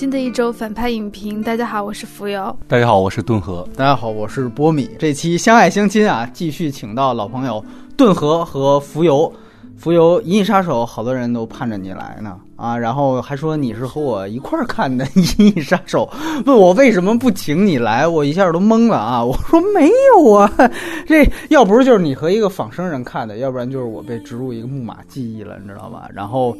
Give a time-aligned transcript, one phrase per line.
[0.00, 2.56] 新的一周反派影评，大家好，我是浮游。
[2.66, 3.68] 大家好，我是顿河。
[3.76, 4.88] 大家好，我是波米。
[4.98, 7.62] 这期相爱相亲啊，继续请到老朋友
[7.98, 9.30] 顿河和浮游。
[9.76, 12.74] 浮游《银翼杀手》，好多人都盼着你来呢啊！
[12.78, 15.04] 然后还说你是和我一块儿看的
[15.42, 16.08] 《银翼杀手》，
[16.46, 19.22] 问我为什么不请你来，我一下都懵了啊！
[19.22, 20.50] 我说没有啊，
[21.06, 26.08] 这要不是就是你和一个仿生人看的，要不然就是我被植入一个木马记忆了，你知道吧？
[26.14, 26.56] 然后，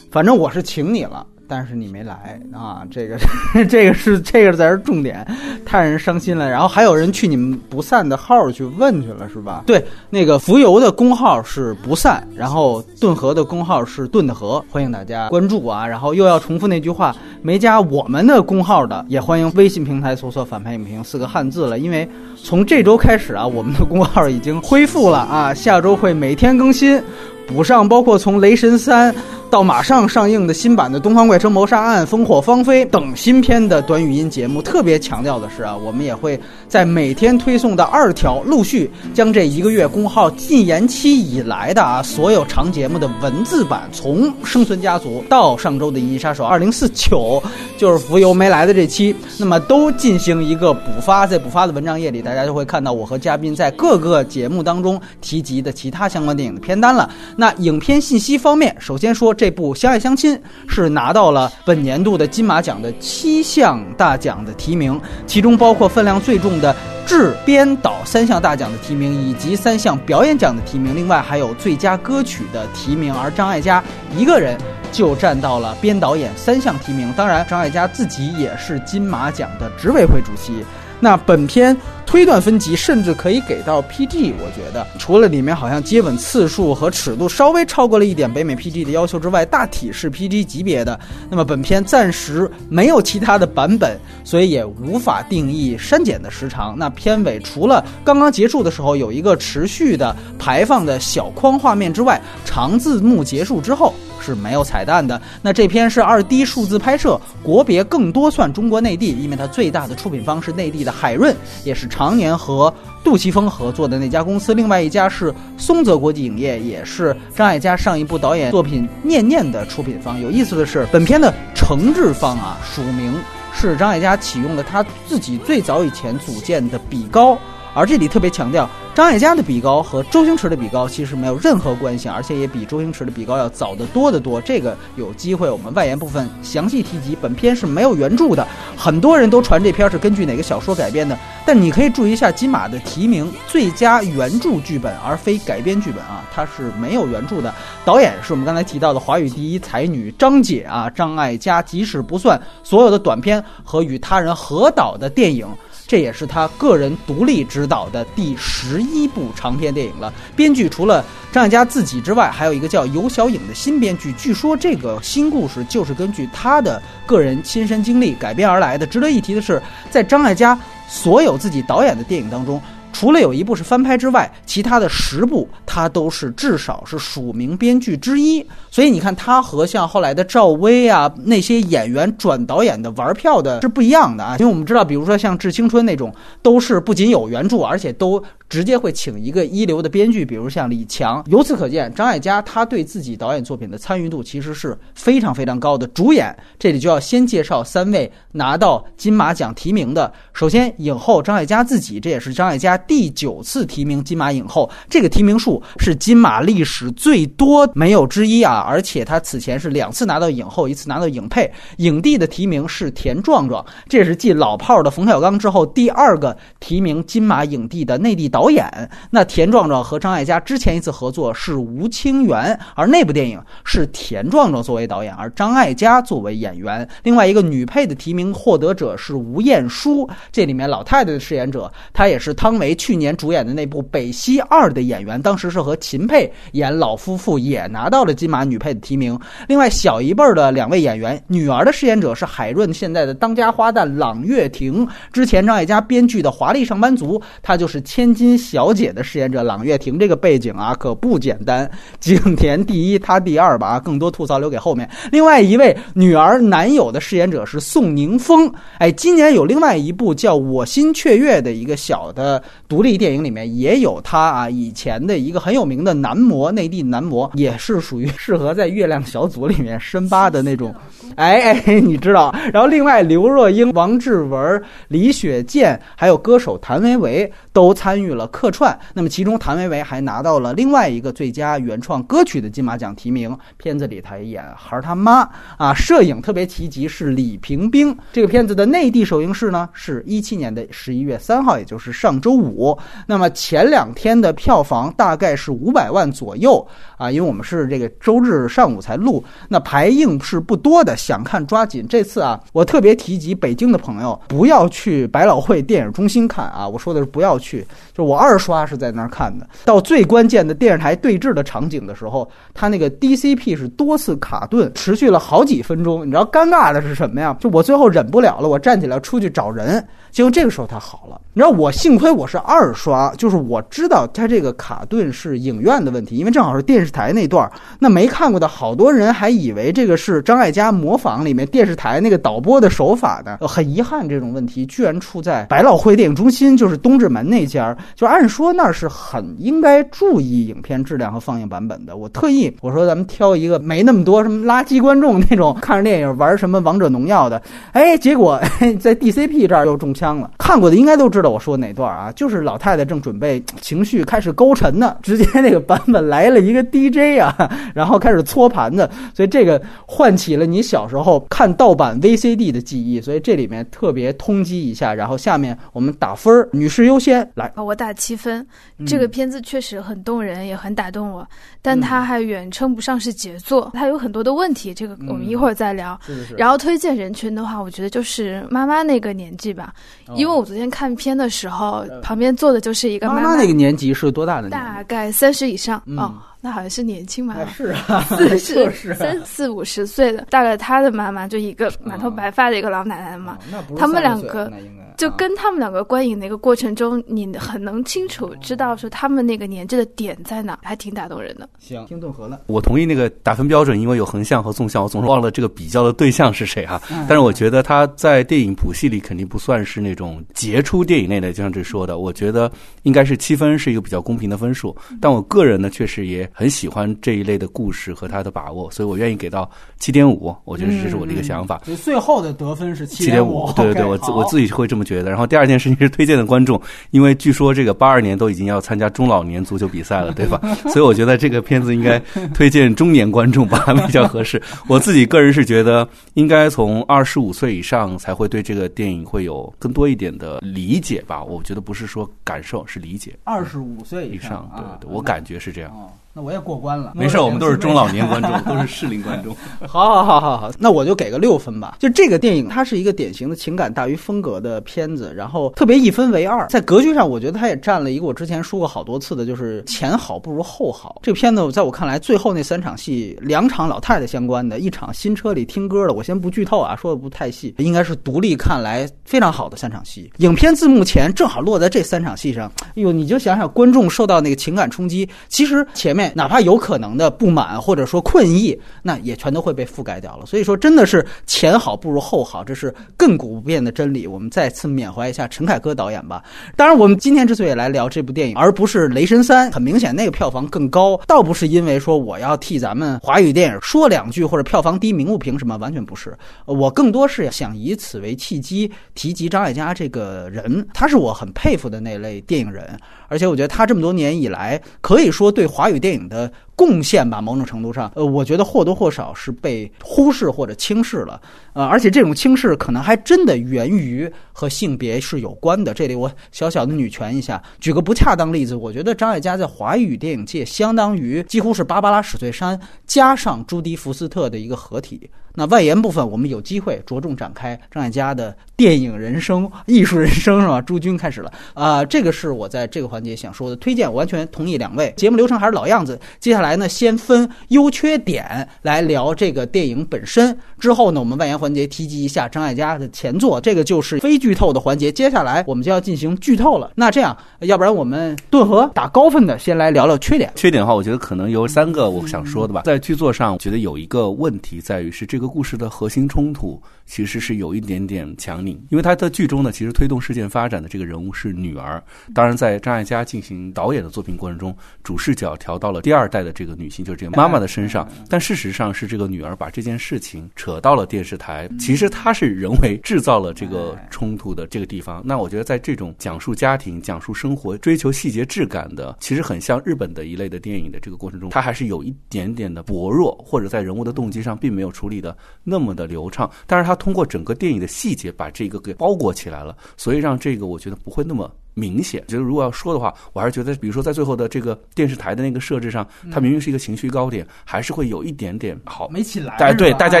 [0.10, 1.26] 反正我是请你了。
[1.50, 3.16] 但是你没来啊，这个
[3.66, 5.26] 这个是这个才是重点，
[5.64, 6.48] 太让人伤心了。
[6.48, 9.62] 然后还有人去你们不散的号去问去了，是吧？
[9.66, 15.86] 对，那个浮游的公号是不散，然后顿河的公号是顿的河，欢迎大家关注啊。
[15.86, 21.78] 然后又要重复那句话，没加我们的公号的，也欢迎微信平台搜索“反派影评”四个汉字了。
[21.78, 27.02] 因为从这周开始啊，我们的公号已经恢复了啊，下周会每天更新，
[27.46, 29.10] 补上包括从《雷神三》。
[29.50, 47.42] 到马上上映的新版的《东方快车谋杀案》《烽火芳菲》等新片的短语音节目，特别强调的是啊，我们也会在每天推送的二条，陆续将这一个月公号禁言期以来的啊所有长节目的文字版，从《生存家族》到上周的《银翼杀手二零四九》，
[47.78, 57.08] 就是浮游没来的这期，那么都进行一个补发，在补发的文章页里，大家就会看到我和嘉宾在各个节目当中提及的其他相关电影的片单了。
[57.34, 59.34] 那影片信息方面，首先说。
[59.38, 60.36] 这部《相爱相亲》
[60.66, 66.74] 是拿到了本年度的金马奖的七项大奖的提名，其中包括分量最重的
[67.06, 70.96] 制、编导三项大奖的提名，以及三项表演奖的提名。
[70.96, 73.82] 另外还有最佳歌曲的提名，而张艾嘉
[74.16, 74.58] 一个人
[74.90, 77.12] 就占到了编导演三项提名。
[77.16, 80.64] 当然，张艾嘉自己也是金马奖的执委会主席。
[81.00, 81.76] 那本片
[82.08, 84.32] 推断分级，甚至可以给到 PG。
[84.40, 90.98] 我觉得，除了里面好像接吻次数和尺度稍微超过了一点北美 PG 的要求之外，大体是 PG 级别的。
[91.28, 96.74] 那么本片暂时没有其他的版本，所以也无法定义删减的时长。
[96.78, 103.92] 那片尾除了刚刚结束的时候有一个持续的排放的小框画面之外，长字幕结束之后。
[104.20, 105.18] 是没有彩蛋的。
[105.40, 111.34] 那这篇是二 D 数字拍摄，国别更多算中国内地，因为它最大的出品方是内地的海润，
[111.64, 112.72] 也是常年和
[113.02, 114.54] 杜琪峰合作的那家公司。
[114.54, 120.20] 另外一家是松泽国际影业，也是张艾嘉上一部导演作品《念念》的出品方。
[120.20, 123.12] 有意思的是，本片的承制方啊，署名
[123.52, 127.36] 是张艾嘉启用了他自己最早以前组建的比高。
[127.74, 134.40] 而这里特别强调，张艾嘉的比高和周星驰的比高其实没有任何关系，而且也比周星驰的比高要早得多得多。
[134.40, 137.16] 这个有机会我们外延部分详细提及。
[137.20, 138.46] 本片是没有原著的，
[138.76, 147.54] 很多人都传这片是根据哪个小说改编的，但你可以注意一下金马的提名最佳原著剧本而非改编剧本啊，它是没有原著的。
[147.84, 155.46] 导演是我们刚才提到的华语第一才女张姐啊，张艾嘉，即使不算所有的短片和与他人合导的电影。
[155.88, 160.12] 这也是他个人独立执导的第十一部长篇电影了。
[160.36, 164.12] 编剧除了张艾嘉自己之外，还有一个叫尤小颖的新编剧。
[164.12, 168.86] 据说这个新故事就是根据他的个人亲身经历改编而来的。
[168.86, 172.60] 值得一提的是，在张艾嘉所有自己导演的电影当中。
[172.90, 178.44] 除了有一部是翻拍之外，其他的十部他都是至少是署名编剧之一。
[178.70, 184.36] 所以你看，他和像后来的赵薇啊那些演员转导演的玩票的是不一样的啊。
[184.38, 188.22] 因为我们知道，比如说像《致青春》那种，都是不仅有原著，而且都。
[188.48, 191.22] 直接会请一个一流的编剧，比如像李强。
[191.26, 195.86] 由此可见，张艾嘉他对自己导演作品的参与度其实是非常非常高的。
[195.88, 200.10] 主演这里就要先介绍三位拿到金马奖提名的。
[200.32, 208.66] 首先，影后张艾嘉自己，这也是张艾嘉第九次提名金马影后，这个提名数是金马历史最多没有之一啊！
[208.68, 211.50] 而且他此前是两次拿到影后，一次拿到影配。
[211.76, 218.38] 影帝的提名是田壮壮，这是继老炮儿的冯小刚之后第二个提名金马影帝的内地导。
[218.38, 226.88] 导演那田壮壮和张艾嘉之前一次合作是《吴清源》，而那部电影是田壮壮作为导演，而张艾嘉作为演员。
[227.02, 239.18] 另外一个女配的提名获得者是吴彦姝，这里面老太太的饰演者，她也是汤唯去年主演的那部《北西二》的演员，当时是和秦沛演老夫妇，也拿到了金马女配的提名。
[239.46, 248.38] 另外小一辈儿的两位演员，女儿的饰演者是海润现在的当家花旦朗月婷，之前张艾嘉编剧的《华丽上班族》，她就是千金。
[248.38, 251.70] 小姐的饰演者朗月婷这个背景啊，可不简单。
[252.00, 253.78] 景甜第一，她第二吧。
[253.78, 254.88] 更多吐槽留给后面。
[255.12, 258.50] 另外一位女儿男友的饰演者是宋宁峰。
[258.78, 270.74] 哎，今年有另外一部叫《我心雀跃》的一个小的独立电影里面也有他啊以前的一个很有名的男模，内地男模，也是属于是在月亮小组里面深扒的那种。
[271.16, 272.34] 哎哎，你知道？
[272.52, 278.78] 然后另外，刘若英、王志文、李雪健，还有歌手谭维维都参与了客串。
[278.94, 283.36] 那么其中，谭维维还拿到了另外一个最佳原创歌曲的金马奖提名。
[283.56, 285.74] 片子里他演孩他妈啊。
[285.74, 287.96] 摄影特别提及是李平冰。
[288.12, 292.78] 这个片子的内地首映式呢，是一七年的十一月三号，也就是上周五。
[293.06, 296.64] 那么前两天的票房大概是五百万左右
[296.96, 300.94] 啊，因为我们是这个周日上午才录，那排映是不多的。
[300.96, 302.38] 想看抓紧这次啊！
[302.52, 306.68] 我特别提及北京的朋友不要去百老汇电影中心看啊！
[306.68, 309.48] 我说的是不要去，去就我二刷是在那儿看的。
[309.64, 316.06] 到最关键的电视台对峙的场景的时候，他那个 DCP 是多次卡顿，持续了好几分钟。
[316.06, 317.34] 你知道尴尬的是什么呀？
[317.40, 319.82] 就我最后忍不了了，我站起来出去找人。
[320.10, 333.38] 结果这个时候他好了，你知道我幸亏我是二刷，就是我知道他这个卡顿是影院的问题，因为正好是电视台那段那没看过的好多人还以为这个是张艾嘉模仿里面电视台那个导播的手法呢。
[333.46, 337.76] 很遗憾，这种问题居然出在百老汇电影中心，就是东直门那那家儿。
[337.94, 341.96] 就按说那是很应该注意影片质量和放映版本的。
[341.96, 347.42] 我特意我说咱们挑一个没那么多什么垃圾观众那种看着电影玩什么王者荣耀的，
[347.72, 348.40] 哎，结果
[348.80, 349.88] 在 DCP 这儿又中。
[349.98, 352.12] 枪了，看过的应该都知道我说哪段啊？
[352.12, 364.94] 就是老太太正准备情绪开始勾沉呢，直接那个版本来了一个 DJ 啊，然后开始搓盘子，所以这个唤起了你小时候看盗版 VCD 的记忆，所以这里面特别通缉一下。
[364.94, 367.52] 然后下面我们打分儿，女士优先来。
[367.56, 368.46] 我打七分，
[368.86, 371.26] 这个片子确实很动人，也很打动我，
[371.62, 375.98] 但它还远称不上是杰作，它有很多的问题，这个我们一会儿再聊。
[376.36, 379.72] 然后推荐人群的话，我觉得就是妈妈那个年纪吧。
[380.14, 383.36] 因为我昨天看片的时候，旁边坐的就是一个妈妈。
[383.36, 384.48] 那个年纪是多大的？
[384.50, 387.36] 大概三十以上哦，那好像是年轻嘛。
[387.46, 388.00] 是啊，
[388.38, 388.38] 四
[388.70, 393.38] 十、三四五十岁的，大概他的妈妈就一个满头白发的一个老奶奶嘛。
[393.76, 394.52] 他们两个。
[394.98, 401.48] 就跟他们两个观影的一个过程中，你很能清楚知道说他们那个年纪的点在哪，还挺打动人的。
[401.60, 402.40] 行，听懂和了？
[402.48, 406.82] 我同意那个打分标准，因为有横向和纵向，我总是忘了这个比较的对象是谁哈。
[406.88, 412.50] 但是我觉得他在电影谱系里肯定不算是那种杰出电影类的，就像这说的，我觉得
[412.82, 414.76] 应该是七分是一个比较公平的分数。
[415.00, 419.48] 但我个人呢，确实也很喜欢这一类的故事和他的把握，所以我愿意给到
[419.78, 420.34] 七点五。
[420.44, 421.62] 我觉得这是我的一个想法。
[421.84, 423.48] 最后的得分是七点五。
[423.54, 424.84] 对对 对，我我自己会这么。
[424.88, 426.58] 觉得，然后第二件事情是推荐的观众，
[426.92, 430.40] 因为据说这个八二年都已经要参加中老年足球比赛了，对吧？
[430.72, 431.98] 所以我觉得这个片子应该
[432.32, 434.40] 推荐中年观众吧，比较合适。
[434.66, 441.22] 我自己个人是觉得，应该从二十五岁以上才会对这个电影会有更多一点的理解吧。
[441.22, 443.14] 我觉得不是说感受，是理解。
[443.24, 445.70] 二十五岁以上，对对，我感觉是这样。
[446.18, 449.32] 那我也过关了，没事，我们都是中老年观众， 都是适龄观众。
[449.68, 451.76] 好好好好好，那我就给个六分吧。
[451.78, 456.44] 就这个电影，它是一个典型的情感大于风格的片子，然后特别一分为二。
[456.48, 460.98] 在格局上，我觉得它也占了一个我之前说过好多次的，就是前好不如后好。
[461.04, 470.10] 这个片子在我看来，最后那三场戏，两场老太太相关的，一场新车里听歌的，我先不剧透啊，说的不太细，应该是独立看来非常好的三场戏。
[470.16, 476.07] 影片字幕前正好落在这三场戏上，哎呦，你就想想观众受到那个情感冲击，其实前面。
[476.14, 480.26] 哪怕有可能的不满或者说困意，那也全都会被覆盖掉了。
[480.26, 484.06] 所以说，真的是前好不如后好，这是亘古不变的真理。
[484.06, 486.22] 我们再次缅怀一下陈凯歌导演吧。
[486.56, 496.16] 当然，我们今天之所以来聊这部电影，而不是《雷神三》，很明显那个票房更高，倒不是因为说我要替咱们华语电影说两句或者票房低名不平什么，完全不是。
[496.44, 502.78] 我更多是想以此为契机，提及张艾嘉这个人，他是我很佩服的那类电影人。
[503.10, 511.18] 而且我觉得他这么多年以来，可以说对华语电影的贡献吧，某种程度上，呃，我觉得或多或少是被忽视或者轻视了，
[511.54, 515.72] 呃，而且这种轻视可能还真的源于和性别是有关的。
[515.72, 525.08] 这里我小小的女权一下，举个不恰当例子，我觉得张艾嘉在华语电影界相当于几乎是芭芭拉史翠珊加上朱迪福斯特的一个合体。
[525.38, 530.60] 那外延部分，我们有机会着重展开张艾嘉的电影人生、 艺术人生，是吧？
[530.60, 534.92] 朱军开始了啊，这个是我在这个环节想说的推荐，完全同意两位。
[534.96, 536.58] 节目流程还是老样子，接下来。
[536.58, 540.36] 呢，先分优缺点来聊这个电影本身。
[540.58, 544.90] 之后呢，我们外延环节提及一下张艾嘉的前作，这个就是非剧透的环节。
[544.90, 546.72] 接下来我们就要进行剧透了。
[546.74, 550.32] 那这样，要不然我们顿河打高分的，先来聊聊缺点。
[550.34, 552.62] 缺点的话，我觉得可能有三个我想说的吧。
[552.64, 561.80] 在剧作上，我觉得有一个问题在于是这个故事的核心冲突其实是有一点点强拧，因为他的剧中呢，其实推动事件发展的这个人物是女儿。
[562.14, 567.86] 当然，在张艾嘉进行导演的作品过程中，主视角调到了第二代的这个女性，就是这个妈妈的身上。
[568.08, 575.02] 但事实上是这个女儿把这件事情扯到了电视台，其实她是人为制造了这个冲突的这个地方。
[575.04, 585.14] 那我觉得在这种讲述家庭、讲述生活、追求细节质感的，其实很像日本的一类的电影的这个过程中，它还是有一点点的薄弱，或者在人物的动机上并没有处理的
[585.44, 586.30] 那么的流畅。
[586.46, 591.30] 但是它通过整个电影的细节把这个给包裹起来了，所以让这个我觉得不会那么。
[591.54, 599.34] 明显，就是如果要说的话，我还是觉得，比如说在最后的这个电视台的那个设置上，它明明是一个情绪高点，还是会有一点点好没起来。
[599.36, 600.00] 哎，对，大家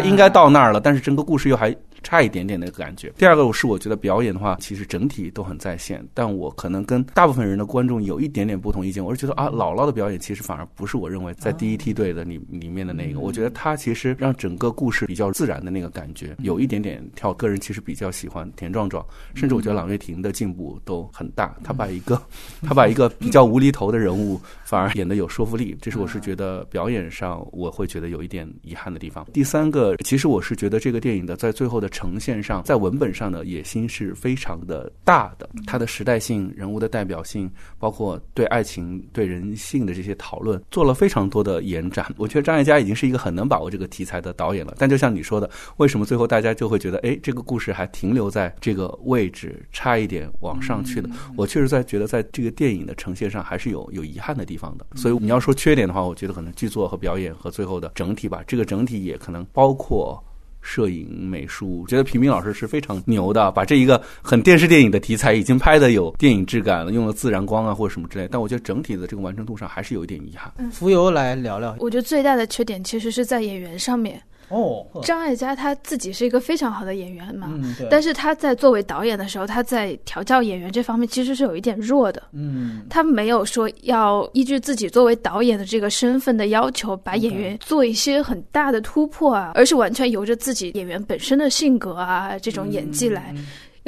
[0.00, 1.74] 应该到那儿了，但是整个故事又还。
[2.04, 3.12] 差一点点的感觉。
[3.18, 9.04] 第二个是我觉得表演的话，其实整体都很在线，但我可能跟大部分人的观众有一点点不同意见。
[9.04, 13.18] 我是觉得啊，姥姥的表演其实反而不是我认为在第一梯队的里里面的那个。
[13.18, 17.34] 我觉得他其实让整个故事比较自然的那个感觉，有一点点跳。
[17.34, 21.47] 个人其实比较喜欢田壮壮，甚至我觉得郎月婷的进步都很大。
[21.62, 22.20] 他把一个
[22.62, 29.26] 他把一个比较无厘头的人物反而演得有说服力，这是我是觉得表演上我会觉得有一点遗憾的地方。
[29.32, 32.62] 第三个，其实我是觉得这个电影的在最后的呈现上。
[32.64, 42.12] 在文本上的野心是非常的大的，它的时代性、人物的代表性，包括对爱情、对人性的这些讨论，做了非常多的延展。
[42.16, 44.74] 我觉得张艾嘉已经是一个很能把握这个题材的导演了。
[44.78, 51.08] 但就像你说的，为什么最后大家就会觉得，哎，这个故事还停留在这个位置，差一点往上去的？
[51.36, 54.86] 我确实在觉得，在这个电影的呈现上还是有有遗憾的地方的。
[54.94, 60.22] 所以你要说缺点的话，我觉得可能剧作和表演和最后的整体吧，这个整体也可能包括。
[60.60, 68.28] 摄影、美术，觉得平平老师是非常牛的，把这一个很电视电影的题材已经拍的有电影质感了，用了自然光啊或者什么之类。
[68.30, 70.52] 但我觉得整体的这个完成度上还是有一点遗憾。
[70.70, 74.20] 浮游来聊聊，我觉得最大的缺点其实是在演员上面。
[74.48, 77.52] 哦，张艾嘉他自己是一个非常好的演员嘛，
[77.90, 82.22] 但是他在作为导演的时候，他在调教演员这方面其实是有一点弱的。
[82.32, 93.34] 嗯，他没有说要依据自己作为导演的这个身份的要求，把演员做一些很大的突破啊，而是完全由着自己演员本身的性格啊，这种演技来。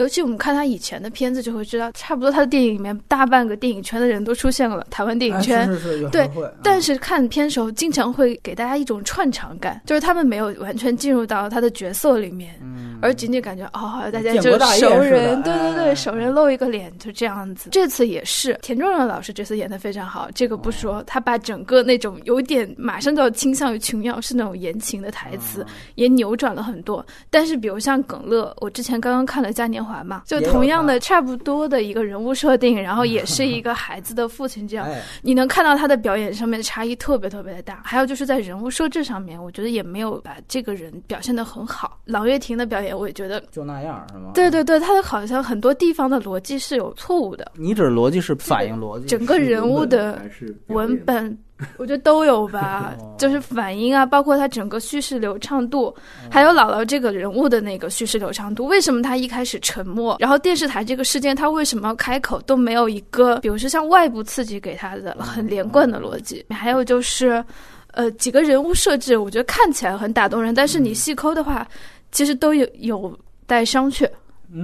[0.00, 5.66] 尤其我们看他以前的片子，就会知道，差不多他的电影里面大半个电影圈的人都出现了，台湾电影圈。
[5.66, 6.28] 是是是，对。
[6.62, 12.54] 但是看片时候，经常会给大家一种串场感，就是他们没有完全进入到他的角色里面，
[13.02, 17.68] 而仅仅感觉哦，大家就熟人，对对对，熟人露一个脸就这样子。
[17.70, 25.62] 这次也是田壮壮老师这次演的非常好，这个不说，他把整个那种有点马上就要倾向于琼瑶是那种言情的台词
[25.96, 27.04] 也扭转了很多。
[27.28, 29.89] 但是比如像耿乐，我之前刚刚看了嘉年华。
[30.04, 34.88] 嘛，就同样的差不多的一个人物设定，然后 也是一个孩子的父亲，这样
[35.22, 37.80] 你能看到他的表演上面的差异特别特别的大。
[37.84, 41.98] 还有就是在人物设置上面，我觉得也没有把这个人表现的很好。
[42.04, 44.30] 郎月婷的表演，我也觉得就那样，是吗？
[44.34, 47.52] 对对对，他的好像很多地方的逻辑是有错误的。
[47.56, 50.20] 你指逻辑是反映逻辑，整个人物的
[50.68, 51.36] 文本。
[51.76, 55.94] 我觉得都有吧 就是反应啊，包括他整个叙事流畅度，
[56.30, 58.66] 还有姥姥这个人物的那个叙事流畅度。
[58.66, 66.44] 为什么他一开始沉默，然后电视台这个事件他为什么要开口，都没有一个，比如说像外部刺激给他的很连贯的逻辑。
[66.50, 67.44] 还有就是，
[67.92, 71.66] 呃，几个人物设置，我觉得看起来很打动人，但是你细抠的话，
[72.12, 74.08] 其实都有有待商榷。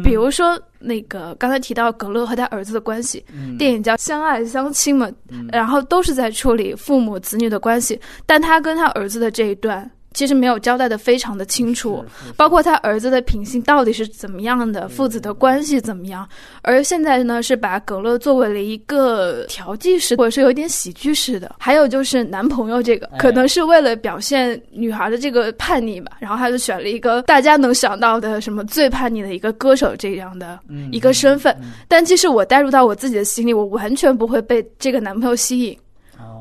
[0.03, 3.25] 比如说，那个刚才提到葛乐和他儿子的关系，
[3.59, 5.11] 电影叫《相爱相亲》嘛，
[5.53, 9.89] 然后都是在处理父母子女的关系，但他跟他儿子的这一段。
[10.17, 12.03] 其实没有交代的非常的清楚，
[12.39, 16.27] 包括他儿子的品性到底是怎么样的，父子的关系怎么样。
[16.63, 21.55] 而现在呢，是把葛乐作为了一个调剂式，或者是有点喜剧式的。
[21.59, 30.59] 还有就是男朋友这个，可能是为了表现女孩的这个叛逆吧，然后他就选了一个大家能想到的什么最叛逆的一个歌手这样的
[30.91, 31.55] 一个身份。
[31.89, 35.77] 但其实我带入到我自己的心里，我完全不会被这个男朋友吸引。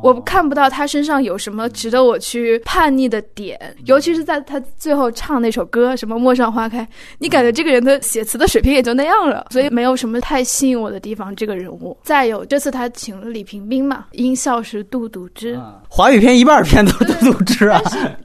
[0.04, 6.88] 我看不到他身上有什么值得我去叛逆的点，尤其是在他最后唱那首歌什么“陌上花开”，
[7.18, 11.36] 你感觉这个人的写词的水平也就那样了，所以没有什么太吸引我的地方。
[11.36, 17.68] 这个人物，再有这次他请了李平冰嘛，音效是杜笃之，华语片一半片都是杜笃之。
[17.68, 17.82] 啊，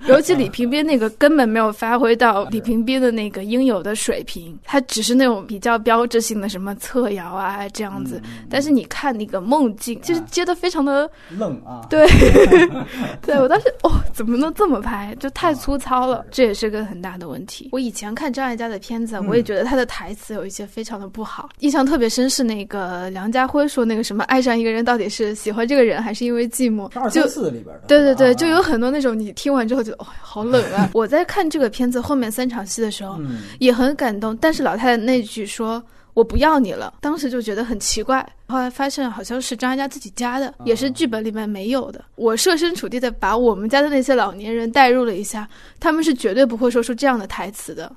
[0.07, 11.87] 尤其李平冰那个根本没有发挥到李平冰的那个应有的水平，他只是那种比较标志性的什么侧摇啊这样子，但是你看那个梦境，其实接的非常的愣啊！
[11.89, 12.07] 对，
[13.23, 15.15] 对我当时哦，怎么能这么拍？
[15.19, 17.69] 就太粗糙了，这也是个很大的问题。
[17.73, 21.49] 我以前看张艾嘉的片子，我也觉得他的台词有一些非常的不好。
[21.61, 26.91] 印象特别深是那个梁家辉说那个什么，爱上一个人到底是喜欢这个人还是因为寂寞？
[26.99, 27.83] 二三四里边的。
[27.87, 30.91] 对对对，就有很多那种你听完之后就哦，好冷啊！
[30.95, 33.19] 我在看这个片子后面三场戏的时候，
[33.59, 34.37] 也很感动。
[34.37, 35.83] 但是老太太那句说。
[36.21, 42.05] 我不要你了，当时就觉得很奇怪，后来发现好像是张艾嘉自己加的，也是剧本里面没有的。
[42.15, 45.49] 我设身处地的把我们家的那些老年人代入了一下，
[45.79, 47.91] 他们是绝对不会说出这样的台词的。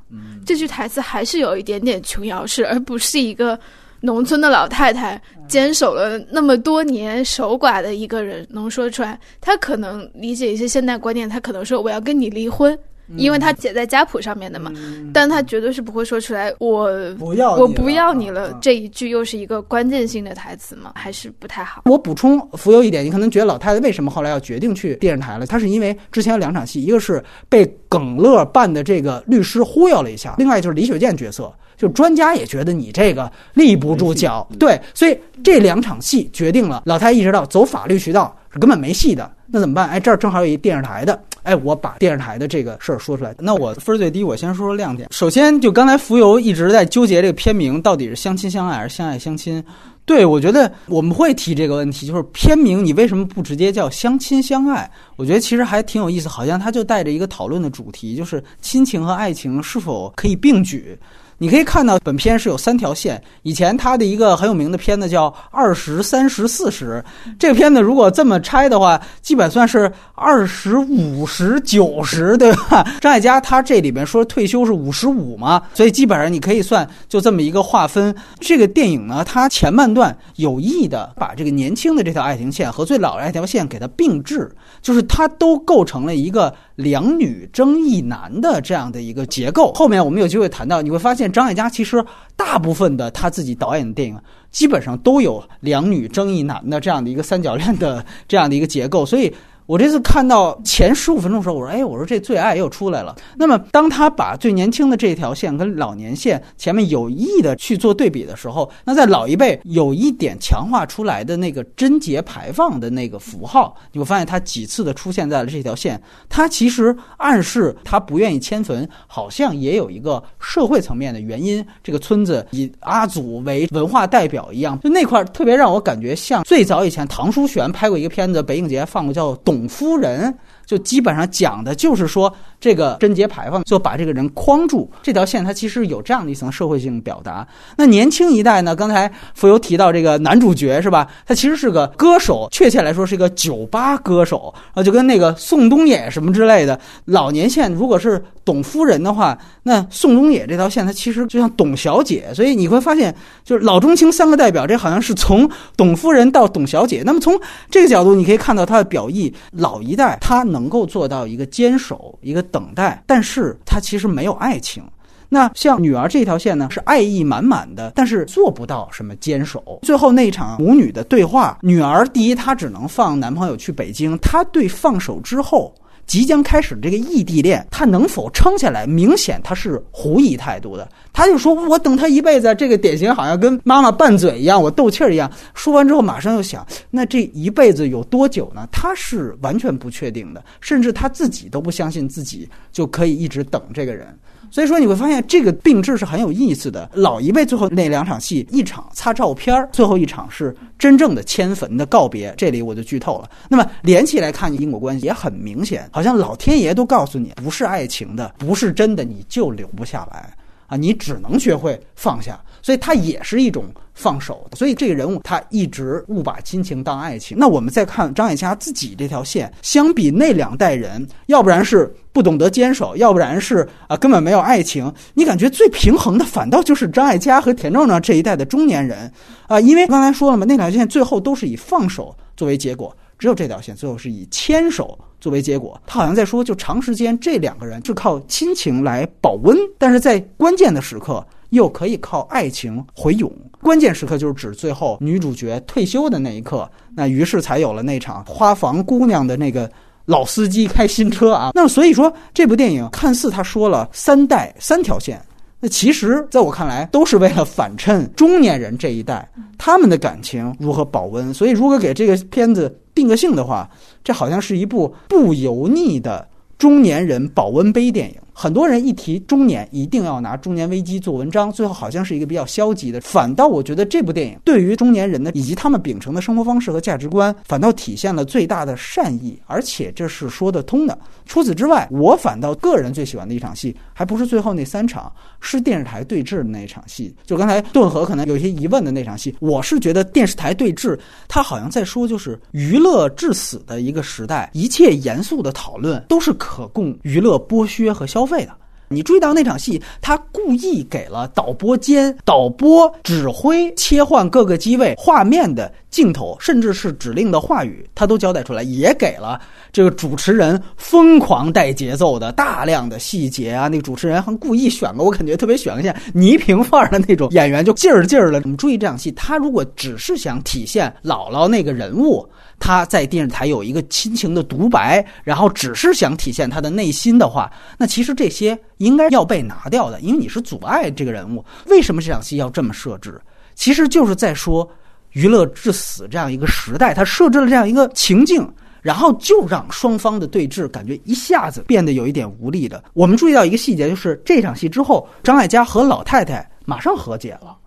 [0.46, 3.60] 这句台词还是有一点点琼瑶式，而不是一个
[4.00, 9.20] 农村的老太太坚守了那么多年守寡的一个人能说出来。
[9.42, 12.80] 她可能理解一些现代观念，她可能说我要跟你离婚。
[13.18, 14.72] 因为他写在家谱上面的嘛，
[15.14, 16.54] 但他绝对是不会说出来。
[16.60, 18.54] 我不要，我不要你了。
[18.62, 21.82] 这一句又是一个关键性的台词嘛，还是不太好。
[21.86, 25.46] 我补充浮游一点，你可能觉得老太太为什么后来要决定去电视台了？
[25.46, 34.48] 她是因为之前有两场戏，一个是被耿乐扮的这个律师忽悠了一下，另外就是李雪健角色，就专家也觉得你这个立不住脚。
[34.60, 39.32] 对，所以这两场戏决定了老太太意识到走法律渠道是根本没戏的。
[39.56, 39.88] 那怎么办？
[39.88, 41.24] 哎，这儿正好有一电视台的。
[41.44, 43.36] 哎，我把电视台的这个事儿说出来。
[43.38, 45.08] 那我分儿最低，我先说说亮点。
[45.12, 49.64] 首先，就刚才浮游一直在纠结这个片名到底是相亲相爱还是相爱相亲。
[50.06, 54.90] 对我觉得我们会提这个问题，就是片名你为什么不直接叫相亲相爱？
[55.18, 60.98] 我觉得其实还挺有意思，好像它就带着一个讨论的主题，就是亲情和爱情是否可以并举。
[61.38, 63.22] 你可以看到本片是有三条线。
[63.42, 67.04] 以前他的一个很有名的片子叫《二十三十四十》，
[67.38, 72.86] 这个片子如果这么拆的话，基本算是二十五十九十，对吧？
[73.02, 78.16] 张艾嘉他这里边说退休是五十五嘛，所以基本上你可以算就这么一个划分。
[78.40, 84.50] 这个电影呢，它前半段有意的把这个年轻的这条爱情线和最老的爱条线给它并置，
[84.82, 86.54] 就是它都构成了一个。
[86.76, 92.04] 两女争一男的这样的一个结构，后面我们有机会谈到，你会发现张艾嘉其实
[92.36, 94.18] 大部分的他自己导演的电影，
[94.52, 99.34] 基本上都有两女争一男的这样的一个三角恋的这样的一个结构，所以。
[99.66, 121.66] 我这次看到前十五分钟的时候，我说：“哎，我说这最爱又出来了。”那么，当他把最年轻的这条线跟老年线前面有意的去做对比的时候，那在老一辈有一点强化出来的那个贞节牌坊的那个符号，你会发现他几次的出现在了这条线，他其实暗示他不愿意迁坟，好像也有一个社会层面的原因。
[121.84, 130.32] 这个村子以阿祖为文化代表一样，就那块特别让我感觉像最早以前唐书璇拍过一个片子，北影节放过叫《董董夫人》。
[130.66, 137.46] 就基本上讲的就是说，这个贞节牌坊就把这个人框住，这条线它其实有这样的一层社会性表达。
[137.76, 138.74] 那年轻一代呢？
[138.76, 141.08] 刚才浮游提到这个男主角是吧？
[141.26, 146.80] 他其实是个歌手，确切来说是一个酒吧歌手啊，就跟那个宋冬野什么之类的。
[147.06, 157.04] 老年线如果是董夫人的话，那宋冬野这条线它其实就像董小姐，所以你会发现，就是老中青三个代表，这好像是从董夫人到董小姐。
[157.06, 157.38] 那么从
[157.70, 160.42] 这个角度，你可以看到他的表意，老一代他。
[160.54, 164.84] 能够做到一个坚守，一个等待，但是他其实没有爱情。
[165.28, 169.80] 那像女儿这条线呢，是爱意满满的，但是做不到什么坚守。
[169.82, 175.74] 最后那一场母女的对话，女儿第一，她只能放男朋友去北京，她对放手之后。
[176.06, 178.86] 即将开始这个异地恋，他能否撑下来？
[178.86, 180.88] 明显他是狐疑态度的。
[181.12, 185.32] 他就说：“我等他一辈子。”这个典型好像跟妈妈拌嘴一样，我斗气儿一样。
[185.54, 188.68] 说完之后，马上又想：那这一辈子有多久呢？
[188.72, 194.08] 他是完全不确定的，甚至他自己都不相信自己就可以一直等这个人。
[194.54, 196.88] 所以说你会发现这个并置是很有意思的。
[196.94, 202.32] 老一辈最后那两场戏，一场擦照片儿，最后一场是真正的迁坟的告别。
[202.38, 203.30] 这里我就剧透了。
[203.50, 210.32] 那么连起来看因果关系也很明显，好像老天爷都告诉你，不是爱情的，不是真的，你就留不下来
[210.74, 210.76] 啊！
[210.76, 212.42] 你只能学会放下。
[212.62, 214.50] 所以它也是一种放手。
[214.54, 217.38] 所以这个人物他一直误把亲情当爱情。
[217.38, 224.92] 那我们再看张艾嘉自己这条线，相比那两代人，要不然是不懂得坚守，要不然是啊根本没有爱情。
[225.14, 229.12] 你感觉最平衡的，反倒就是张艾嘉和田壮壮这一代的中年人
[229.48, 235.82] 啊，因为刚才说了嘛，那条线最后都是以放手作为结果，只有这条线最后是以牵手作为结果。
[235.88, 241.26] 他好像在说，就长时间这两个人是靠亲情来保温，但是在关键的时刻。
[241.54, 243.32] 又可以靠爱情回勇，
[243.62, 249.72] 关键时刻就是指最后女主角退休的那一刻，那于是才有了那场花房姑娘的那个
[250.06, 251.52] 老司机开新车啊。
[251.54, 255.24] 那么所以说这部电影看似他说了三代三条线，
[255.64, 259.26] 那其实在我看来，都是为了反衬中年人这一代
[259.58, 261.34] 他们的感情如何保温。
[261.34, 263.70] 所以，如果给这个片子定个性的话，
[264.04, 268.16] 这好像是一部不油腻的中年人保温杯电影。
[268.34, 273.00] 很多人一提中年，一定要拿中年危机做文章，最后好像是一个比较消极的。
[273.02, 280.98] 反倒我觉得这部电影对于中年人的，以及他们秉承的生活方式和价值观，反倒体现了最大的善意，而且这是说得通的。
[281.26, 287.14] 除此之外，我反倒个人最喜欢的一场戏，还不是最后那三场，是电视台对峙的那一场戏。
[287.26, 298.08] 就刚才顿河可能有些疑问的那场戏，我是觉得电视台对峙，他好像在说，就是娱乐至死的一个时代，一切严肃的讨论都是可供娱乐剥削和。
[298.14, 298.52] 消费对的，
[298.88, 309.40] 你注意到那场戏，他故意给了导播间导播指挥切换各个机位画面的镜头，甚至是指令的话语，他都交代出来，也给了
[309.72, 313.68] 这个主持人疯狂带节奏的大量的细节啊。
[313.68, 318.42] 那个主持人还故意选个我感觉特别选个像倪萍范儿的那种演员，就劲儿劲儿的。
[318.44, 322.28] 你注意这场戏，他如果只是想体现姥姥那个人物。
[322.64, 331.44] 他在电视台有一个亲情的独白，然后只是想体现他的内心的话，那其实这些应该要被拿掉的，因为你是阻碍这个人物。
[331.66, 333.22] 为什么这场戏要这么设置？
[333.54, 334.66] 其实就是在说
[335.12, 338.50] 娱乐至死这样一个时代，他设置了这样一个情境，
[338.82, 342.82] 然后就让双方的对峙感觉一下子变得有一点无力的。
[342.94, 347.58] 我们注意到一个细节，就是这场戏之后，张艾嘉和老太太马上和解了。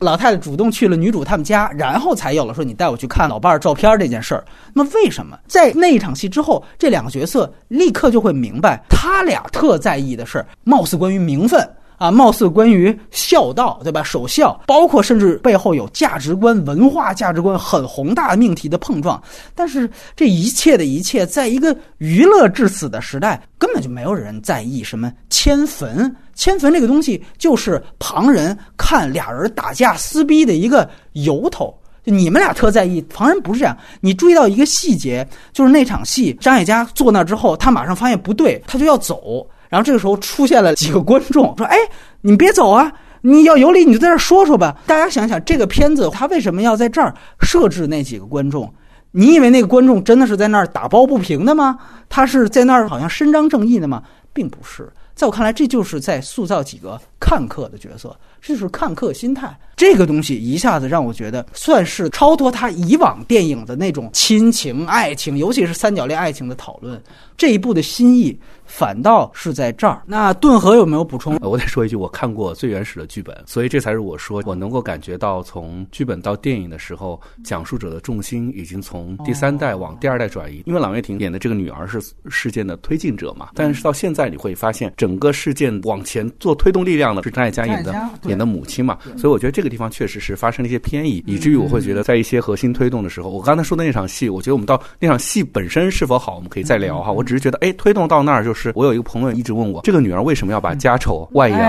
[0.00, 4.44] 老太太主动去了女主他们家，然后才有了说你带我去看老伴儿照片这件事儿。
[4.74, 14.02] 那么为什么在那一场戏之后，这两个角色立刻就会明白，他俩特在意的事儿，貌似关于名分啊，貌似关于孝道，对吧？
[14.02, 19.22] 守孝，包括甚至背后有价值观、文化价值观很宏大命题的碰撞。
[19.54, 26.14] 但是这一切的一切，在一个娱乐至死的时代，根本就没有人在意什么迁坟。
[26.34, 31.74] 迁坟这个东西，就是旁人看俩人打架撕逼的一个由头。
[32.04, 33.76] 你们俩特在意，旁人不是这样。
[34.00, 39.44] 你注意到一个细节，就是那场戏，张艾嘉坐那之后，他马上发现不对，他就要走。
[39.68, 41.76] 然后这个时候出现了几个观众，说：“哎，
[42.20, 42.92] 你别走啊！
[43.22, 48.72] 你要有理，你就在这说说吧。”大家想想，这个片子他为什么要在这儿设置那几个观众？
[49.12, 51.78] 你以为那个观众真的是在那儿打抱不平的吗？
[52.08, 54.02] 他是在那儿好像伸张正义的吗？
[54.32, 54.92] 并不是。
[55.14, 59.58] 在我看来，这就是在塑造几个看客的角色，这就是看客心态。
[59.76, 67.00] 这个东西一下子让我觉得，算是超脱他以往电影的那种亲情、爱情，尤其是三角恋爱情的讨论。
[67.36, 70.00] 这一部的心意反倒是在这儿。
[70.06, 71.36] 那顿河有没有补充？
[71.42, 80.62] 我再说一句，我看过最原始的剧本，所以这才是我说我能够感觉到，从剧本到电影的时候，讲述者的重心已经从第三代往第二代转移。
[80.64, 82.00] 因为郎月婷演的这个女儿是
[82.30, 97.12] 事件的推进者嘛，但是到现在你会发现，整个事件往前做推动力量的是张艾嘉演的演的母亲嘛，所以我觉得这个地方确实是发生了一些偏移，以至于我会觉得在一些核心推动的时候，我刚才说的那场戏，我觉得我们到那场戏本身是否好，我们可以再聊哈。
[97.12, 101.60] 我只是觉得，哎，推动到那儿，就是我有一个朋友一直问我，这个女儿为什么要把家丑外扬？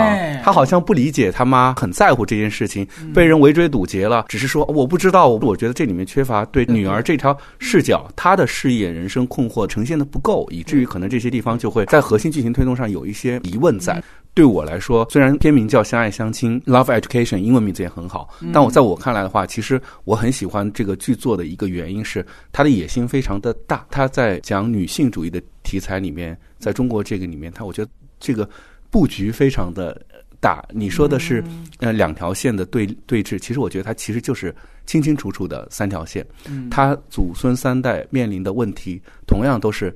[0.43, 5.27] 她好像不理解他妈很在乎这件事情，被人围追堵截了，只是说我不知道。
[5.27, 14.01] 我觉得这里面缺乏对女儿这条视角，她的事业、人生困惑呈现的不够，以至于可能这些地方就会在核心剧情推动上有一些疑问在。
[14.37, 23.83] 对我来说，虽然片名叫《相爱相亲》（Love Education），英文名字也很好，但我在我看来的话，其实我很喜欢这个剧作的一个原因是，它的野心非常的大。
[23.89, 28.47] 它在讲女性主义的题材里面，在中国这个里面，它我觉得这个
[28.91, 29.99] 布局非常的
[30.39, 30.63] 大。
[30.69, 31.43] 你说的是
[31.79, 36.23] 呃两条线的对对峙，其实我觉得它其实就是清清楚楚的三条线。
[36.69, 39.91] 它祖孙三代面临的问题，同样都是。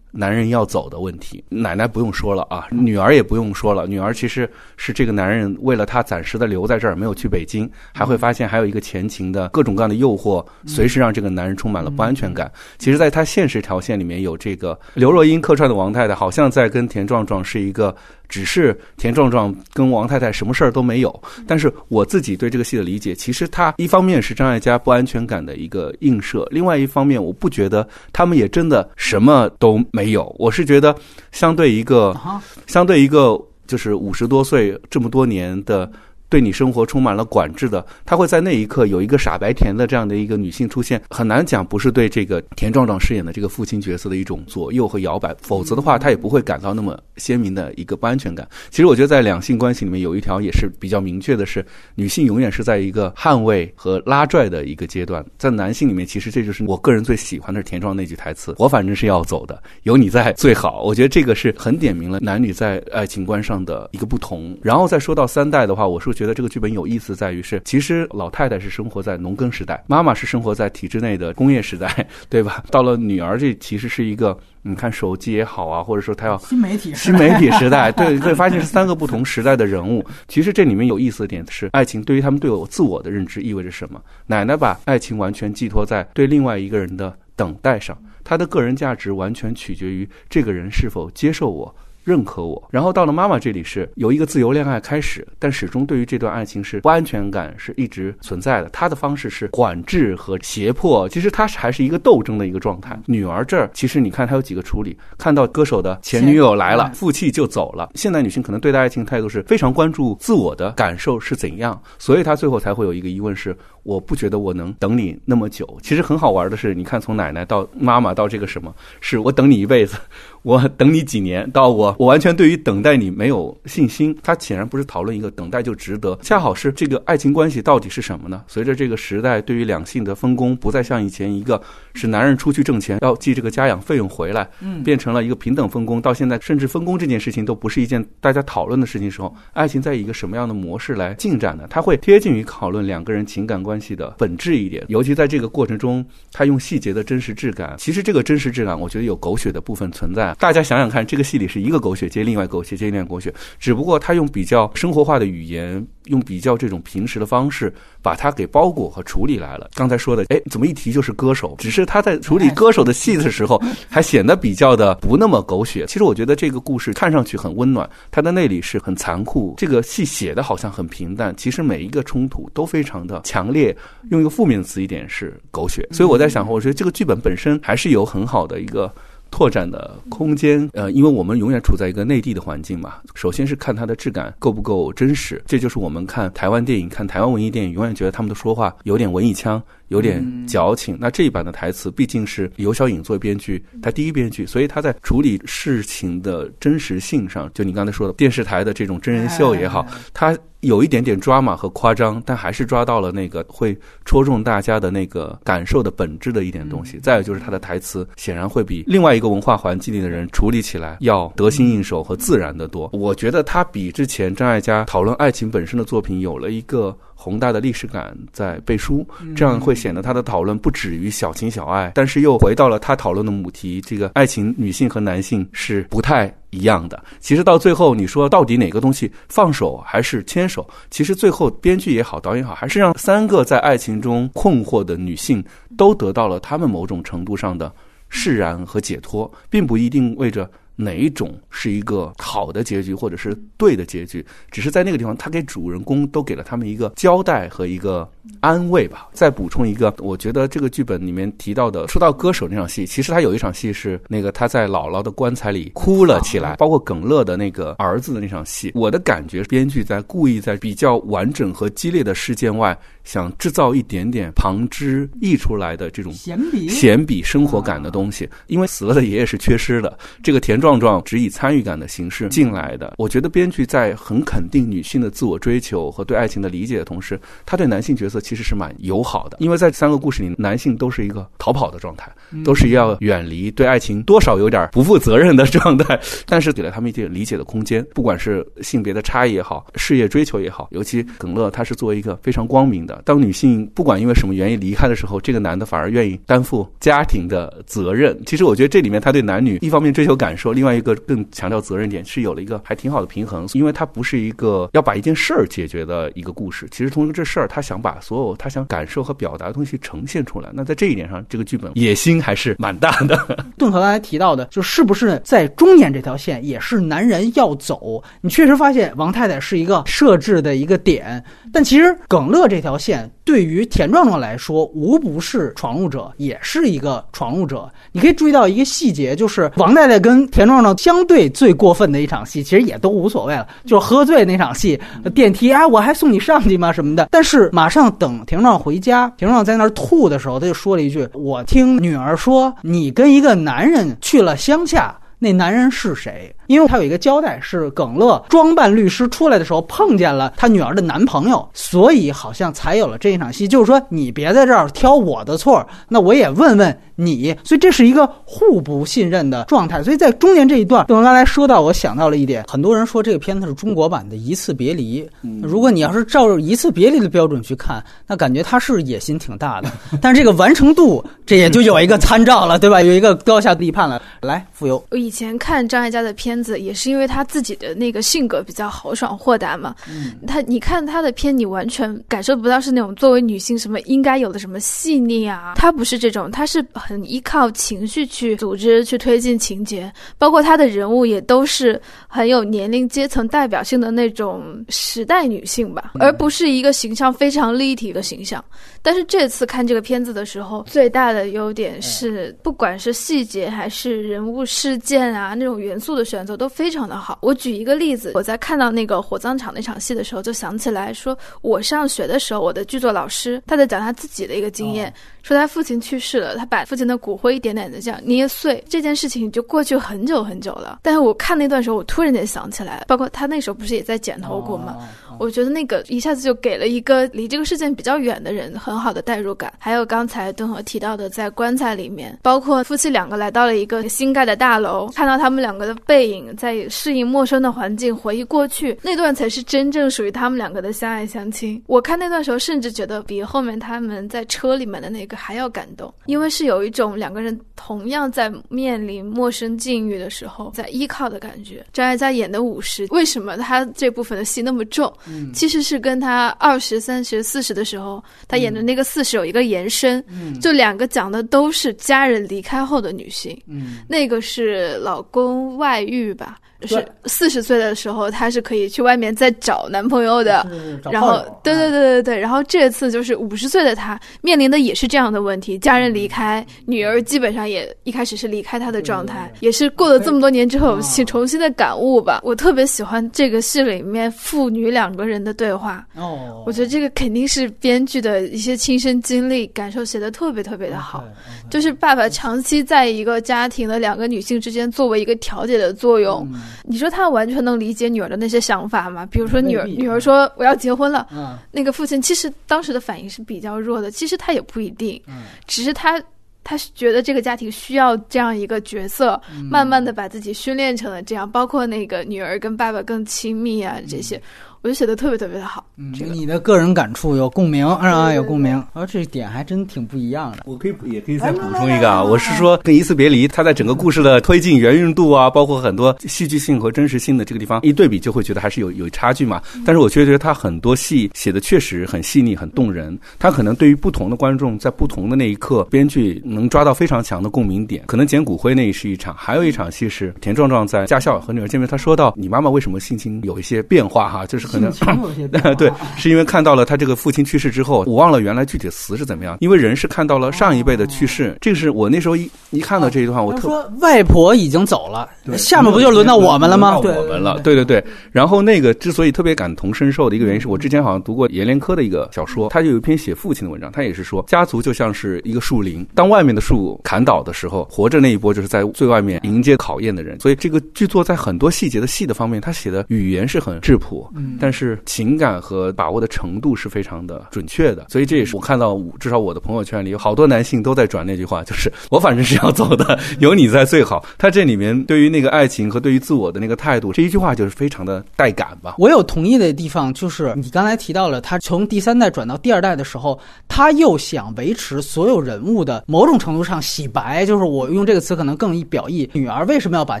[0.12, 3.86] 男人要走的问题，奶奶不用说了啊，女儿也不用说了。
[3.86, 12.52] 女儿其实是这个男人为了她暂时的留在这儿，没有去北京，还会发现还有一个前情的各种各样的诱惑，随时让这个男人充满了不安全感。
[12.78, 17.94] 其实，在他现实条线里面有这个刘若英客串的王太太，好像在跟田壮壮是一个。
[18.32, 30.34] 只是田壮壮跟王太太什么事儿都没有，但是我自己对这个戏的理解，其实他一方面是张艾嘉不安全感的一个映射，另外一方面我不觉得他们也真的什么都没有。
[30.38, 30.96] 我是觉得
[31.30, 32.18] 相对一个，
[32.66, 35.90] 相对一个就是五十多岁这么多年的
[36.32, 48.48] 对你生活充满了管制的，他会在那一刻有一个傻白甜的这样的一个女性出现，很难讲不是对这个田壮壮饰演的这个父亲角色的一种左右和摇摆，否则的话他也不会感到那么鲜明的一个不安全感。
[48.70, 51.62] 其实我觉得在两性关系里面有一条也是比较明确的，是
[51.96, 64.58] 女性永远是在一个捍卫和拉拽的一个阶段，在男性里面，其实这就是我个人最喜欢的是田壮那句台词：“我反正是要走的，有你在最好。”我觉得这个是很点明了男女在爱情观上的一个不同。
[64.62, 72.64] 然后再说到三代的话，我是得这个剧本有意思在于是，其实老太太是生活在农耕时代，妈妈是生活在体制内的工业时代， 对吧？
[72.70, 74.38] 到了女儿这其实是一个。
[74.64, 80.06] 你看手机也好啊，或者说他要新媒体新媒体时代， 对，会发现是三个不同时代的人物。
[80.28, 84.00] 其实这里面有意思的点是，爱情对于他们对我自我的认知意味着什么？
[84.24, 91.74] 奶奶把爱情完全寄托在对另外一个人的等待上，她的个人价值完全取决于这个人是否接受我。
[92.04, 98.68] 认可我，然后到了妈妈这里是由一个自由恋爱开始，但始终对于这段爱情是不安全感是一直存在的。
[98.70, 102.98] 她的方式是管制和胁迫，其实她是还是一个斗争的一个状态。
[103.06, 107.90] 女儿这儿其实你看她有几个处理，看到歌手的前女友来了，负气就走了。
[107.94, 115.78] 现代女性可能对待爱情态度是非常关注自我的感受是怎样，所以她最后才会有一个疑问是：我不觉得我能等你那么久。
[115.82, 119.96] 其实很好玩的是，你看从奶奶到妈妈到这个什么，是我等你一辈子。
[120.42, 124.16] 我等你几年，到我我完全对于等待你没有信心。
[124.24, 128.42] 他显然不是讨论一个等待就值得，恰好是这个爱情关系到底是什么呢？
[128.48, 131.62] 随着这个时代对于两性的分工不再像以前一个
[131.94, 136.02] 是男人出去挣钱要寄这个家养费用回来，嗯，变成了一个平等分工。
[136.02, 141.68] 到现在甚至分工这件事情都不是一件大家讨论的事情时候，爱情在一个什么样的模式来进展呢？
[141.70, 147.74] 它会贴近于讨论两个人情感关关系的本质一点，尤其在这个过程中，他用细节的真实质感。
[147.78, 150.34] 其实这个真实质感，我觉得有狗血的部分存在。
[150.38, 159.70] 大家想想看，这个戏里是一个狗血接另外狗血接另外狗血，只不过他用比较生活化的语言，用比较这种平时的方式，把它给包裹和处理来了。
[159.74, 161.54] 刚才说的，哎，怎么一提就是歌手？
[161.58, 165.84] 只是他在处理歌手的戏的时候，还显得比较的不那么狗血。
[165.86, 169.54] 其实我觉得这个故事看上去很温暖，它的内里是很残酷。
[169.56, 173.76] 这个戏写的好像很平淡，其实每一个冲突都非常的强烈。
[174.10, 175.86] 用一个负面的词一点是狗血。
[175.92, 178.92] 所以我在想，我觉得这个剧本本身还是有很好的一个。
[179.32, 182.96] 拓展的空间，呃，因为我们永远处在一个内地的环境嘛。
[183.14, 189.60] 首先是看它的质感够不够真实，这就是我们看台湾电影、看台湾文艺电影，永远觉得他们的说话有点文艺腔，
[189.92, 190.96] 有点矫情。
[190.98, 200.36] 那这一版的台词毕竟是尤小颖作为编剧，她第一编剧，所以她在处理事情的真实性上，就你刚才说的电视台的这种真人秀也好，她。
[200.62, 206.98] 有一点点抓马和夸张，但还是抓到了那个会戳中大家的那个感受的本质的一点东西。
[206.98, 212.88] 再有就是她的台词，显然会比另外一个文化环境里的人处理起来要得心应手和自然的多。
[212.92, 216.96] 我觉得她比之前张艾嘉讨论爱情本身的作品有了一个。
[217.22, 219.06] 宏大的历史感在背书，
[219.36, 227.00] 这样会显得他的讨论不止于小情小爱，但是又回到了他讨论的母题：这个爱情，女性和男性是不太一样的。
[227.20, 230.68] 其实到最后，你说到底哪个东西放手还是牵手？
[230.90, 235.44] 其实最后编剧也好，导演也好，还是让三个在爱情中困惑的女性
[235.76, 237.72] 都得到了她们某种程度上的
[238.08, 240.50] 释然和解脱，并不一定为着。
[240.76, 244.24] 哪一种是一个好的结局，或者是对的结局？
[244.50, 249.08] 只是在那个地方，他给主人公都给了他们一个交代和一个安慰吧。
[249.12, 258.72] 再补充一个，我觉得这个剧本里面提到的，说到歌手那场戏，其实他有一场戏是那个他在姥姥的棺材里哭了起来，包括耿乐的那个儿子的那场戏。
[258.74, 262.76] 我的感觉，编剧在故意在比较完整和激烈的事件外。
[263.04, 269.98] 想制造一点点旁枝溢出来的这种闲笔、闲笔生活感的东西，因为死了的爷爷是缺失的。
[270.22, 272.94] 这个田壮壮只以参与感的形式进来的。
[272.98, 279.36] 我觉得编剧在很肯定女性的自我追求和对爱情的理解的同时，他对男性角色其实是蛮友好的。
[279.40, 282.10] 因为在三个故事里，男性都是一个逃跑的状态，
[282.44, 287.84] 都是要远离对爱情多少有点不负责任的状态， 但是给了他们一点理解的空间。
[287.94, 293.02] 不管是性别的差异也好，事业追求也好，尤其耿乐，他是作为一个非常光明的。
[293.04, 298.18] 当女性不管因为什么原因离开的时候，这个男的反而愿意担负家庭的责任。
[298.26, 303.46] 其实我觉得这里面他对男女一方面追求感受，另外一个更强调责任点，是有了一个还挺好的平衡。
[303.54, 310.50] 因为他不是一个要把一件事儿解决的一个故事，其实通过这事儿，他想把所有他想感受和表达的东西呈现出来。
[310.52, 313.16] 那在这一点上，这个剧本野心还是蛮大的。
[313.56, 318.02] 顿河刚才提到的，就是不是在中年这条线也是男人要走？
[318.20, 327.70] 你确实发现王太太是一个设置的一个点，但其实耿乐这条线对于田壮壮来说，无不是闯入者，也是一个闯入者。
[327.92, 334.80] 你可以注意到一个细节，就是王太太跟田壮壮相对最过分的一场戏，其实也都无所谓了，就是喝醉那场戏，
[335.14, 336.72] 电梯啊，我还送你上去吗？
[336.72, 337.08] 什么的。
[337.10, 353.46] 但是马上等田壮回家，田壮在那儿吐的时候，他就说了一句：“我听女儿说，你跟一个男人去了乡下，那男人是谁？”因为他有一个交代，是耿乐装扮律师出来的时候碰见了他女儿的男朋友，所以好像才有了这一场戏。
[353.46, 357.34] 就是说，你别在这儿挑我的错，那我也问问你。
[357.42, 359.82] 所以这是一个互不信任的状态。
[359.82, 365.02] 所以在中间这一段，邓文刚才说到，我想到了一点，很多人说这个片子是中国版的《一次别离》。
[365.42, 369.70] 如果你要是照着《一次别离》的标准去看，那感觉他是野心挺大的，
[370.02, 372.82] 但是这个完成度，这也就有一个参照了，对吧？
[372.82, 374.02] 有一个高下立判了。
[374.20, 376.58] 来，浮游，我以前看张艾嘉的片子。
[376.62, 391.80] 也是因为他自己的那个性格比较豪爽豁达嘛，嗯，他你看他的片，你完全感受不到是那种作为女性什么应该有的什么细腻啊，他不是这种，他是很依靠情绪去组织去推进情节，包括他的人物也都是
[392.12, 398.44] 很有年龄阶层代表性的那种时代女性吧，而不是一个形象非常立体的形象。
[398.82, 406.36] 但是这次看这个片子的时候，最大的优点是，不管是细节还是人物事件啊那种元素的选择。
[406.42, 407.18] 都非常的好。
[407.22, 420.80] 我举一个例子，我在看到那个火葬场那场戏的时候，就想起来说，我上学的时候，我的剧作老师他在讲他自己的一个经验，说他父亲去世了，他把父亲的骨灰一点点的这样捏碎，这件事情就过去很久很久了。
[420.82, 424.76] 但是我看那段时候，我突然间想起来，包括他那时候不是也在剪头骨吗？
[425.18, 429.52] 我觉得那个一下子就给了一个离这个事件比较远的人很好的代入感。
[429.58, 441.62] 还有刚才敦和提到的，在棺材里面，包括夫妻两个来到了一个新盖的大楼，看到他们两个的背影，在适应陌生的环境，回忆过去那段才是真正属于他们两个的相爱相亲。
[441.66, 451.64] 我看那段时候，甚至觉得比后面他们在车里面的那个还要感动，因为是有一种两个人同样在面临陌生境遇的时候在依靠的感觉。
[451.72, 454.90] 张艾嘉演的五十，为什么他这部分的戏那么重？
[455.34, 460.02] 其实是跟他二十三十四十的时候，他演的那个四十有一个延伸，
[460.40, 463.38] 就两个讲的都是家人离开后的女性，
[463.86, 466.38] 那个是老公外遇吧。
[466.66, 470.46] 是四十岁的时候，她是可以去外面再找男朋友的。
[470.90, 472.18] 然后，对对对对对。
[472.18, 482.20] 然后这次就是五十岁的她面临的也是这样的问题：家人离开，女儿基本上也一开始是离开她的状态，也是过了这么多年之后，去重新的感悟吧。
[482.22, 485.86] 我特别喜欢这个戏里面父女两个人的对话。
[485.96, 491.04] 哦，我觉得这个肯定是编剧的一些亲身经历感受写的特别特别的好。
[491.50, 496.26] 就是爸爸长期在一个家庭的两个女性之间作为一个调解的作用。
[496.64, 499.06] 你说他完全能理解女儿的那些想法吗？
[499.06, 501.06] 比如说女儿，女儿说我要结婚了，
[501.50, 503.90] 那个父亲其实当时的反应是比较弱的。
[503.90, 505.00] 其实他也不一定，
[505.46, 506.02] 只是他
[506.44, 511.30] 他觉得这个家庭需要这样一个角色，慢慢的把自己训练成了这样。
[511.30, 514.20] 包括那个女儿跟爸爸更亲密啊这些。
[514.62, 520.44] 我就写的特别特别的好，嗯，你的个人感触有共鸣啊，有共鸣，啊，这点还真挺不一样的。
[520.46, 529.42] 我可以也可以再补充一个啊，我是说跟一次别离，它在整个故事的推进圆润度啊，包括很多戏剧性和真实性的这个地方一对比，就会觉得还是有有差距嘛。
[529.66, 532.96] 但是我却觉得他很多戏写的确实很细腻、很动人。
[533.18, 537.82] 他可能对于不同的观众，在不同的那一刻，编剧能抓到非常强的共鸣点。
[537.88, 544.51] 可能捡骨灰那是一场，还有一场戏是田壮壮在驾校和女儿见面，他说到你妈妈为什么性情有一些变化哈，就是。
[544.52, 544.70] 可能
[545.56, 549.36] 对，是因为看到了他这个父亲去世之后，我忘了原来具体的词是怎么样。
[549.40, 556.78] 因为人是看到了上一辈的去世，这个是我那时候一一看到这一段，我特说外婆已经走了，下面不就轮到我们了吗？
[556.78, 557.82] 我们了，对对对。
[558.10, 570.20] 然后那个之所以特别感同身受的一个原因，是我之前好像读过阎连科的一个小说，他就有一篇写父亲的文章，他也是说家族就像是一个树林，当外面的树砍倒的时候，活着那一波就是在最外面迎接考验的人。
[570.20, 574.38] 所以这个剧作在很多细节的细的方面，他写的语言是很质朴，嗯。
[574.42, 584.04] 但是情感和把握的程度是非常的准确的，所以这也是我看到，至少我的朋友圈里有好多男性都在转那句话，就是我反正是要走的，有你在最好。
[584.18, 588.74] 他这里面对于那个爱情和对于自我的那个态度，这一句话就是非常的带感吧。
[588.78, 600.00] 我有同意的地方，就是你刚才提到了他从第三代转到第二代的时候，他又想维持所有人物的某种程度上洗白，就是我用这个词可能更易表意，女儿为什么要把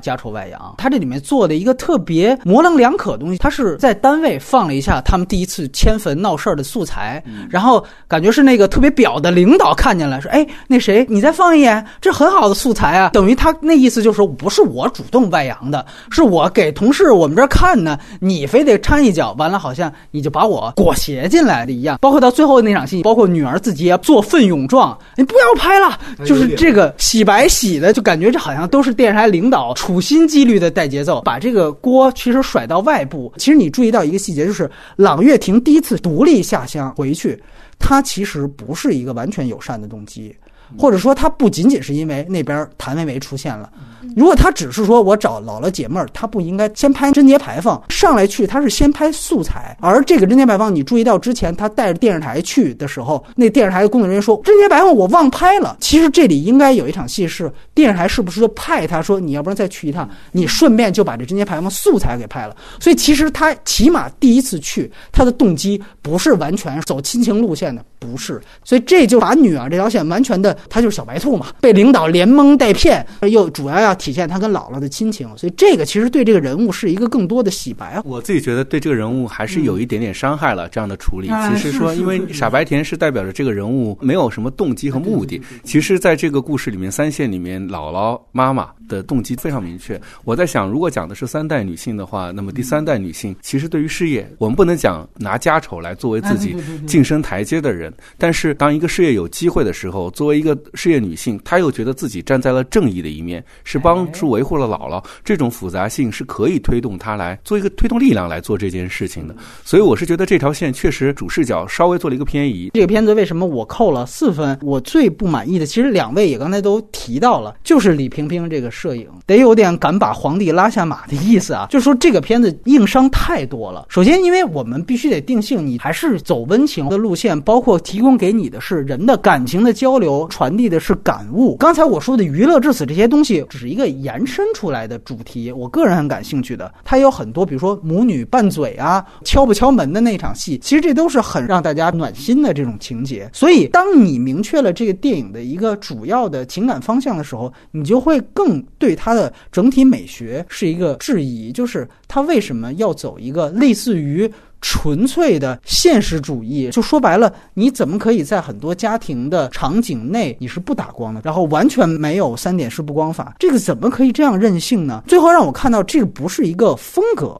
[0.00, 0.74] 家丑外扬？
[0.78, 4.31] 他这里面做的一个特别模棱两可的东西，他是在单位。
[4.32, 21.98] 内放了一下他们第一次迁坟闹事儿的素材，然后感觉是那个特别表的领导看见了，说：“哎，那谁，你再放一眼，这很好的素材啊。”等于他那意思就是说，不是我主动外扬的，是我给同事我们这儿看呢，你非得掺一脚，完了好像你就把我裹挟进来的一样。
[22.00, 33.32] 包括到最后那场戏，包括女儿自己也做奋勇状，你不要拍了，就是这个洗白洗的，就感觉这好像都是电视台领导处心积虑的带节奏，把这个锅其实甩到外部。
[33.36, 37.42] 其实你注意到一个细节，就是朗月亭第一次独立下乡回去，
[37.78, 40.34] 他其实不是一个完全友善的动机。
[40.78, 43.70] 或者说，他不仅仅是因为那边谭维维出现了。
[44.16, 49.76] 如果他只是说我找姥姥解闷儿，他不应该先拍贞节牌坊上来去，他是先拍素材。
[49.80, 55.76] 而这个贞节牌坊，你注意到之前他带着电视台去的时候，那电视台的工作人员说贞节牌坊我忘拍了。
[55.80, 62.56] 其实这里应该有一场戏是电视台是不是就派他说你要不然再去一趟，你顺便就把这贞节牌坊素材给拍了。
[62.80, 68.40] 所以其实他起码第一次去，他的动机不是完全走亲情路线的，不是。
[68.64, 70.56] 所以这就把女儿这条线完全的。
[70.68, 78.00] 她就是小白兔嘛，被领导连蒙带骗，又主要要体现她跟姥姥的亲情，所以这个其实对这个人物是一个更多的洗白。
[78.04, 81.28] 我自己觉得对这个人物还是有一点点伤害了这样的处理。
[81.48, 85.40] 其实说，因为傻白甜是代表着这个人物没有什么动机和目的。
[85.62, 90.00] 其实，在这个故事里面，三线里面姥姥妈妈的动机非常明确。
[90.24, 97.91] 我在想，如果讲的是三代女性的话，那么第三代女性其实对于事业，我们不能讲拿家丑来作为自己晋升台阶的人。
[98.18, 105.02] 但是，当一个事业有机会的时候，作为一个事业女性，她又觉得自己站在了正义的一面，是帮助维护了姥姥。
[105.24, 109.34] 这种复杂性是可以推动她来做一个推动力量来做这件事情的。
[109.64, 112.70] 所以我是觉得这条线确实主视角稍微做了一个偏移。
[112.74, 114.58] 这个片子为什么我扣了四分？
[114.62, 121.66] 我最不满意的，其实两位也刚才都提到了，就是李萍萍这个摄影得有点敢把皇帝拉下马的意思啊。
[121.70, 123.86] 就是说这个片子硬伤太多了。
[123.88, 130.96] 首先，因为我们必须得定性，你还是走温情的路线，包括提供给你的是人的感情的交流，传递的是。
[131.02, 135.50] 感悟，刚才我说的娱乐至死这些东西，只是一个延伸出来的主题。
[135.50, 143.28] 我个人很感兴趣的，它有很多，比如说母女拌嘴啊，敲不敲门的那场戏，其实这都是很让大家暖心的这种情节。
[143.32, 154.30] 所以，当你明确了这个电影的一个主要的情感方向的时候，你就会更对它的整体美学是一个质疑，就是它为什么要走一个类似于。
[154.62, 165.02] 纯粹的现实主义，就说白了，你怎么可以在很多家庭的场景内你是不打光的，然后完全没有三点式布光法，这个怎么可以这样任性呢？
[165.06, 167.38] 最后让我看到这个不是一个风格，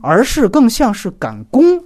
[0.00, 1.78] 而是更像是赶工，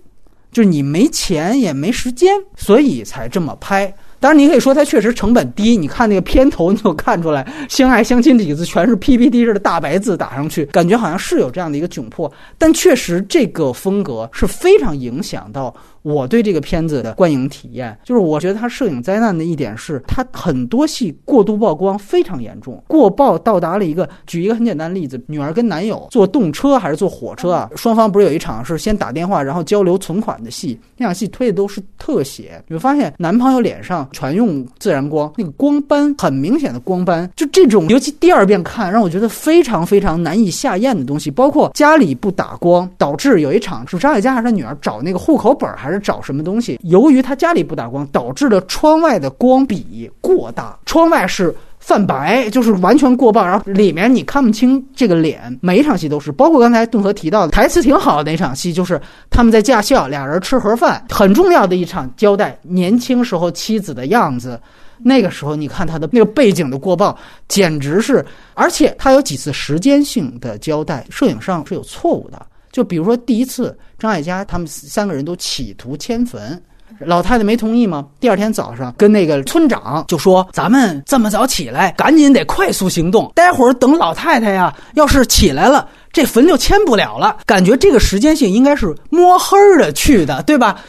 [0.52, 3.92] 就是你没钱也没时间，所以才这么拍。
[4.24, 5.76] 当然，你可以说它确实成本低。
[5.76, 12.32] 你看那个片头，你就看出来“相爱相亲”几个字全是 PPT 式的大白字打上去，感觉好像是有这样的一个窘迫。
[12.56, 15.74] 但确实，这个风格是非常影响到。
[16.04, 24.06] 我对这个片子的观影体验，就是我觉得它摄影灾难的一点是，它很多戏过度曝光非常严重，过曝到达了一个。
[24.26, 27.70] 举一个很简单的例子，女儿跟男友坐动车还是坐火车啊？
[27.74, 30.78] 双方不是有一场是先打电话然后交流存款的戏？
[30.98, 45.93] 那场戏推的都是特写，你会发现男朋友脸上全用自然光，那个光斑很明显的光斑，就这种，尤其第二遍看让我觉得非常非常难以下咽的东西，包括家里不打光，导致有一场是张艾嘉还是他女儿找那个户口本还是。
[46.00, 46.78] 找什么东西？
[46.82, 55.58] 由于他家里不打光，导致了窗外的光比过大，窗外是泛白，就是完全过曝，然后里面你看不清这个脸。
[55.60, 64.58] 每一场戏都是，包括刚才顿河提到的台词挺好的那场戏，就是他们在驾校，俩人吃盒饭，很重要的一场交代年轻时候妻子的样子。
[65.02, 67.14] 那个时候你看他的那个背景的过曝，
[67.48, 68.24] 简直是，
[68.54, 72.40] 而且他有几次时间性的交代，摄影上是有错误的。
[72.74, 76.60] 就比如说第一次，张爱嘉他们三个人都企图迁坟，
[76.98, 78.04] 老太太没同意吗？
[78.18, 90.80] 第二天早上跟那个村长就说：“咱们这么早起来，赶紧得快速行动，待会儿等老太太呀，要是起来了，这坟就迁不了了。”感觉这个时间性应该是摸黑儿的去的，对吧？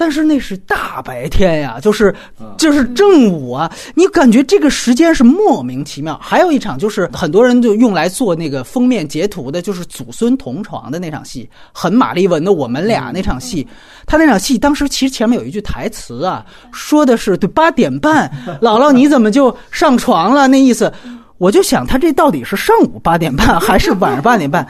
[0.00, 2.14] 但是那是大白天呀，就是
[2.56, 6.16] 就是正午啊，你感觉这个时间是莫名其妙。
[6.22, 13.66] 还有一场就是很多人就用来做那个封面截图的，就是祖孙同床的那场戏，很玛丽文的我们俩那场戏。
[14.06, 18.30] 他那场戏当时其实前面有一句台词啊，说的是对八点半，
[18.62, 20.46] 姥姥你怎么就上床了？
[20.46, 20.92] 那意思，
[21.38, 24.64] 我就想他这到底是上午八点半还是晚上八点半？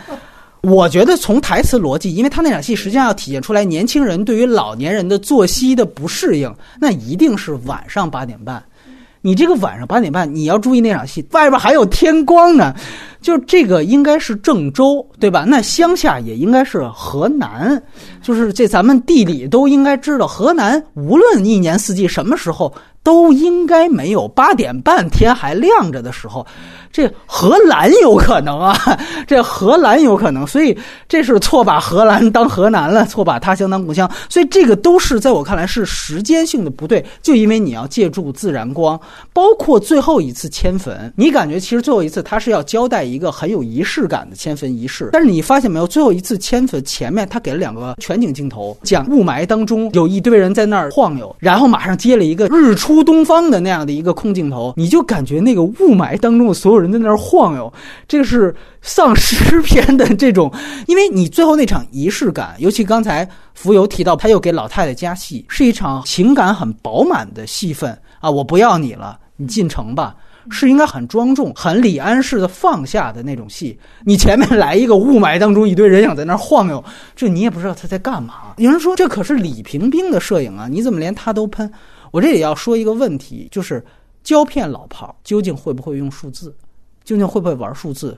[0.63, 8.63] 我觉得从台词逻辑，因为他那场戏实际上要体现出来年轻人对于老年人的作息的不适应，那一定是晚上八点半。
[9.21, 12.75] 你这个晚上八点半，你要注意那场戏，外边还有天光呢。
[13.21, 15.45] 就这个应该是郑州，对吧？
[15.47, 17.81] 那乡下也应该是河南，
[18.23, 22.73] 就是这咱们地理都应该知道，河南无论一年四季什么时候。
[23.05, 26.47] 都应该没有八点半天还亮着的时候，
[26.93, 28.77] 这荷兰有可能啊，
[29.27, 30.77] 这荷兰有可能，所以
[31.09, 39.01] 这是错把荷兰当河南了，错把他乡当故乡，所以这个都是在我看来是时间性的不对，就因为你要借助自然光，
[39.33, 52.99] 包括最后一次迁坟，你感觉其实最后一次他是要交代一个很有仪式感的迁坟仪式，但是你发现没有，最后一次迁坟前面他给了两个全景镜头，讲雾霾当中有一堆人在那儿晃悠，然后马上接了一个日出。
[53.09, 57.73] 东方的那样的一个空镜头，你就感觉那个雾霾当中的所有人在那儿晃悠，
[58.07, 60.53] 这是丧尸片的这种，
[60.87, 68.31] 因为你最后那场仪式感，尤其刚才浮游提到他又给老太太加戏，是一场情感很饱满的戏份啊！
[68.31, 70.15] 我不要你了，你进城吧，
[70.51, 73.79] 是应该很庄重、 很李安式的放下的那种戏。
[74.05, 76.83] 你前面来一个雾霾当中一堆人影在那儿晃悠，
[77.15, 78.55] 这你也不知道他在干嘛。
[78.57, 81.71] 有人说这可是李平冰的摄影啊，你怎么连他都喷？
[82.11, 83.85] 我这里要说一个问题，就是
[84.23, 86.55] 胶片老炮究竟会不会用数字，
[87.05, 88.17] 究竟会不会玩数字？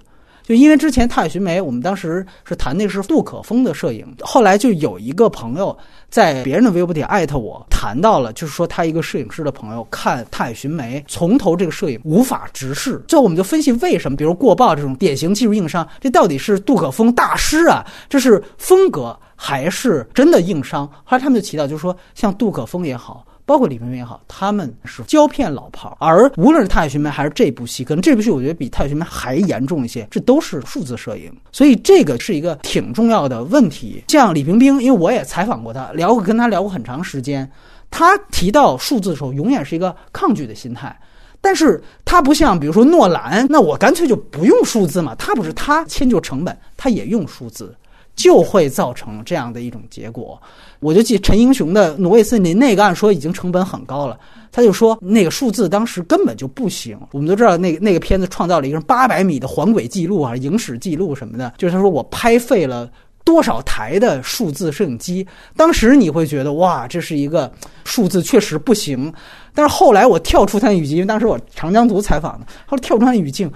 [0.50, 5.78] 就因为之前《踏雪寻梅》，我们当时是谈那是杜可风的摄影，后来就有一个朋友
[6.08, 13.00] 在别人的微博底下艾特我，谈到了，就是说他一个摄影师的朋友看《踏雪寻梅》，从头这个摄影无法直视。
[13.06, 20.84] 最后我们就分析为什么，比如过曝这种典型技术硬伤，这到底是杜可风大师啊，这是风格还是真的硬伤？
[21.04, 23.24] 后来他们就提到，就是说像杜可风也好。
[23.50, 34.04] 包括李冰冰也好，他们是胶片老炮儿，而无论是《太雪寻梅》还是这部戏，可能这部戏我觉得比《太雪寻梅》还严重一些，这都是数字摄影，所以这个是一个挺重要的问题。
[34.06, 37.50] 像李冰冰，因为我也采访过他，聊过跟他聊过很长时间，
[37.90, 40.96] 他提到数字的时候，永远是一个抗拒的心态。
[41.40, 47.74] 但是他不像比如说诺兰，那我干脆就不用数字嘛，他不是他迁就成本，他也用数字。
[48.14, 50.40] 就会造成这样的一种结果。
[50.78, 54.18] 我就记陈英雄的《挪威森林》那个，按说已经成本很高了，
[54.50, 56.98] 他就说那个数字当时根本就不行。
[57.12, 61.52] 我们都知道，那个那个片子创造了一个八百米的环轨记录啊，影史记录什么的。
[61.58, 62.90] 就是他说我拍废了
[63.24, 65.26] 多少台的数字摄影机。
[65.54, 67.50] 当时你会觉得哇，这是一个
[67.84, 69.12] 数字确实不行。
[69.54, 73.50] 但是后来我跳出他的语境，因为当时我长江图采访的，后来跳出他的语境。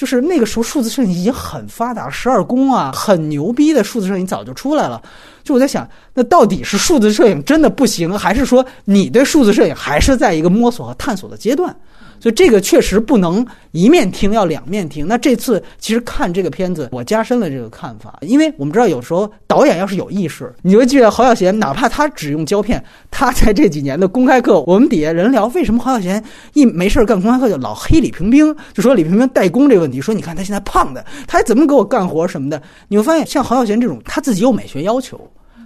[0.00, 5.02] 就是那个时候，数字摄影已经很发达，十二宫啊，很牛逼的数字摄影早就出来了。
[5.44, 11.76] 就我在想，那到底是数字摄影真的不行，还是说你对数字摄影还是在一个摸索和探索的阶段？
[12.20, 15.06] 所以这个确实不能一面听，要两面听。
[15.08, 32.60] 那这次其实看这个片子，我加深了这个看法，因为我们知道有时候导演要是有意识，你会记得侯孝贤，哪怕他只用胶片，他在这几年的公开课，我们底下人聊为什么侯孝贤一没事干公开课就老黑李平冰，就说李平冰代工这个问题，说你看他现在胖的，他还怎么给我干活什么的？
[32.88, 35.18] 你会发现像侯孝贤这种，他自己有美学要求，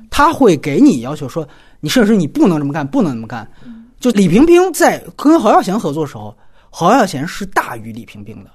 [0.08, 1.44] 他会给你要求说，
[1.80, 3.44] 你摄影师你不能这么干，不能这么干。
[3.98, 6.32] 就李平冰在跟侯孝贤合作时候。
[6.76, 8.50] 侯耀贤是大于李平冰的，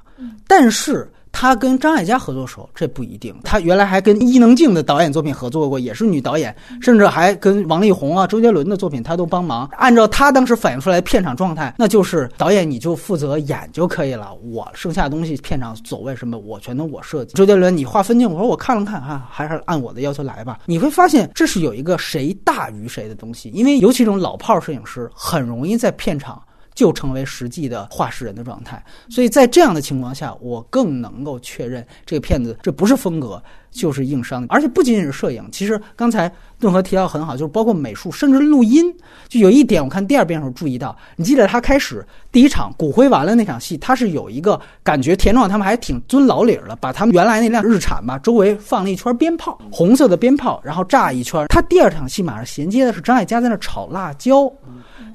[0.46, 3.34] 但是他跟张艾嘉合作的时候，这不一定。
[3.46, 9.70] 他原来还跟伊能静的导演作品合作过，也是女导演，甚至还跟王力宏啊、周杰伦的作品他都帮忙。
[9.72, 17.36] 按照他当时反映出来片场状态，那就是导演你就负责演就可以了，我剩下的东西片场走位什么我全都我设计。
[17.36, 20.60] 周杰伦你画分镜，我说我看了看啊，还是按我的要求来吧。
[20.66, 26.42] 你会发现这是有一个谁大于谁的东西，因为尤其这种老炮摄影师很容易在片场。
[26.80, 34.46] 就成为实际的画室人的状态，所以在这样的情况下，我更能够确认这个片子这不是风格，就是硬伤。
[34.48, 38.96] 而且不仅仅是摄影，其实刚才顿河提到很好，就是包括美术，甚至录音。
[39.28, 51.46] 就有一点，我看第二遍的时候注意到，你记得他开始第一场骨灰完了那场戏，他是有一个感觉，田壮他们还挺遵老理儿的，把他们原来那辆日产吧，周围放了一圈鞭炮，红色的鞭炮，然后炸一圈。
[51.50, 54.50] 他第二场戏马上衔接的是张艾嘉在那炒辣椒。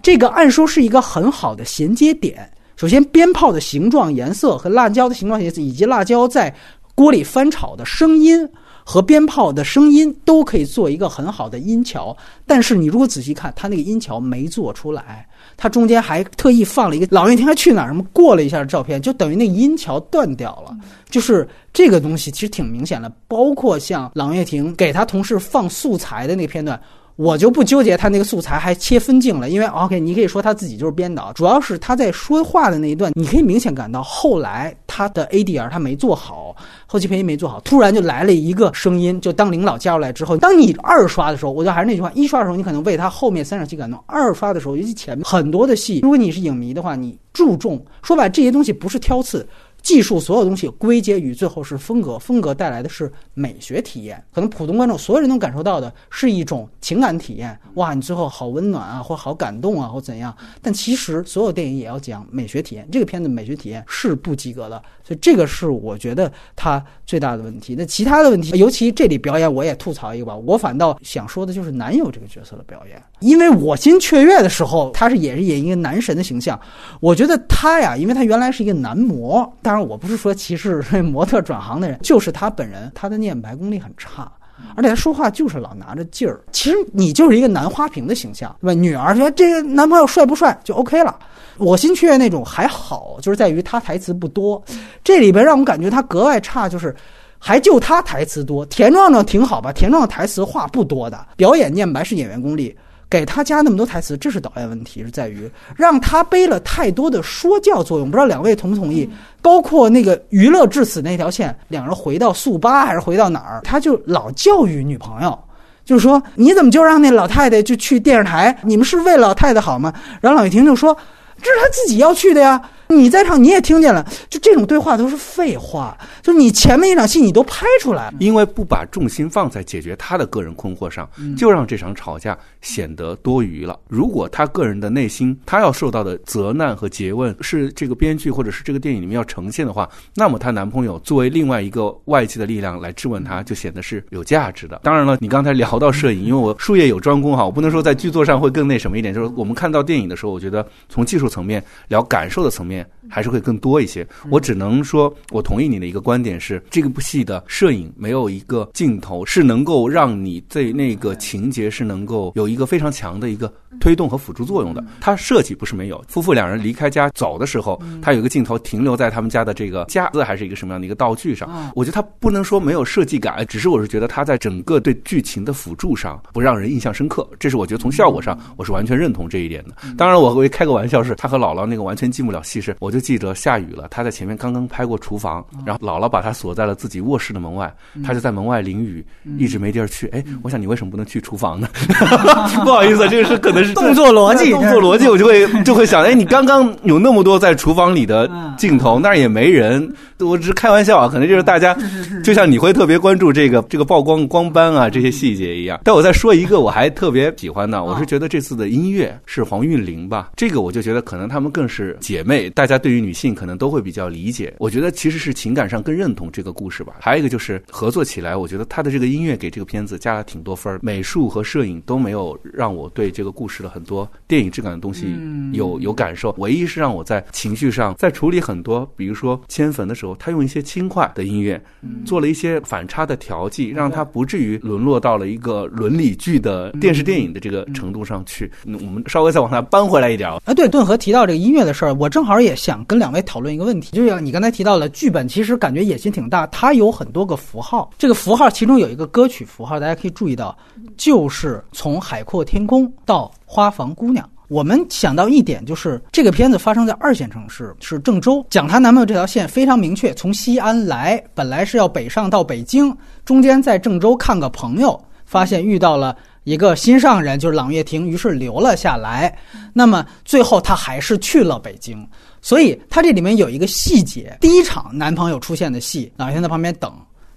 [0.05, 2.47] 这个按说是一个很好的衔接点。
[2.77, 6.55] 首先，鞭炮的形状、颜色和辣椒的形状、颜色，以及辣椒在
[6.95, 8.47] 锅里翻炒的声音
[8.85, 12.15] 和鞭炮的声音，都可以做一个很好的音桥。
[12.47, 15.27] 但是，你如果仔细看，它那个音桥没做出来，
[15.57, 20.77] 它中间还特意放了一个老岳亭还去哪儿什么过了一下照片，就等于那音桥断掉了。
[21.09, 23.11] 就是这个东西其实挺明显的。
[23.27, 26.79] 包括像郎月婷给他同事放素材的那个片段。
[27.17, 36.57] 我就不纠结他那个素材还切分镜了，因为 OK，你可以说他自己就是编导，主要是他在说话的那一段，你可以明显感到后来他的 ADR 他没做好，
[36.87, 49.47] 后期配音没做好，突然就来了一个声音，就当领导加入来之后，当你二刷的时候，我觉得还是那句话，一刷的时候你可能为他后面三场戏感动，二刷的时候，尤其前面很多的戏，如果你是影迷的话，你注重说白这些东西不是挑刺。
[49.85, 54.21] 技术所有东西归结于最后是风格，风格带来的是美学体验。
[54.33, 57.57] 可能普通观众所有人都感受到的是一种情感体验。
[57.75, 60.35] 哇，你最后好温暖啊，或好感动啊，或怎样？
[60.63, 62.89] 但其实所有电影也要讲美学体验。
[62.91, 67.75] 这个片子美学体验是不及格的，所以这个是我觉得它最大的问题。
[67.77, 70.35] 那其他的问题，尤其这里表演，我也吐槽一个吧。
[70.35, 76.59] 我反倒想说的就是男友这个角色的表演，因为我心雀跃的时候，他是也是演一个男神的形象。
[77.01, 84.31] 我觉得他呀，因为他原来是一个男模，但当然，我不是说歧视模特转行的人，就是他本人，他的念白功力很差，
[84.77, 86.41] 而且他说话就是老拿着劲儿。
[86.53, 88.73] 其实你就是一个男花瓶的形象，对吧？
[88.73, 91.19] 女儿说这个男朋友帅不帅就 OK 了。
[91.57, 94.63] 我心缺那种还好，就是在于他台词不多。
[95.03, 96.95] 这里边让我感觉他格外差，就是
[97.41, 98.65] 还就他台词多。
[98.67, 99.73] 田壮壮挺好吧？
[99.73, 102.77] 田壮壮台词话不多的，表演念白是演员功力。
[103.15, 105.49] 给他加那么多台词，这是导演问题，是在于
[105.79, 108.11] 让他背了太多的说教作用。
[108.11, 109.09] 不知道两位同不同意？
[109.41, 115.39] 包括那个娱乐至死那条线，两人回到速八还是回到哪儿，他就老教育女朋友，
[115.85, 118.59] 就是说你怎么就让那老太太就去电视台？
[118.65, 119.95] 你们是为老太太好吗？
[120.21, 120.93] 然后老玉婷就说
[121.41, 122.61] 这是他自己要去的呀。
[122.89, 125.97] 你在场你也听见了，就这种对话都是废话。
[126.23, 133.79] 就是你前面一场戏你都拍出来，因为不把重心放在解决他的个人困惑上，就让这场吵架显得多余了。
[133.89, 144.81] 如果他个人的内心他要受到的责难和诘问是这个编剧或者是这个电影里面要呈现的话，那么她男朋友作为另外一个外界的力量来质问她，就显得是有价值的。
[144.83, 149.15] 当然了，你刚才聊到摄影，因为我术业有专攻哈，我不能说在剧作上会更那什么一点。
[149.15, 152.74] 就是我们看到电影的时候，我觉得从技术层面聊感受的层面。
[153.09, 154.07] 还是会更多一些。
[154.31, 164.83] 我只能说，我同意你的一个观点是，这个部戏的摄影没有一个镜头是能够让你对那个情节是能够有一个非常强的一个推动和辅助作用的。
[165.01, 171.73] 它设计不是没有，夫妇两人离开家走的时候，它有一个镜头停留在他们家的这个架子还是一个什么样的一个道具上。
[171.75, 177.29] 我觉得它不能说没有设计感，只是我是觉得它在整个对剧情的辅助上不让人印象深刻。
[177.39, 179.75] 这是我觉得从效果上我是完全认同这一点的。
[179.97, 182.95] 当然，我会开个玩笑，是他和姥姥那个完全进不了戏是我。
[182.95, 189.05] 就记得下雨了，他在前面刚刚拍过厨房，然后姥姥把他锁在了自己卧室的门外，他就在门外淋雨，
[189.37, 190.07] 一直没地儿去。
[190.13, 191.67] 哎，我想你为什么不能去厨房呢？
[192.65, 199.93] 不好意思，这个是可能是动作逻辑，动作逻辑， 我就会就会想，哎，你刚刚有那么多在厨房里的镜头，那儿也没人，
[200.25, 201.77] 我只是开玩笑啊，可能就是大家，
[202.23, 205.81] 就像你会特别关注这个这个曝光光斑啊这些细节一样。
[205.85, 212.75] 但我再说一个，我还特别喜欢的， 我是觉得这次的音乐是黄韵玲吧，这个我就觉得可能她们更是姐妹，大家。
[212.85, 216.97] 对于女性可能都会比较理解，我觉得其实是情感上更认同这个故事吧。
[217.01, 225.07] 还有一个就是合作起来，我觉得她的这个音乐给这个片子加了挺多分儿美术和摄影都没有让我对这个故事的很多电影质感的东西
[225.53, 226.35] 有有感受。
[226.37, 231.59] 唯一是让我在情绪上在处理很多，比如说迁坟的时候，他用一些轻快的音乐
[232.05, 238.51] 做了一些反差的调剂，让他不至于沦落到了一个伦理剧的电视电影的这个程度上去。
[238.67, 240.53] 我们稍微再往下搬回来一点啊。
[240.55, 242.75] 对，顿河提到这个音乐的事儿，我正好也想。
[242.75, 247.89] 想跟两位讨论一个问题，就是你刚才提到了剧本，其实感觉野心挺大，它有很多个符号。
[247.97, 250.59] 这个符号其中有一个歌曲符号，大家可以注意到，
[250.97, 254.29] 就是从海阔天空到花房姑娘。
[254.55, 258.47] 我们想到一点，就是这个片子发生在二线城市，是郑州。
[258.49, 266.17] 讲她男朋友这条线非常明确，从西安来，本来是要北上到北京，中间在郑州看个朋友，发现遇到了。
[266.45, 269.37] 一个心上人就是朗月亭，于是留了下来。
[269.73, 272.07] 那么最后她还是去了北京。
[272.41, 276.93] 所以她这里面有一个细节：第一场男朋友出现的戏，朗月亭在旁边等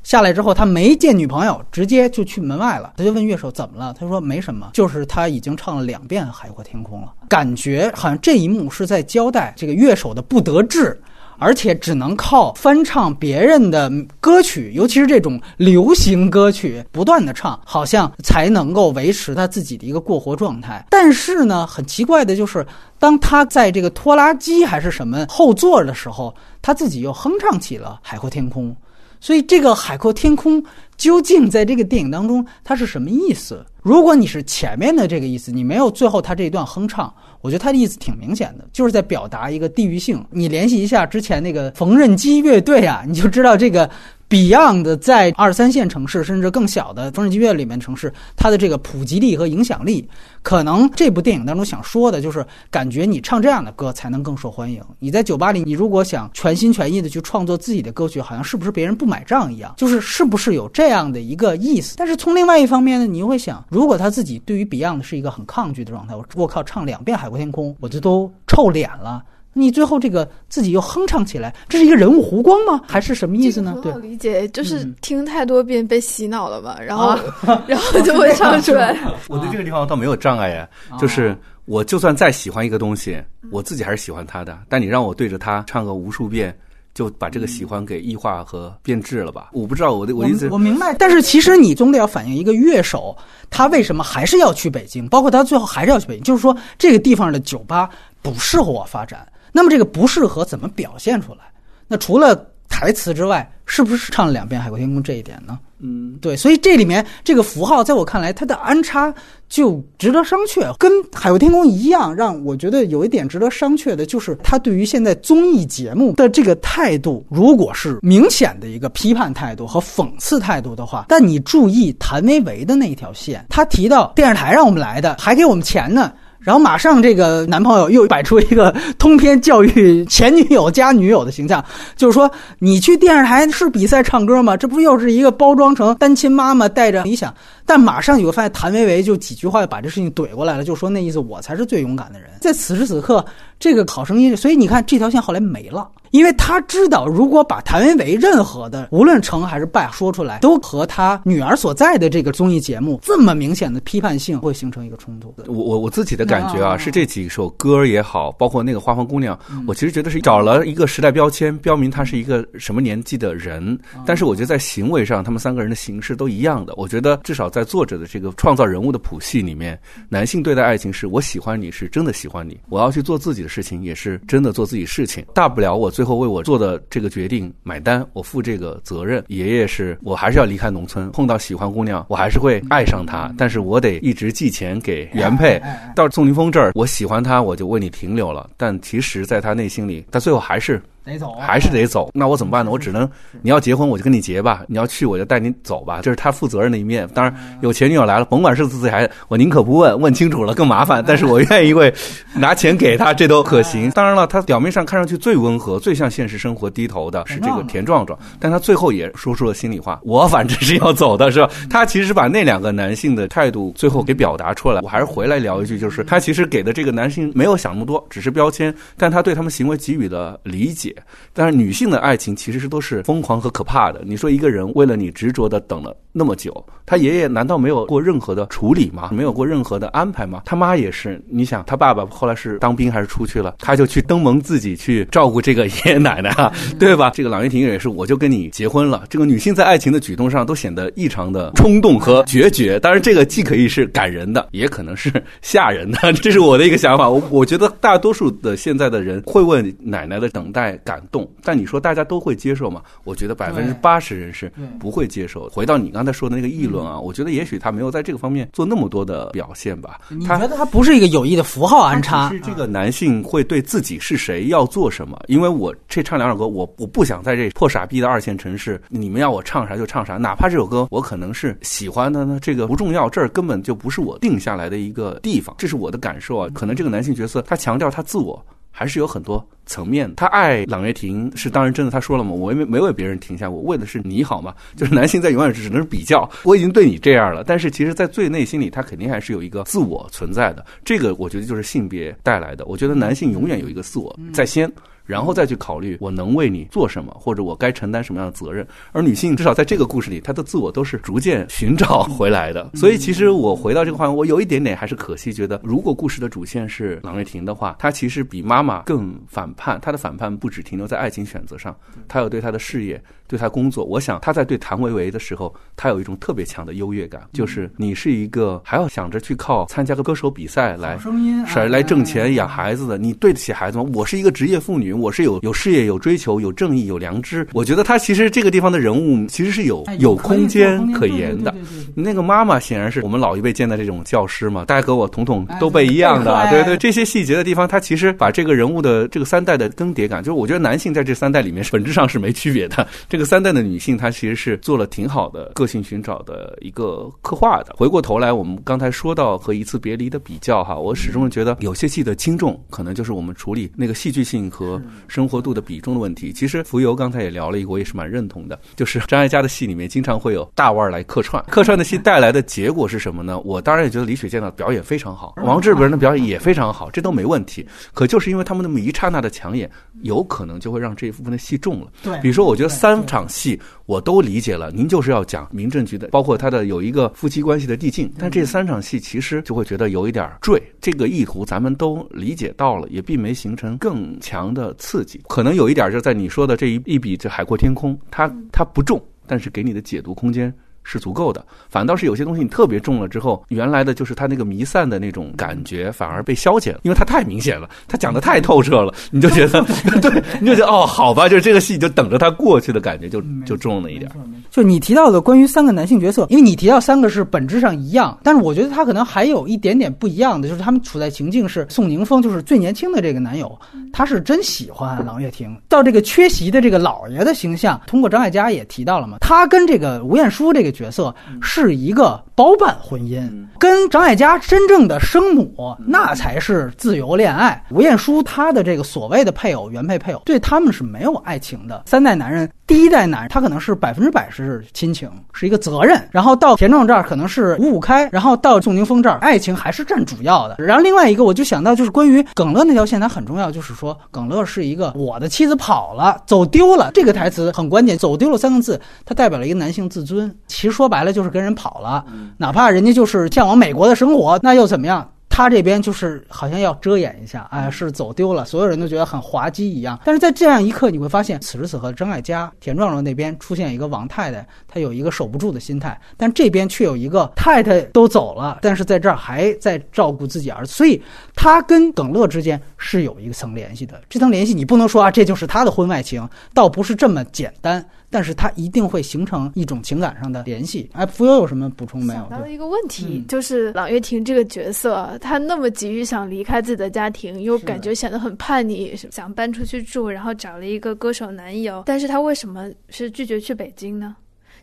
[0.08, 2.93] 下来之后，他没见女朋友，直接就去门外了。
[2.95, 3.93] 他就问乐手怎么了？
[3.99, 10.97] 他说没什么，就是他已经唱了两遍《海阔天空》了，感觉好像这一幕是在交代这个乐手的不得志。
[11.39, 20.84] 而且只能靠翻唱别人的歌曲，尤其是这种流行歌曲，不断的唱，好像才能够维持他自己的一个过活状态。
[20.89, 22.66] 但是呢，很奇怪的就是，
[22.97, 28.72] 当他在这个拖拉机还是什么后座的时候，他自己又哼唱起了《海阔天空》。
[29.20, 30.61] 所以，这个《海阔天空》
[30.95, 33.65] 究竟在这个电影当中它是什么意思？
[33.82, 37.13] 如果你是前面的这个意思，你没有最后他这一段哼唱。
[37.41, 40.24] 我觉得他的意思挺明显的，就是在表达一个地域性。
[40.32, 43.89] 你联系一下之前那个缝纫机乐队啊，你就知道这个
[44.30, 50.05] Beyond 在二三线城市甚至更小的风声剧院里面城市，它的这个普及力和影响力，
[50.41, 54.84] 可能这部电影当中想说的就是，感觉你唱这样的歌才能更受欢迎。
[54.99, 59.73] 你在酒吧里，你如果想全心全意的去创作自己的歌曲，好像是不是别人不买账一样？
[59.78, 61.95] 就是是不是有这样的一个意思？
[61.97, 69.23] 但是从另外一方面呢，你又会想，如果他自己对于 Beyond 是一个很抗拒的状态，我我靠，唱两遍《海阔天空》，我就都臭脸了。
[69.58, 72.82] 你最后这个自己又哼唱起来，这是一个人物弧光吗？
[72.88, 73.76] 还是什么意思呢？
[73.82, 77.18] 对，理解就是听太多遍被洗脑了吧， 然后
[77.66, 78.95] 然后就会唱出来。
[79.28, 81.36] 我对这个地方倒没有障碍呀，就是
[81.66, 84.58] 我就算再喜欢一个东西，我自己还是喜欢它的。
[84.70, 86.55] 但你让我对着它唱个无数遍，
[86.93, 89.49] 就把这个喜欢给异化和变质了吧？
[89.53, 90.47] 我不知道我的我意思。
[90.51, 93.16] 我明白，但是其实你总得要反映一个乐手
[93.49, 97.89] 他为什么还是要去北京，包括他最后还是要去北京，就是说这个地方的酒吧
[98.22, 99.26] 不适合我发展。
[99.58, 101.39] 那么这个不适合怎么表现出来？
[101.88, 105.58] 那除了台词之外，是不是唱了两遍《海阔天空》这一点呢？
[105.80, 109.12] 嗯，对，所以这里面这个符号，在我看来，它的安插
[109.49, 110.72] 就值得商榷。
[110.78, 126.14] 跟《海阔天空》一样，让我觉得有一点值得商榷的，就是他对于现在综艺节目的这个态度，如果是明显的一个批判态度和讽刺态度的话，但你注意谭维维的那一条线，他提到电视台让我们来的，还给我们钱呢。
[126.48, 131.62] 然后马上这个男朋友又摆出一个通篇教育前女友加女友的形象，
[131.98, 134.56] 就是说你去电视台是比赛唱歌吗？
[134.56, 137.36] 这不又是一个包装成单亲妈妈带着理想？
[137.66, 142.30] 但马上你会发现谭维维就几句话就把这事情怼过来了，就说那意思我才是最勇敢的人。
[142.39, 143.26] 在此时此刻，
[143.60, 145.89] 这个好声音，所以你看这条线后来没了。
[146.12, 155.36] 因为他知道，如果把谭维维任何的无论成还是败说出来，都和他女儿所在的这个综艺节目这么明显的批判性，会形成一个冲突。
[155.47, 159.38] 我我我自己的感觉啊，是这几首歌也好，包括那个花房姑娘，
[159.68, 163.78] 我其实觉得是找了一个时代标签，标明他是一个什么年纪的人。
[164.05, 166.74] 但是我觉得在行为上，他们三个人的形式都一样的。
[166.78, 169.78] 我觉得至少在作者的这个创造人物的谱系里面，
[170.08, 175.89] 男性对待爱情是我喜欢你是真的喜欢你，我要去做自己的事情也是真的做自己事情，大不了我。
[175.89, 179.24] 最后为我做的这个决定买单，我负这个责任。
[179.30, 185.62] 爷爷是我还是要离开农村，碰到喜欢姑娘，我还是会爱上她，但是我得一直寄钱给原配。
[185.95, 188.50] 到宋宁峰这儿，我喜欢他，我就为你停留了。
[188.58, 190.82] 但其实，在他内心里，他最后还是。
[191.08, 192.10] 得走，还是得走。
[192.14, 192.70] 那我怎么办呢？
[192.70, 193.10] 我只能，
[193.41, 196.01] 你要结婚，我就跟你结吧；你要去，我就带你走吧。
[196.03, 197.08] 这是他负责任的一面。
[197.14, 201.03] 当然，有前女友来了，甭管是自己还，我宁可不问，问清楚了更麻烦。
[201.08, 201.93] 但是我愿意为
[202.36, 203.89] 拿钱给他，这都可行。
[203.91, 211.49] 当然了，他表面上看上去最温和、最向现实生活低头的是这个田壮壮，但他最后也说出了心里话：我反正是要走的，是吧？
[211.70, 214.82] 他其实把那两个男性的态度最后给表达出来。
[214.82, 220.95] 我还是回来聊一句，就是他其实给的这个男性没有想那么多，只是标签，但他对他们行为给予了理解。
[221.34, 224.02] 但是女性的爱情其实是都是疯狂和可怕的。
[224.06, 229.10] 你说一个人为了你执着的等了那么久，他爷爷难道没有过任何的处理吗？
[229.14, 230.41] 没有过任何的安排吗？
[230.45, 231.22] 他妈也是。
[231.30, 233.56] 你想，他爸爸后来是当兵还是出去了？
[233.60, 237.12] 他就去登门自己去照顾这个爷爷奶奶啊，对吧？
[237.14, 239.04] 这个郎月婷也是，我就跟你结婚了。
[239.10, 242.80] 这个女性在爱情的举动上都显得异常的冲动和决绝。
[242.80, 246.14] 当然，这个既可以是感人的，也可能是吓人的。
[246.22, 247.08] 这是我的一个想法。
[247.10, 251.30] 我我觉得大多数的现在的人会问奶奶的等待感动。
[251.44, 252.82] 但你说大家都会接受吗？
[253.04, 255.50] 我觉得百分之八十人是不会接受。
[255.50, 260.00] 回到你刚才说的那个议论啊，我觉得也许他没有在这个方面做那么多的表现吧。
[260.08, 262.30] 你觉得他不是一个有意的符号安插？
[262.30, 265.20] 是这个男性会对自己是谁要做什么？
[265.28, 276.48] 因为我这唱两首歌，我我不想在这破傻逼的二线城市，你们要我唱啥就唱啥，哪怕这首歌我可能是喜欢的呢，这个不重要，这儿根本就不是我定下来的一个地方，这是我的感受啊。
[276.54, 278.42] 可能这个男性角色他强调他自我。
[278.70, 280.11] 还是有很多层面。
[280.15, 284.53] 他爱朗月婷是当然真的，他说了嘛，我没没为别人停下，我为的是你好嘛。
[284.76, 290.65] 就是男性在永远只能是比较，我已经对你这样了，但是其实，在最内心里，他肯定还是有一个自我存在的。
[290.84, 292.65] 这个我觉得就是性别带来的。
[292.65, 294.72] 我觉得男性永远有一个自我在先。
[295.05, 298.68] 然后再去考虑我能为你做什么，或者我该承担什么样的责任。
[298.91, 302.72] 而女性至少在这个故事里，她的自我都是逐渐寻找回来的。
[302.74, 309.78] 所以，其实我回到这个话题，我有一点点还是可惜，觉得如果故事的主线是郎月婷的话，她其实比妈妈更反叛。
[309.82, 311.78] 他的反叛不只停留在爱情选择上，
[312.08, 313.03] 他有对他的事业。
[313.28, 320.97] 对他工作，我想他在对谭维维的时候，他有一种特别强的优越感，就是你是一个还要想着去靠参加个歌手比赛来，
[321.45, 323.86] 是来挣钱养孩子的，你对得起孩子吗？
[323.93, 327.47] 我是一个职业妇女，我是有 有事业、有追求、有正义、有良知。
[327.53, 331.53] 我觉得他其实这个地方的人物其实是有有空间可言的。
[331.93, 342.88] 那个妈妈显然是我们老一辈见的这种教师嘛，大家和我统统都被一样的，对对，这些细节的地方，他其实把这个人物的这个三代的更迭感，就是我觉得男性在这三代里面本质上是没区别的。
[343.09, 347.74] 这 个三代的女性，她其实是做了挺好的个性寻找的一个刻画的。
[347.78, 356.32] 回过头来，我们刚才说到和一次别离的比较哈，我始终觉得有些戏的轻重，可能就是我们处理那个戏剧性和生活度的比重的问题。
[356.32, 363.39] 其实浮游刚才也聊了一个，我也是蛮认同的，就是张艾嘉的戏里面经常会有大腕来客串，客串的戏带来的结果是什么呢？
[363.41, 367.65] 我当然也觉得李雪健的表演非常好，王志文的表演也非常好，这都没问题。
[367.93, 369.70] 可就是因为他们那么一刹那的抢眼，
[370.01, 371.88] 有可能就会让这一部分的戏重了。
[372.03, 380.62] 对，比如说，我觉得三场戏我都理解了，您就是要讲民政局的，包括他的有一个夫妻关系的递进，但这三场戏其实就会觉得有一点坠。
[380.82, 385.22] 这个意图咱们都理解到了，也并没形成更强的刺激。
[385.30, 390.53] 可能有一点就在你说的这一一笔这海阔天空，它它不重，但是给你的解读空间。
[390.90, 399.62] 是足够的，反倒是有些东西你特别重了之后，原来的就是他那个弥散的那种感觉反而被消减了，因为他太明显了，他讲的太透彻了，你就觉得
[400.02, 404.10] 对，你就觉得哦，好吧，就是这个戏就等着他过去的感觉就就重了一点。
[404.50, 413.60] 就你提到的关于三个男性角色，因为你提到三个是本质上一样，但是我觉得他可能还有一点点不一样的，就是他们处在情境是宋宁峰就是最年轻的这个男友，
[413.92, 420.76] 他是真喜欢郎月婷，到这个缺席的这个老爷的形象，通过张艾嘉也提到了嘛，他跟这个吴彦姝这个。
[420.78, 427.63] 角色是一个包办婚姻，跟张艾嘉真正的生母那才是自由恋爱。
[427.71, 431.84] 吴彦姝她的这个所谓的配偶原配配偶，对他们是没有爱情的。
[431.86, 436.05] 三代男人，第一代男人他可能是百分之百是亲情，是一个责任。
[436.11, 440.57] 然后到田壮这儿可能是五五开，然后到宋宁峰这儿爱情还是占主要的。
[440.59, 447.97] 然后另外一个我就想到就是关于耿乐那条线，它很重要，就是说耿乐是一个我的妻子跑了走丢了，这个台词很关键。
[447.97, 450.30] 走丢了三个字，它代表了一个男性自尊。
[450.47, 452.03] 其实说白了就是跟人跑了，
[452.38, 455.09] 哪怕人家就是向往美国的生活，那又怎么样？
[455.38, 460.00] 他这边就是好像要遮掩一下，哎，是走丢了，所有人都觉得很滑稽一样。
[460.04, 471.00] 但是在这样一刻，你会发现，此时此刻，张艾嘉、田壮壮那边出现一个王太太，她有一个守不住的心态，但这边却有一个太太都走了，但是在这儿还在照顾自己儿子，所以
[471.36, 474.02] 他跟耿乐之间是有一层联系的。
[474.10, 477.86] 这层联系你不能说啊，这就是他的婚外情，倒不是这么简单。
[478.10, 480.89] 但是它一定会形成一种情感上的联系。
[480.93, 482.20] 哎，浮游有什么补充没有？
[482.20, 494.16] 想到了一个问题，就是朗月婷这个角色，她那么急于想离开自己的家庭，又感觉显得很叛逆，想搬出去住，然后找了一个歌手男友，但是她为什么是拒绝去北京呢？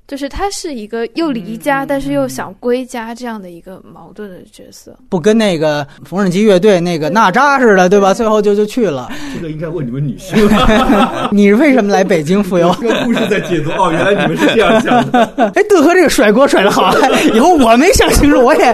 [0.06, 8.12] 就是他是一个又离家，但是又想归家这样的一个矛盾的角色，不跟那个缝纫机乐队那个娜扎似的，对吧？
[8.12, 9.10] 最后就就去了。
[9.34, 10.36] 这个应该问你们女性。
[11.32, 12.74] 你为什么来北京浮游？
[12.80, 15.24] 这个故事在解读哦，原来你们是这样想的。
[15.56, 16.94] 哎，顿河这个甩锅甩的好，
[17.34, 18.64] 以后我没想清楚，我也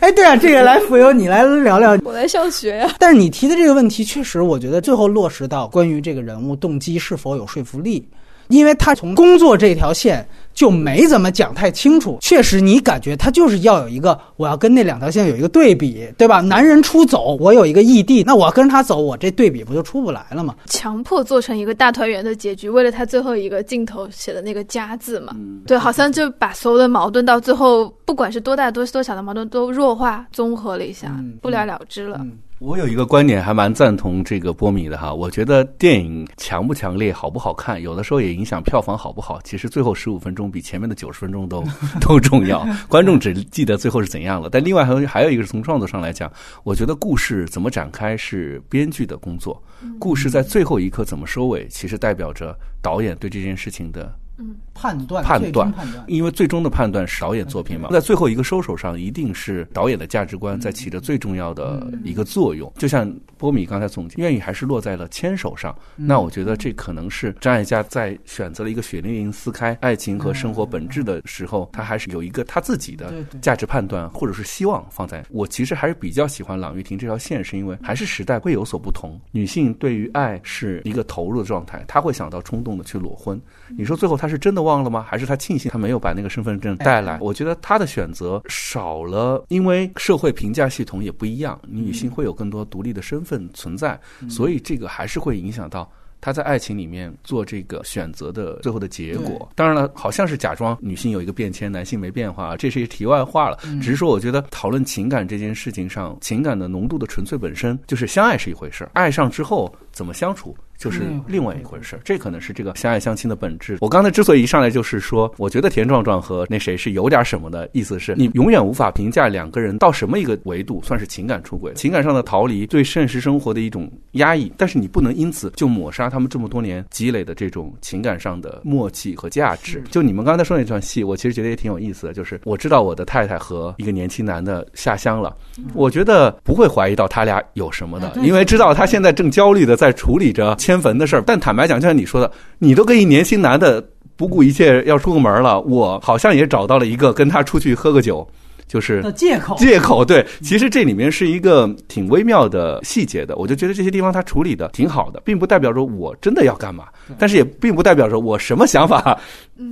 [0.00, 1.98] 哎，对啊，这个来浮游，你来聊聊。
[2.02, 2.90] 我来上学呀。
[2.98, 8.08] 但是你提的这个问题，确实我觉得最后落实到关于这个人物动机是否有说服力。
[8.48, 16.40] 因为他从工作这条线就没怎么讲太清楚，确实你感觉他就是要有一个，我要跟那两条线有一个对比，对吧？
[16.40, 20.56] 男人出走，我有一个异地，那我要跟着他走，我这对比不就出不来了吗？
[20.66, 25.36] 强迫做成一个大团圆的结局，为了他最后一个镜头写的那个“家”字嘛，
[25.66, 32.20] 对，好像就把所有的矛盾到最后，不管是多大多多小的矛盾都弱化综合了一下，不了了之了。
[32.60, 35.14] 我有一个观点，还蛮赞同这个波米的哈。
[35.14, 39.40] 我觉得电影强不强烈、好不好看，有的时候也影响票房好不好。
[39.42, 41.62] 其实最后十五分钟比前面的九十分钟都
[42.02, 44.50] 都重要，观众只记得最后是怎样了。
[44.50, 46.28] 但另外还有还有一个是从创作上来讲，
[46.64, 49.62] 我觉得故事怎么展开是编剧的工作，
[50.00, 52.52] 故事在最后一刻怎么收尾，其实代表着
[52.82, 54.12] 导演对这件事情的。
[54.40, 55.72] 嗯，判断判断，
[56.06, 62.72] 因为最终的判断是导演作品嘛，在最后一个收手上，一定是导演的价值观在起着最重要的一个作用。
[62.78, 65.76] 就像波米刚才总结，愿意还是落在了牵手上。
[65.96, 73.12] 那我觉得这可能是张艾嘉在选择了一个血淋淋撕开爱情和生活本质的时候，他还是有一个他自己的
[73.42, 75.24] 价值判断或者是希望放在。
[75.30, 79.20] 我其实还是比较喜欢朗玉婷这条线，是因为还是时代会有所不同。
[79.32, 83.40] 女性对于爱是一个投入的状态，她会想到冲动的去裸婚。
[83.76, 84.27] 你说最后她。
[84.28, 85.04] 是真的忘了吗？
[85.08, 87.18] 还是他庆幸他没有把那个身份证带来？
[87.20, 93.98] 我觉得他的选择少了，因为社会评价系统也不一样，女性会有更多独立的身份存在，
[94.28, 99.48] 所以这个还是会影响到他在爱情里面做这个选择的最后的结果。
[99.54, 103.58] 当然了，好像是假装女性有一个变迁，男性没变化，这是一题外话了。
[103.80, 110.56] 只是说，我觉得讨论情感这件事情上，情感的浓度的纯粹本身就是相爱是一回事，爱上之后怎么相处。
[110.78, 112.00] 就是另外一回事儿。
[112.04, 113.76] 这可能是这个相爱相亲的本质。
[113.80, 129.82] 我刚才之所以一上来就是说，我觉得田壮壮和那谁是有点什么的意思，是你永远无法评价两个人到什么一个维度算是情感出轨，情感上的逃离对现实生活的一种压抑，但是你不能因此就抹杀他们这么多年积累的这种情感上的默契和价值。
[129.90, 135.36] 就你们刚才说那段戏，我其实觉得也挺有意思的，就是我知道我的太太和一个年轻男的下乡了，
[135.74, 141.22] 我觉得不会怀疑到他俩有什么的，因为知道他现在正焦虑的在处理着迁坟的事儿。
[141.26, 143.82] 但坦白讲，就像你说的，你都跟一年轻男的
[144.16, 148.28] 不顾一切要出个门了，我好像也找到了一个跟他出去喝个酒。
[148.66, 156.84] 就是借口，借口对，其实这里面是一个挺微妙的细节的，我就觉得这些地方他处理的挺好的，并不代表着我真的要干嘛，
[157.16, 159.18] 但是也并不代表着我什么想法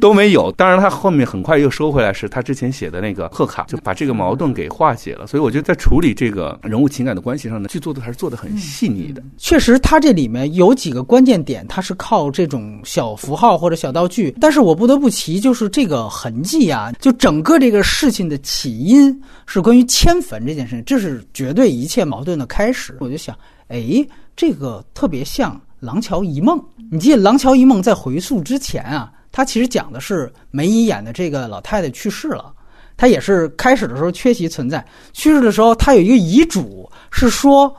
[0.01, 0.53] 都没有。
[0.53, 5.27] 当然，他后面很快又收回来，是他之前写的那个贺卡，就把这个矛盾给化解了。
[5.27, 9.23] 所以我觉得在处理这个人物情感的关系上呢，剧作的还是做的很细腻的。
[9.37, 18.77] 确实，他这里面有几个关键点，他是靠这种小符号或者小道具，但是我不得不提，就是这个痕迹啊，就整个这个事情的起。
[18.87, 22.97] 因是关于迁坟这件事情，这是绝对一切矛盾的开始。
[23.01, 24.07] 我就想，哎，
[24.37, 26.59] 这个特别像《廊桥遗梦》。
[26.91, 32.53] 你记得《廊桥遗梦》在回溯之前啊，它其实讲的是梅姨演的这个老太太去世了，
[32.97, 34.85] 她也是开始的时候缺席存在。
[35.13, 37.75] 去世的时候，她有一个遗嘱，是说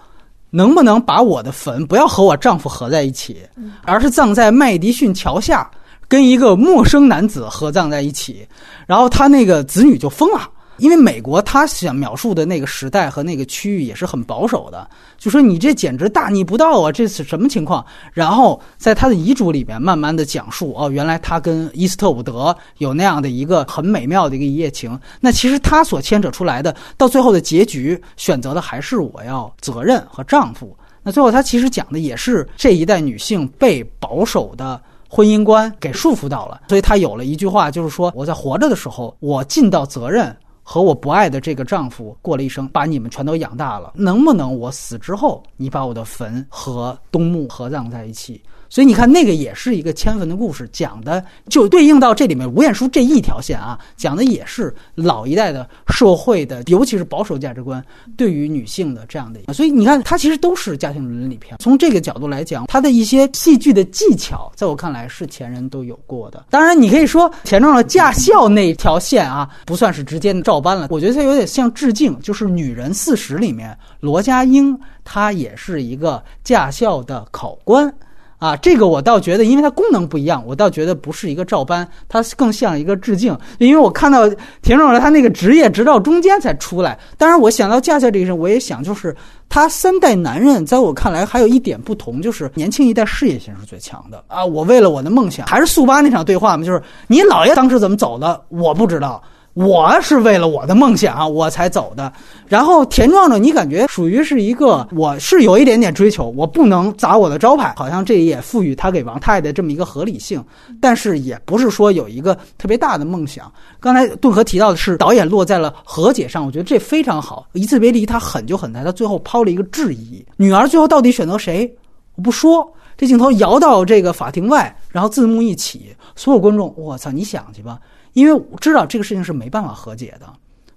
[0.50, 3.42] 能不能把我的坟不要和我丈夫合在一起，
[3.84, 5.70] 而是葬在麦迪逊桥下，
[6.08, 8.48] 跟一个陌生男子合葬在一起。
[8.86, 10.50] 然后他那个子女就疯了。
[10.78, 16.92] 因为美国他想描述的那个时代和那个区域也是很保守的，就说你这简直大逆不道啊！
[16.92, 17.86] 这是什么情况？
[18.14, 25.00] 然后在他的遗嘱里面慢慢的讲述，哦，原来他跟伊斯特伍德有那样的一个很美妙的一个一夜情。
[25.20, 30.76] 那其实他所牵扯出来的，到最后的结局选择的还是我要责任和丈夫。
[31.04, 40.36] 那最后他其实讲的也是这一代女性被保守的婚姻观给束缚到了，所以他有了一句话，就是说我在活着的时候，我尽到责任。
[40.70, 48.44] 和我不爱的这个丈夫过了一生，把你们全都养大了，能不能我死之后，你把我的坟和东墓合葬在一起？
[48.70, 57.84] 所以你看，那个也是一个迁坟的故事，讲的就对应到这里面吴彦姝这一条线啊，讲的也是老一代的社会的，尤其是保守价值观
[58.16, 59.54] 对于女性的这样的。
[59.54, 61.56] 所以你看，它其实都是家庭伦理片。
[61.60, 66.46] 从这个角度来讲，它的一些戏剧的技巧，在我看来是前人都有过的。
[66.50, 70.88] 当然，你可以说田壮的驾校那条线啊，不算是直接照搬了。
[70.90, 77.94] 我觉得它有点像致敬，就是《女人四十》里面罗家英，她也是一个驾校的考官。
[78.40, 83.36] 啊，这个我倒觉得，因为它功能不一样，我倒觉得不是一个照搬，它更像一个致敬。
[83.58, 84.30] 因为我看到
[84.62, 86.98] 田壮的他那个职业，直到中间才出来。
[87.18, 89.16] 当然，我想到驾校这个事，我也想，就是
[89.50, 94.46] 他三代男人，在我看来还有一点不同，就是年轻一代事业心是最强的啊。
[94.46, 99.20] 我为了我的梦想，还是速八那场对话嘛，就是你姥爷当时怎么走的，我不知道。
[99.58, 102.14] 我是为了我的梦想我才走的，
[102.46, 110.44] 然后田壮壮，你感觉属于是一个，我是有一点点追求，我不能砸我的招牌，好像这也赋予他给王太太这么一个合理性，
[110.80, 113.52] 但是也不是说有一个特别大的梦想。
[113.80, 117.48] 刚才顿河提到的是导演落在了和解上，我觉得这非常好。
[117.54, 121.76] 一次别离，他狠就狠在他最后抛了一个质疑：女儿最后到底选择谁？
[122.14, 122.72] 我不说。
[122.96, 127.78] 这镜头摇到这个法庭外，然后字幕一起，所有观众，我操，你想去吧。
[128.18, 130.26] 因为我知道这个事情是没办法和解的，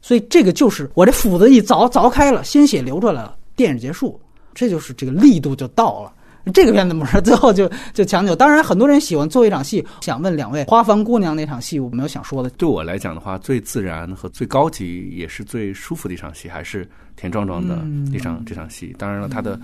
[0.02, 4.20] 所以这个就是我这斧子一凿凿开了，鲜血流出来了，电影结束，
[4.52, 6.12] 这就是这个力度就到了。
[6.52, 8.36] 这个片子模式最后就 就强扭。
[8.36, 9.82] 当然，很多人喜欢做一场戏。
[10.02, 12.50] 想问两位，花房姑娘那场戏，我没有想说的。
[12.50, 16.86] 对我来讲的话，最自然和最高级，也是最舒服的一场戏，还是
[17.16, 17.78] 田壮壮的
[18.12, 18.94] 一场这场戏。
[18.98, 19.58] 当然了，他的。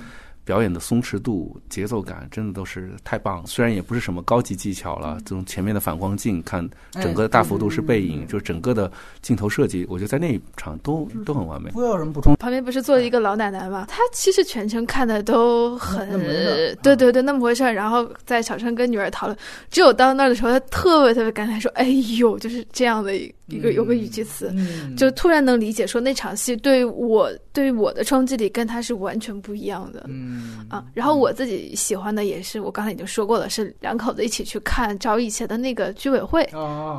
[0.47, 3.45] 表演的松弛度、节奏感，真的都是太棒。
[3.45, 8.91] 虽然也不是什么高级技巧了，这种前面的反光镜，看整个大幅度是背影，就整个的
[9.21, 11.69] 镜头设计，我觉得在那一场都都很完美。
[11.73, 12.37] 不有什么补充？
[12.37, 13.87] 旁边不是坐了一个老奶奶吗？
[13.89, 16.09] 她其实全程看的都很，
[16.81, 17.73] 对对对，那么回事儿。
[17.73, 19.37] 然后在小声跟女儿讨论，
[19.69, 21.89] 只有到那儿的时候，她特别特别感慨说：“哎
[22.19, 24.55] 呦，就是这样的一个有个语气词，
[24.97, 30.65] 就突然能理解说那场戏对我对于我的冲击力跟他是完全不一样的。”嗯。
[30.69, 36.49] 啊，然后我自己喜欢的也是，我刚才已经说过了，是两口子一起去看赵以前的那个居委会，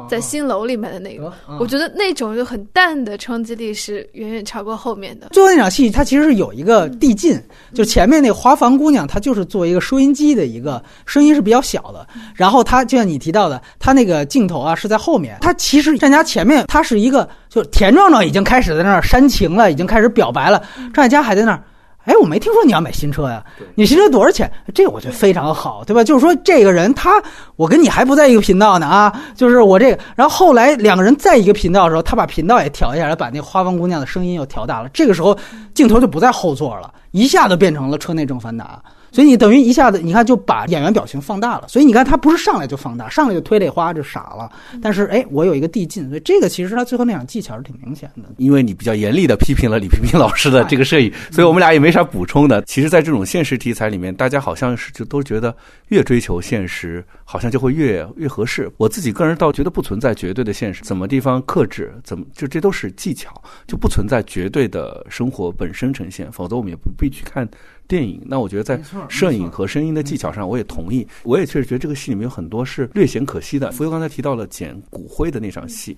[0.09, 5.29] 在新楼里面的那个，我觉得那种就很淡的冲击力是远远超过后面的。
[5.31, 7.37] 最后那场戏，它其实是有一个递进，
[7.73, 20.61] 就前面那个花房姑娘，她就是做一个收音机的一个声音是比较小的，然后她就像你提到的，她那个镜头啊是在后面，她其实张家前面，他是一个就是田壮壮已经开始在那儿煽情了，已经开始表白了，
[20.93, 21.63] 张艾嘉还在那儿。
[22.05, 23.43] 哎，我没听说你要买新车呀？
[23.75, 24.49] 你新车多少钱？
[24.73, 26.01] 这个我觉得非常好，对吧？
[26.05, 27.21] 就是说这个人他，
[27.57, 29.99] 我跟你还不在一个频道呢啊，就是我这个。
[30.15, 34.87] 然后后来两个人在一个频道的时候，他把频道也调一下来，把那花房姑娘的声音又调大了。
[34.93, 35.37] 这个时候
[35.73, 38.81] 镜头就不在后座了，一下子变成了车内正反打。
[39.11, 41.67] 所以你等于一下子，你看就把演员表情放大了。
[41.67, 44.51] 所以你看他不是上来就放大，上来就推泪花就傻了。
[44.81, 48.23] 但是哎，我有一个递进，所以这个其实他最后那场技巧是挺明显的。
[48.37, 52.61] 因为你比较严厉的批评了李冰冰老师的这个摄影，所以我们俩也没啥补充的。
[52.63, 55.55] 其实，在这种现实题材里面，大家好像是就都觉得
[55.87, 58.69] 越追求现实，好像就会越越合适。
[58.77, 66.31] 我自己个人倒觉得不存在绝对的现实，怎么地方克制，怎么就这都是技巧，就不存在绝对的生活本身呈现。
[66.31, 67.47] 否则我们也不必去看。
[67.87, 71.07] 电影，那我觉得在摄影和声音的技巧上，我也同意。
[71.23, 73.71] 我也确实觉得这个戏里面有很多是略显可惜的。
[73.71, 75.97] 浮游刚才提到了捡骨灰的那场戏。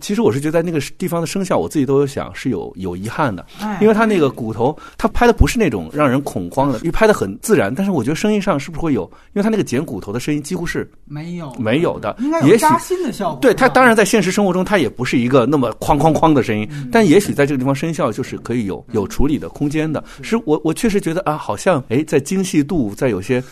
[0.00, 3.44] 其实我是觉得在那个地方的声效，我自己都有想是有有遗憾的，
[3.80, 7.74] 因为他那个骨头，他拍的不是那种让人恐慌的，因为拍的很自然。
[7.74, 9.02] 但是我觉得声音上是不是会有？
[9.32, 13.40] 因为他那个剪骨头的声音几乎是没有没有的，应该有扎心的效果。
[13.40, 20.02] 对他，当然在现实生活中，他也不是一个那么哐哐哐的声音，但也许在这个地方声效就是可以有有处理的空间的。
[20.22, 23.42] 是我我确实觉得啊，好像哎，在精细度在有些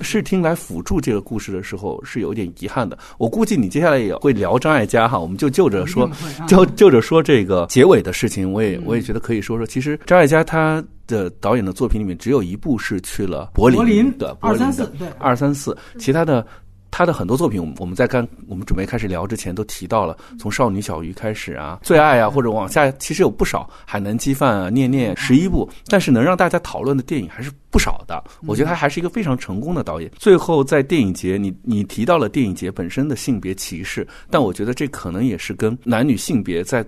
[0.00, 2.98] 视听来辅助这个故事的时候是有点遗憾的。
[3.18, 6.08] 我估计你接下来也会聊张艾嘉哈，我们就就着说
[6.46, 6.64] 就。
[6.78, 9.66] 就着说这个结尾的事情，我也我也觉得可以说说。
[9.66, 13.78] 其实张艾嘉他的导演的作品里面，只有一部是去了柏林
[14.16, 16.46] 的柏林的二三四，其他的
[16.90, 28.22] 他的很多作品，我们在刚我们准备开始聊之前都提到了，从少女小鱼开始啊，最爱啊，或者往下，其实有不少海南鸡饭啊，念念十一部，但是能让大家讨论的电影还是不少的。
[28.46, 30.10] 我觉得他还是一个非常成功的导演。
[30.16, 36.84] 最后在电影节，你你提到了电影节本身的性别歧视，但我觉得这可能也是跟男女性别在。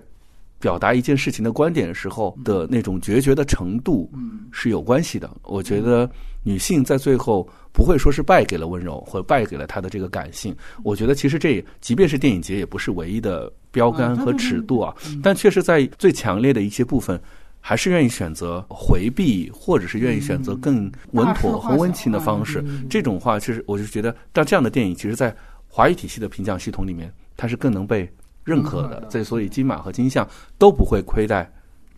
[0.59, 4.07] 表达一件事情的观点的时候的那种决绝的程度
[4.51, 5.27] 是有关系的。
[5.41, 6.07] 我觉得
[6.43, 10.55] 女性在最后不会说是败给了温柔，或者败给了他的这个感性。
[10.83, 14.95] 我觉得其实这即便是电影节也不是唯一的标杆和尺度啊。
[15.21, 17.19] 但确实在最强烈的一些部分，
[17.59, 22.63] 还是愿意选择回避，或者是愿意选择更稳妥和温情的方式。
[22.89, 25.35] 这种话，其实我就觉得，但这样的电影，其实，在
[25.67, 28.09] 华语体系的评奖系统里面，它是更能被。
[28.43, 31.47] 认可的，这所以金马和金像都不会亏待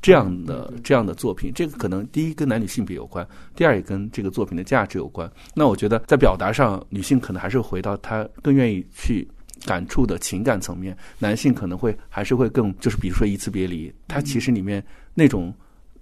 [0.03, 1.51] 这样的这样的作品。
[1.55, 5.27] 这个可能第一跟男女性别有关，第二也跟这个作品的价值有关。
[5.55, 9.27] 那我觉得在表达上，女性可能还是回到她更愿意去
[9.65, 14.85] 感触的情感层面，男性可能会还是会更就是比如说一次别离，它其实里面
[15.15, 15.51] 那种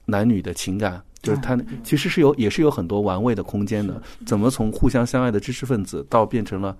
[0.03, 4.01] 男女的情感，就是他其实是有也是有很多玩味的空间的。
[4.25, 6.75] 怎么从互相相爱的知识分子到变成了。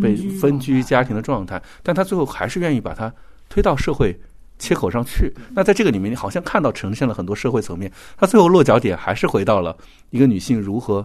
[0.00, 3.12] 被分居家庭的状态，但他最后还是愿意把它
[3.48, 4.16] 推到社会
[4.60, 5.32] 切口上去。
[5.52, 7.90] 那在这个里面，你好像看到呈现了很多社会层面。
[8.16, 9.76] 它最后落脚点还是回到了
[10.10, 11.04] 一个女性如何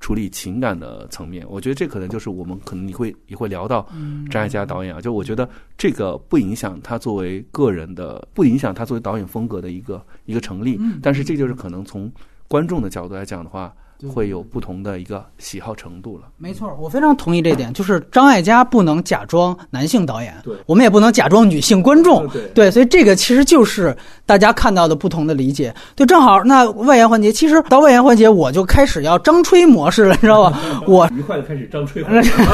[0.00, 1.46] 处理情感的层面。
[1.48, 3.88] 我觉得这可能就是我们可能你会也会聊到
[4.30, 5.00] 张艾嘉导演啊。
[5.00, 5.48] 就我觉得
[5.78, 10.78] 这个不影响他作为个人的，不影响他作为导演风格的一个一个成立。
[11.00, 12.12] 但是这就是可能从
[12.48, 13.72] 观众的角度来讲的话。
[14.12, 16.24] 会有不同的一个喜好程度了。
[16.36, 25.74] 没错，我非常同意这点，就是张艾嘉不能假装男性导演，对，我们也不能假装女性观众，对，所以这个其实就是大家看到的不同的理解。
[25.94, 30.82] 对，正好那外延环节，其实到外延环节我就开始要张吹模式了，你知道吧？
[30.86, 32.04] 我愉快的开始张吹。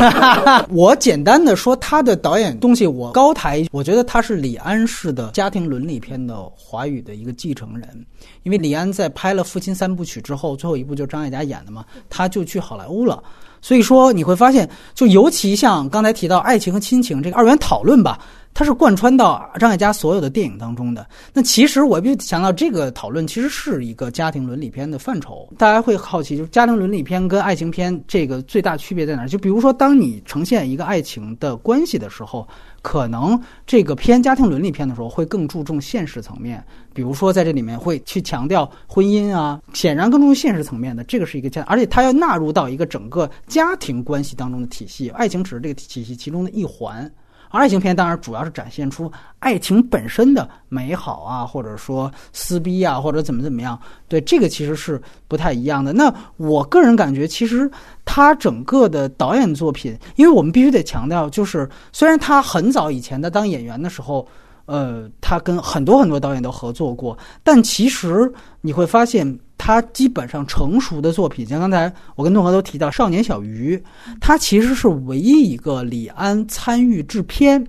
[0.71, 8.07] 我简单的说他的导演东西，我高抬，我觉得他是李安式的家庭伦理片的华语的一个继承人，
[8.45, 11.32] 因为李安在拍了《父亲三部曲》之后，最后一部就是张艾。
[11.33, 13.23] 家演的嘛，他就去好莱坞了，
[13.61, 18.19] 所以说你会发现，就尤其像刚才提到爱情和亲情这个二元讨论吧，
[18.55, 21.07] 它是贯穿到张艾嘉所有的电影当中的。
[21.33, 25.49] 那其实我就想到，这个讨论其实是一个家庭伦理片的范畴。
[25.57, 29.27] 大家会好奇，就是家庭伦理片跟爱情片这个最大区别在哪？
[29.27, 32.47] 就比如说，当你呈现一个爱情的关系的时候。
[32.83, 36.63] 可能这个偏家庭伦理片的时候，会更注重现实层面，
[36.93, 47.11] 比如说在这里面会去强调婚姻啊，显然更注重现实层面的，这个是一个家，而且它要纳入到一个整个家庭关系当中的体系，爱情只是这个体系其中的一环。
[47.59, 53.79] 爱情片当然主要是展现出爱情本身的美好啊，或者说撕逼啊，或者怎么怎么样。
[54.09, 55.93] 对这个其实是不太一样的。
[55.93, 57.71] 那我个人感觉，其实
[58.05, 64.27] 他整个的导演作品，因为我们必须得强调，就是虽然他很早以前的当演员的时候，
[64.67, 69.39] 呃，他跟很多很多导演都合作过，但其实你会发现。
[69.65, 73.77] 他基本上成熟的作品，像刚才我跟诺和都提到《少年小鱼》，
[74.21, 77.65] 他其实是唯一一个李安参与制片，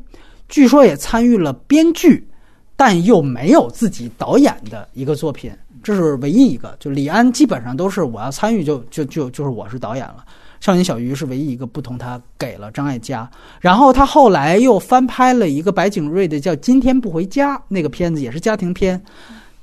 [0.50, 2.28] 据说也参与了编剧，
[2.76, 5.52] 但又没有自己导演的一个作品。
[5.84, 6.76] 这是唯一一个。
[6.80, 10.26] 就李安基本上都是我要参与就就就就是我是导演了。
[10.62, 13.30] 少年小鱼是唯一一个不同，他给了张艾嘉。
[13.62, 19.00] 然后他后来又翻拍了一个白景瑞的叫《今天不回家》那个片子，也是家庭片，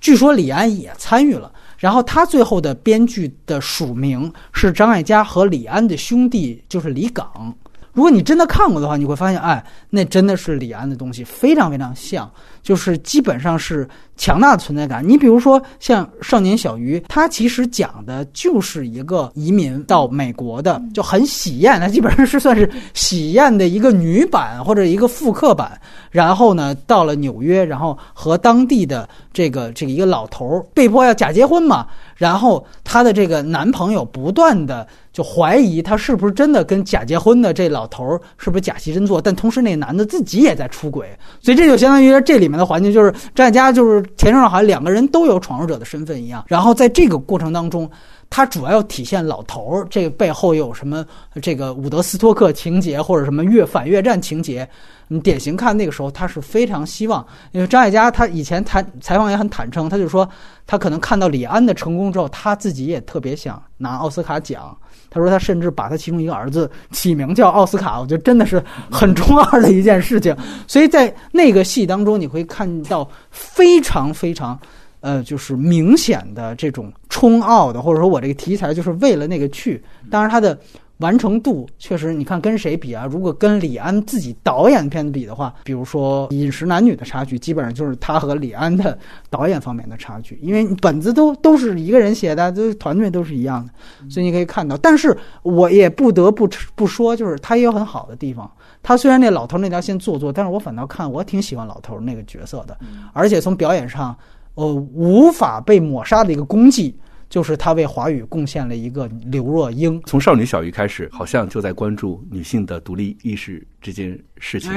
[0.01, 1.51] 据说李安也参与了。
[1.81, 7.53] 然后他最后的编剧的署名是张艾嘉和李安的兄弟，就是李岗。
[7.93, 12.31] 如果你真的看过的话，你会发现，哎，那真的是李安的东西，非常非常像，
[12.63, 13.89] 就是基本上是
[14.21, 15.03] 强大的存在感。
[15.09, 25.81] 你比如说像《少年小鱼》，它其实讲的就是一个移民到美国的，就很喜宴，它基本上是算是喜宴的一个女版或者一个复刻版。
[26.11, 34.87] 然后呢，到了纽约，然后和当地的这个这个一个老头儿被迫要假结婚嘛，然后她的这个男朋友不断的。
[35.13, 41.09] 就怀疑他是不是真的跟假结婚的这老头儿是不是假戏真做，但同时那男的自己也在出轨，
[41.43, 46.45] 所以这就相当于这里面的环境就是张艾嘉就是田中好像两个人都有闯入者的身份一样。
[46.49, 47.91] 然后在这个过程当中，
[48.29, 51.05] 他主要要体现老头儿这个背后有什么
[51.43, 54.69] 这个伍德斯托克情节或者什么越反越战情节。
[55.13, 60.29] 你典型看那个时候他是非常希望，因为张艾嘉他以前谈采访也很坦诚，他就说
[60.69, 64.77] 他可能看到李安的成功之后，他自己也特别想拿奥斯卡奖。
[65.11, 70.35] 他说他甚至把他其中一个儿子起名叫奥斯卡，我觉得真的是很中二的一件事情。
[70.67, 74.59] 所以在那个戏当中，你会看到非常非常，
[75.01, 79.83] 呃，就是明显的这种冲奥的，或者说我这个题材就是为了那个去。
[80.11, 80.59] 当然他的。
[81.01, 83.07] 完成度确实，你看跟谁比啊？
[83.11, 88.97] 如果跟李安自己导演片子比的话，比如说《饮食男女》的差距，基本上就是他和李安的
[89.29, 93.73] 导演方面的差距，因为本子都都是一个人写的，都团队都是一样的，
[94.11, 94.77] 所以你可以看到。
[94.77, 98.51] 但是我也不得不不说，就是他也有很好的地方。
[98.83, 102.77] 他虽然那老头那条线做作，但是我反倒看我挺喜欢老头那个角色的，
[103.13, 104.15] 而且从表演上，
[104.55, 106.95] 呃，无法被抹杀的一个功绩。
[107.31, 109.99] 就是他为华语贡献了一个刘若英。
[110.05, 114.71] 从少女小鱼开始，好像就在关注女性的独立意识这件事情。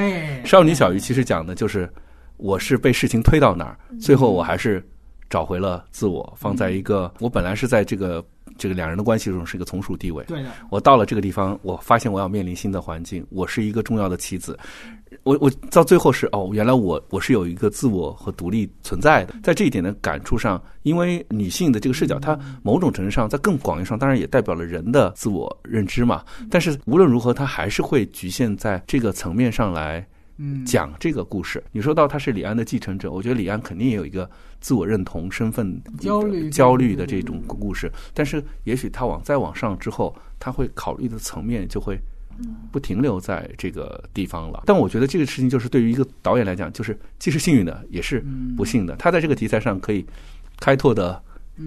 [0.46, 1.86] 少女小鱼其实讲的就是，
[2.38, 4.82] 我是被事情推到哪儿，最后我还是
[5.28, 8.24] 找回了自我，放在一个我本来是在这个。
[8.56, 10.22] 这个两人的关系中是一个从属地位。
[10.28, 14.56] 对的，我到了这个地方，我发现我要面临新的环境，我是一个重要的棋子。
[15.24, 19.34] 我我到最后是哦，原来我我是有一个自我和独立存在的。
[19.42, 26.24] 在这一点的感触上，因为女性的这个视角，它某种程度上在更广义上，当然也代表了人的自我认知嘛。
[26.50, 30.06] 但是无论如何，它还是会局限在这个层面上来。
[30.36, 34.28] 嗯，讲这个故事，你说到他是李安的继承者，我觉得李安肯定也有一个
[34.58, 37.88] 自我认同、身份焦虑、焦虑的这种故事。
[38.12, 41.96] 但是，也许他往再往上之后，他会考虑的层面就会
[42.70, 44.62] 不停留在这个地方了。
[44.66, 48.24] 但我觉得这个事情就是对于一个导演来讲，就是既是幸运的，也是
[48.56, 48.96] 不幸的。
[48.96, 50.04] 他在这个题材上可以
[50.58, 51.22] 开拓的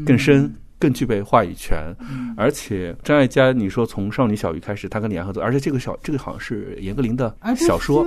[0.06, 0.54] 更深。
[0.80, 1.92] 更具备话语权，
[2.36, 8.06] 而且张艾嘉，你说从少女小鱼开始，他跟李安合作，而且这个小这个好像是严歌苓的小说，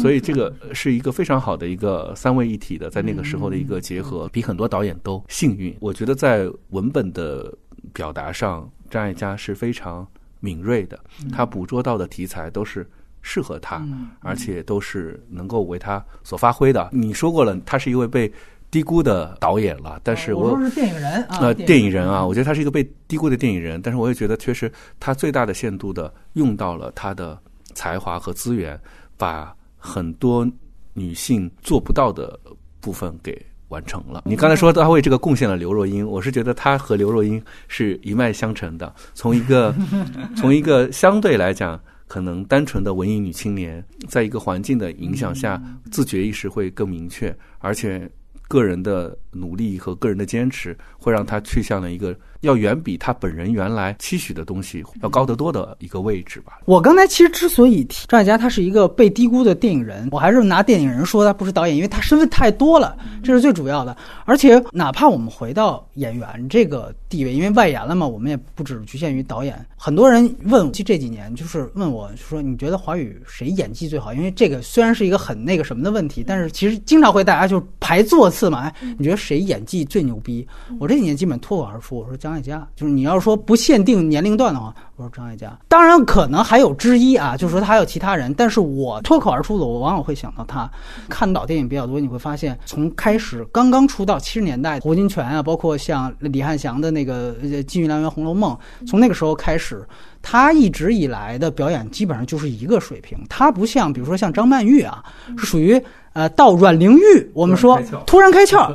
[0.00, 5.76] 所以这个是一个非常好的一个三位一体的，在那个时候的一个结合，比很多导演都幸运。
[5.80, 7.52] 我觉得在文本的
[7.92, 10.06] 表达上，张艾嘉是非常
[10.44, 10.98] 敏锐的，
[11.32, 12.86] 他捕捉到的题材都是
[13.22, 13.82] 适合他，
[14.20, 16.90] 而且都是能够为他所发挥的。
[16.92, 18.30] 你说过了，他是一位被。
[18.70, 24.68] 低估的导演了，但是我说是电影人呃，电影人啊，我觉得他是一个被低估的电影人，但是我也觉得确实
[24.98, 27.38] 他最大的限度的用到了他的
[27.72, 28.76] 才华和资源，
[29.16, 30.44] 把很多
[30.92, 32.36] 女性做不到的
[32.80, 33.40] 部分给
[33.74, 34.22] 完成了。
[34.24, 39.74] 你刚才说他为这个贡献了刘若英，我是觉得他和刘若英是一脉相承的，从一个
[40.36, 45.60] 从一个相对来讲可能单纯的文艺女青年，在一个环境的影响下，
[45.90, 48.08] 自觉意识会更明确，而且。
[48.46, 52.14] 个人的努力和个人的坚持，会让她去向了一个。
[52.46, 56.60] 要远比他本人原来期许的东西要高得多的一个位置吧。
[56.66, 63.96] 我刚才其实之所以提张艾嘉，他是一个被低估的电影人，我还是拿电影人说他不是导演，因为他身份太多了，这是最主要的。
[64.26, 69.58] 而且哪怕我们回到演员这个地位，因为外延了嘛，我们也不只局限于导演。
[69.76, 74.12] 很多人问，其实这几年就是问我说，你觉得华语谁演技最好？
[74.12, 78.60] 因为这个虽然是一个很那个什么的问题，但是其实经常会大家就排座次嘛。
[78.60, 80.46] 哎，你觉得谁演技最牛逼？
[80.78, 82.33] 我这几年基本脱口而出，我说张。
[82.34, 85.56] 张艾嘉，就是你要说不限定年龄段的话，我说张艾嘉。
[85.68, 90.68] 当然可能还有之一啊，就是说他还有其他人，但是我脱口而出的，我往往会想到他。
[91.08, 98.56] 看老电影比较多，你会发现，从开始刚刚出道七十年代，胡金铨啊，包括像李汉祥的那个《金玉良缘》《红楼梦》，
[98.88, 99.86] 从那个时候开始，
[100.20, 103.16] 他一直以来的表演基本上就是一个水平。
[103.28, 105.04] 他不像，比如说像张曼玉啊，
[105.38, 105.80] 是属于。
[106.14, 108.72] 呃，到阮玲玉，我们说突然开窍。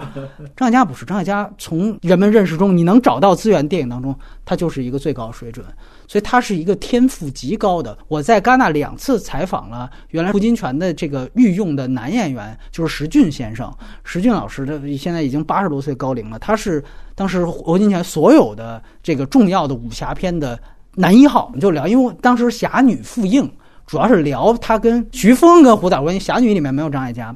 [0.57, 4.13] 张艾嘉不是张艾嘉，从人们认识中，你能找到资源，电影当中，
[4.43, 5.65] 他就是一个最高水准，
[6.05, 7.97] 所以他是一个天赋极高的。
[8.09, 16.83] 我在戛纳两次采访了原来胡金铨的这个御用的男演员，就是石俊先生，石俊老师的现在已经八十多岁高龄了，他是
[17.15, 20.59] 当时胡金铨所有的这个重要的武侠片的
[20.93, 21.45] 男一号。
[21.45, 23.49] 我们就聊，因为当时侠女复映。
[23.89, 27.35] 主要是聊他跟徐峰跟胡导关系，《侠女》里面没有张艾嘉，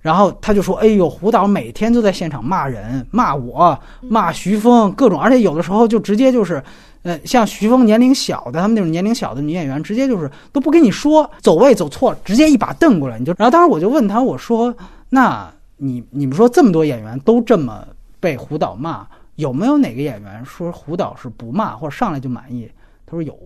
[0.00, 6.60] 然后他就说：“哎呦，胡导每天都在现场骂人，骂我，骂徐峰，各种，而且有的时候就直接就是，
[7.02, 13.32] 呃，像徐峰年龄小的，他们那种年龄小的女演员，直接就是都不跟你说走位走错了，直接一把瞪过来，你就。
[13.38, 14.74] 然后当时我就问他，我说：
[15.08, 17.86] 那你你们说这么多演员都这么
[18.18, 19.06] 被胡导骂，
[19.36, 22.68] 有没有哪个演员说胡导是不骂或者上来就满意？
[23.06, 23.38] 他说有，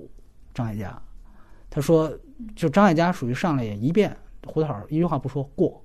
[0.54, 0.98] 张艾嘉，
[1.68, 2.10] 他说。
[2.54, 4.16] 就张艾嘉属于上来也一遍，
[4.46, 5.82] 胡导一句话不说过。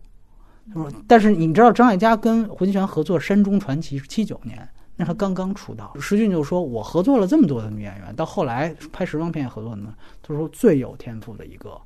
[0.73, 4.65] 他说：“但是你知道张艾嘉跟胡金铨合作《山中传奇》是七九年，
[4.95, 5.93] 那他刚刚出道。
[5.99, 9.93] 石俊就说：我合作了这么多的女演员，到后来拍时装片也合作呢。
[10.21, 11.77] 他说最有天赋的一个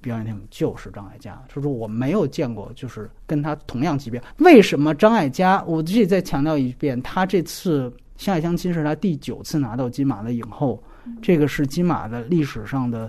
[0.00, 1.40] 表演天赋就是张艾嘉。
[1.48, 4.20] 他说我没有见过就是跟他同样级别。
[4.38, 5.62] 为什么张艾嘉？
[5.62, 10.82] 我自己再强调一遍，他这次《相爱相亲》是他第九次拿到金马的影后，
[11.22, 13.08] 这个是金马的历史上的。”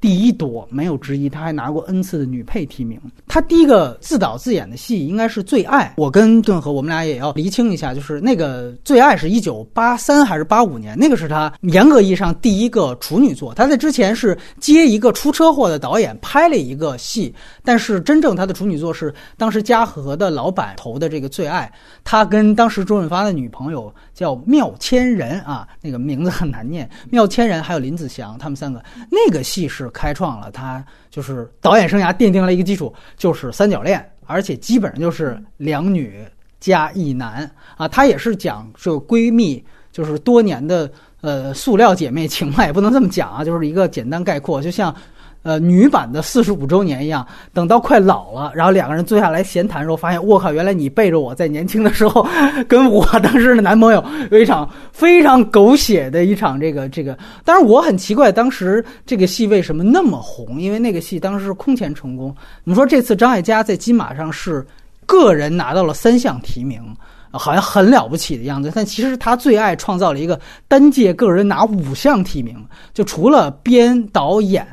[0.00, 2.98] 第一多没有之一，他还拿过 N 次的女配提名。
[3.28, 5.94] 他第一个自导自演的戏应该是《最爱》。
[6.00, 10.98] 我跟顿河，我们俩也要厘清一下，就是那个《最爱》是一九八三还是八五年？
[10.98, 13.52] 那个是他严格意义上第一个处女作。
[13.52, 21.70] 他在之前是接一个出车祸的导演拍了一个戏，但是真正他的处女作是当时嘉禾的老板投的这个《最爱》。
[22.04, 26.88] 他跟当时周润发的女朋友叫缪千人啊，那个名字很难念。
[27.10, 29.89] 缪千人还有林子祥，他们三个那个戏是。
[29.90, 36.24] 开创了他就是导演生涯奠定了一个基础，就是三角恋，而且基本上就是两女
[36.58, 37.86] 加一男啊。
[37.86, 40.90] 他也是讲这个闺蜜，就是多年的
[41.20, 44.94] 呃塑料姐妹情嘛，也不能这么讲啊，就是一个简单概括，就像。
[45.42, 52.26] 呃，女版的四十五周年一样，等到快老了，然后两个人坐下来闲谈的时候，发现我靠，原来你背着我在年轻的时候，
[52.68, 57.16] 跟我当时的男朋友有一场非常狗血的一场这个这个。
[57.42, 60.60] 当然，我很奇怪，当时这个戏为什么那么红？
[60.60, 62.36] 因为那个戏当时是空前成功。
[62.62, 64.62] 你说这次张艾嘉在金马上是
[65.06, 66.82] 个人拿到了三项提名，
[67.30, 70.38] 好像很了不起的样子，但其实他最爱创造了一个
[70.68, 72.62] 单届个人拿五项提名，
[72.92, 74.66] 就除了编导演。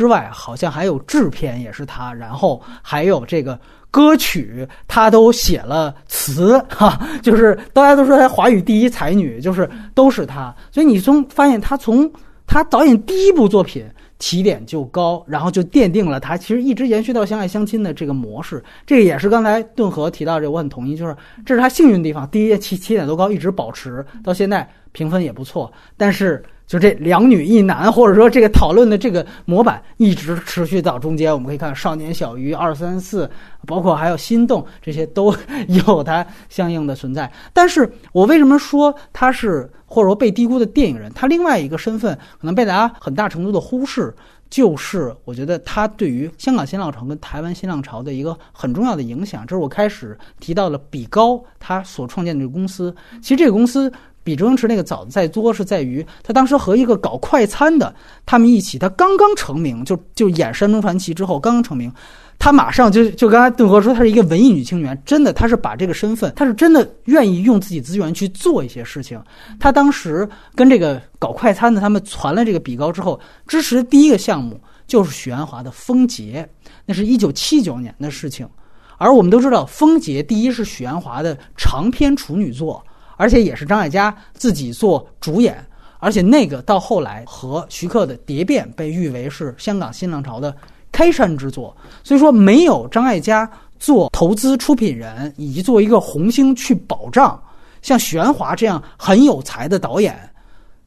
[0.00, 3.60] 之外，好像还有制片也是他，然后还有这个
[3.90, 10.56] 歌曲，他都写了词哈，就是大家都说他华语第一才女，就是都是他。
[10.72, 12.10] 所以你从发现他从
[12.46, 13.84] 他导演第一部作品
[14.18, 18.64] 起点就高，然后就奠定了他其实一直延续到相爱相亲的这个模式。
[18.86, 21.14] 这也是刚才顿河提到这，我很同意，就是
[21.44, 26.42] 这是他幸运的地方，第一起起点都高，一直保持到现在评分也不错，但是。
[26.70, 33.28] 就这两女一男，或者说这个讨论的这个模板一直持续到中间，我们可以看《少年小鱼》二三四，
[33.66, 35.34] 包括还有《心动》，这些都
[35.66, 37.28] 有它相应的存在。
[37.52, 41.12] 但是我为什么说他是或者说被低估的电影人？
[41.12, 44.14] 他另外一个身份可能被大家很大程度的忽视，
[44.48, 49.44] 就是我觉得他对于香港新浪潮跟台湾新浪潮的一个很重要的影响。
[49.44, 52.94] 这是我开始提到了比高他所创建的这个公司。
[53.20, 53.92] 其实这个公司。
[54.30, 57.92] 比周星驰那个早的再多，是在于他当时和一个搞快餐的
[58.24, 61.92] 他们一起，他刚刚成名，就就演《山中传奇》之后刚刚成名，
[62.38, 69.20] 他马上就就刚才邓和说，他是一个文艺女青年，真的，他是把这个身份，他是真的愿意用自己资源去做一些事情。
[69.58, 76.48] 他当时跟这个搞快餐的他们传了这个比高之后，支持第一个项目就是许鞍华的《风劫》，
[76.86, 78.48] 那是一九七九年的事情，
[78.96, 82.80] 而我们都知道，《风劫》第一是许鞍华的长篇处女作。
[83.20, 85.62] 而且也是张艾嘉自己做主演，
[85.98, 90.56] 而且那个到后来和徐克的《蝶变》被誉为是香港新浪潮的
[90.90, 91.76] 开山之作。
[92.02, 93.46] 所以说，没有张艾嘉
[93.78, 97.38] 做投资出品人以及做一个红星去保障，
[97.82, 100.18] 像许鞍华这样很有才的导演，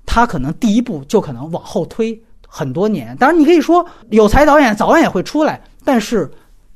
[0.03, 3.15] 他可能第一步就可能往后推很多年。
[3.17, 6.27] 当然，你可以说有才导演早晚也会出来，但是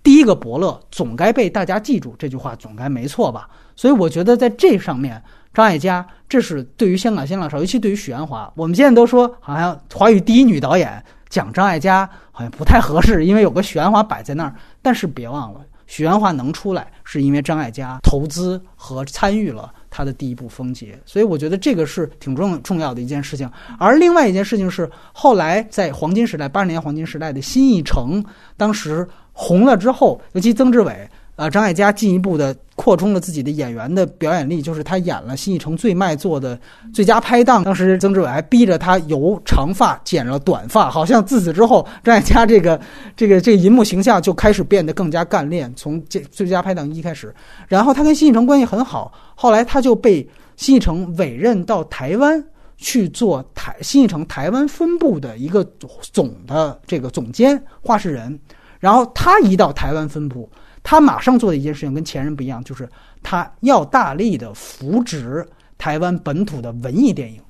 [0.03, 3.49] 第一个伯乐总该被大家记住，这句话总该没错吧？
[3.75, 5.19] 所以我觉得在这上面。
[5.57, 14.53] 张艾嘉，这是对于香港新浪潮，尤其对于许鞍华，我们现在都说好像华语第一女导演讲张艾嘉好像不太合适，因为有个许鞍华摆在那儿。
[14.83, 23.49] 但是别忘了，许鞍华能出来，是因为张艾嘉投资和参与了他的第一部《风劫》，所以我觉得这个是挺重重要的一件事情。
[23.79, 28.23] 而另外一件事情是，后来在黄金时代八十年黄金时代的新艺城，
[28.55, 31.09] 当时红了之后，尤其曾志伟。
[31.37, 36.59] 啊，张艾嘉进一步的扩充了自己的演员的表演力，就是他演了新艺城最卖座的
[36.91, 37.63] 最佳拍档。
[37.63, 42.81] 当时曾志伟还逼着他由长发剪了短发，好像自此之后，张艾嘉这个
[43.15, 45.71] 这个这个银幕形象就开始变得更加干练。
[45.75, 47.31] 从这最佳拍档一开始，
[47.67, 52.43] 然后他跟新艺城关系很好，后来他就被新艺城委任到台湾
[52.77, 55.63] 去做台新艺城台湾分部的一个
[56.01, 58.39] 总的这个总监话事人，
[58.79, 60.49] 然后他一到台湾分部。
[60.89, 62.89] 他马上做的一件事情跟前人不一样，就是
[63.21, 65.45] 他要大力的扶植
[65.77, 67.41] 台湾本土的文艺电影。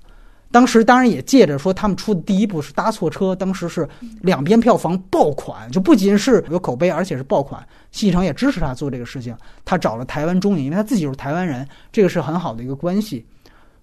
[0.50, 3.88] 当时当然也借着说他们出的第一部是搭错车，当时是
[4.22, 7.64] 两边票房爆款，就不仅是有口碑，而且是爆款。
[7.92, 13.24] 戏城也支持他做这个事情，他找了台湾中影，因为他自己就是台湾人，这个是很好的一个关系。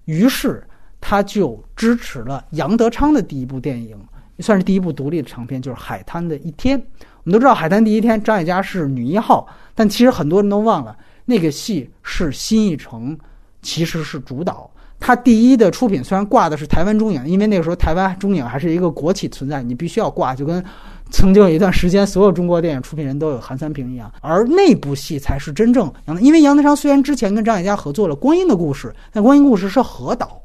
[0.06, 0.66] 于是
[1.00, 3.96] 他就支持了杨德昌的第一部电影，
[4.40, 6.76] 算是第一部独立的长片，就是《海滩的一天》。
[7.24, 10.94] 我们都知道《海滩第一天》，张艾嘉是女一号，但其实很多人都忘了，
[11.24, 13.18] 那个戏是新艺城
[13.62, 14.70] 其实是主导。
[15.00, 20.62] 他第一的出品虽然挂的是台湾中影，因为那个时候台湾中影还是一个国企存在，你必须要挂，就跟
[21.10, 24.12] 曾经有一段时间所有中国电影出品人都有韩三平一样。
[24.20, 30.42] 而那部戏才是真正杨，因为杨德昌虽然之前跟张艾嘉合作了《光阴的故事》，但《光阴故事》是合导，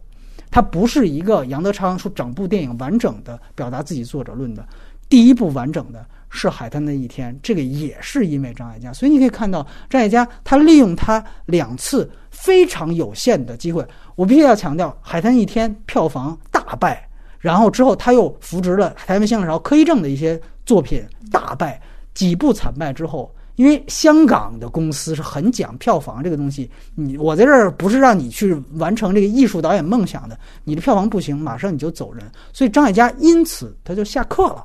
[0.49, 4.65] 它不是一个杨德昌说整部电影完整的表达自己作者论的
[5.09, 6.05] 第一部完整的。
[6.29, 13.85] 是海滩的一天，这个也是因为张艾嘉，所以你可以看到张艾嘉他利用他两次非常有限的机会。
[14.15, 17.07] 我必须要强调，海滩一天票房大败，
[17.39, 21.81] 然后之后他又扶植了台湾香港柯一正的一些作品大败，
[22.13, 32.23] 几部惨败之后，因为香港的公司是很讲票房这个东西，你我在这儿不是让你去完成这个艺术导演梦想的，你的票房不行，马上你就走人。
[32.53, 34.63] 所以张艾嘉因此他就下课了。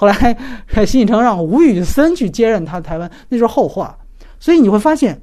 [0.00, 0.38] 后来，
[0.86, 3.98] 新艺城让吴宇森去接任他台湾，那是后话。
[4.38, 5.20] 所以你会发现，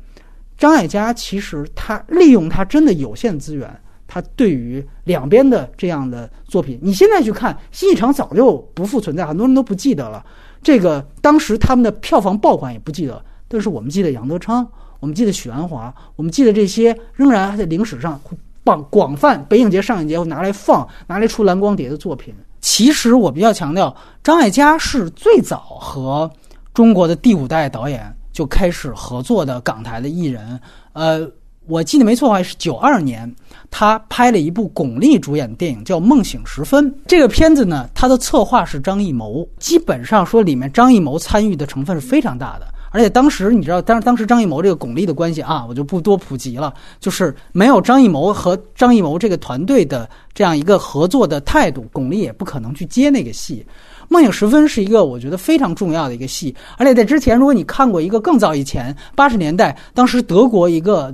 [0.58, 3.74] 张艾嘉其实他利用他真的有限资源，
[4.06, 10.22] 他对于两边的这样的作品，你现在去看新艺城早就不复存在，很多人都不记得了。
[10.62, 14.68] 这个当时他们的票房爆款也不记得，但是我们记得杨德昌，
[15.00, 18.20] 我们记得许鞍华，我们记得这些仍然还在历史上
[18.66, 22.36] 广广泛北影节、上影节拿来放、 拿来出蓝光碟的作品。
[22.66, 26.28] 其实我比较强调，张艾嘉是最早和
[26.74, 30.60] 中国的第五代导演就开始合作的港台的艺人。
[30.94, 31.30] 呃，
[31.68, 33.32] 我记得没错的话是九二年，
[33.70, 36.92] 他拍了一部巩俐主演的电影叫《梦醒时分》。
[37.06, 42.66] 这个片子呢，它的策划是张艺谋，基本上说里面张艺谋参与的成分是非常大的。
[42.96, 46.74] 而且当时你知道，当当时张艺谋这个巩俐的关系啊，我就不多普及了。
[46.98, 53.66] 就是没有张艺谋和张艺谋这个团队的这样一个合作的态度，巩俐也不可能去接那个戏。
[54.08, 56.56] 《梦醒时分》是一个我觉得非常重要的一个戏。
[56.78, 61.14] 而且在之前，如果你看过一个更早以前八十年代，当时德国一个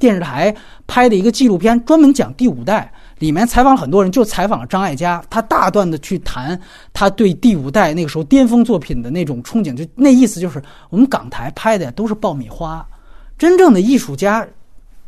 [0.00, 0.52] 电视台
[0.88, 2.92] 拍的一个纪录片，专门讲第五代。
[3.20, 6.58] 里面采访了很多人，就采访了张艾嘉，他大段的去谈
[6.94, 12.84] 他对第五代那个时候巅峰作品的那种憧憬，就那意思就是我们港台拍的都是爆米花，
[13.36, 14.44] 真正的艺术家，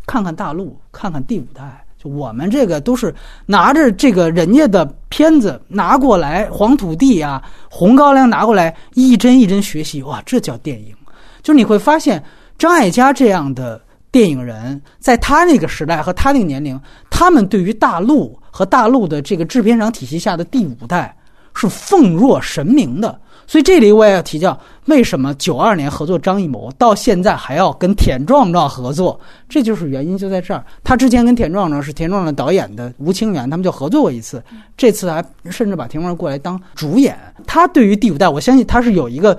[0.06, 3.14] 看看大陆，看看第五代，就我们这个都是
[3.47, 10.94] 拿着这个人家的片子拿过来，黄土地啊，红高粱拿过来一帧一帧学习，哇，这叫电影。
[11.43, 12.22] 就你会发现
[12.59, 13.80] 张艾嘉这样的。
[14.12, 16.78] 电影人在他那个时代和他那个年龄，
[17.10, 21.16] 他们对于大陆和大陆的这个制片厂体系下的第五代
[21.55, 23.18] 是奉若神明的。
[23.44, 29.18] 所以这里我也要提教，为什么九二年合作张艺谋，到现在还要跟田壮壮合作？
[29.48, 30.64] 这就是原因就在这儿。
[30.84, 34.43] 他之前跟田壮壮是田壮壮导演的《吴清源》，他们就合作过一次。
[34.76, 37.18] 这次还甚至把田壮壮过来当主演。
[37.47, 39.36] 他对于第五代，我相信他是有一个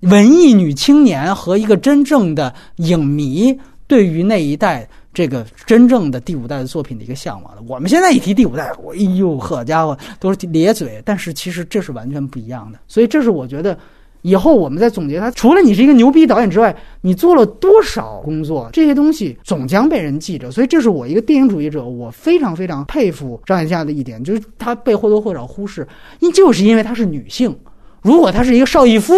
[0.00, 3.56] 文艺女青年和一个真正的影迷。
[3.92, 11.02] 对于那一代这个真正的第五代的作品的一个向往的，我们现在一提第五代，哎呦，好家伙，都是咧嘴。
[11.04, 13.76] 但是其实这是完全不一样的，所以这是我觉得
[14.22, 20.50] 以后我们在总结他，除了你是一个牛逼导演之外，你做了多少工作，这些东西总将被人记着。
[20.50, 25.86] 所以这是我一个电影主义者，我非常非常佩服张艾嘉的一点，就是他被或多或少忽视，
[26.20, 27.54] 因就是因为她是女性。
[28.00, 29.12] 如果她是一个邵逸夫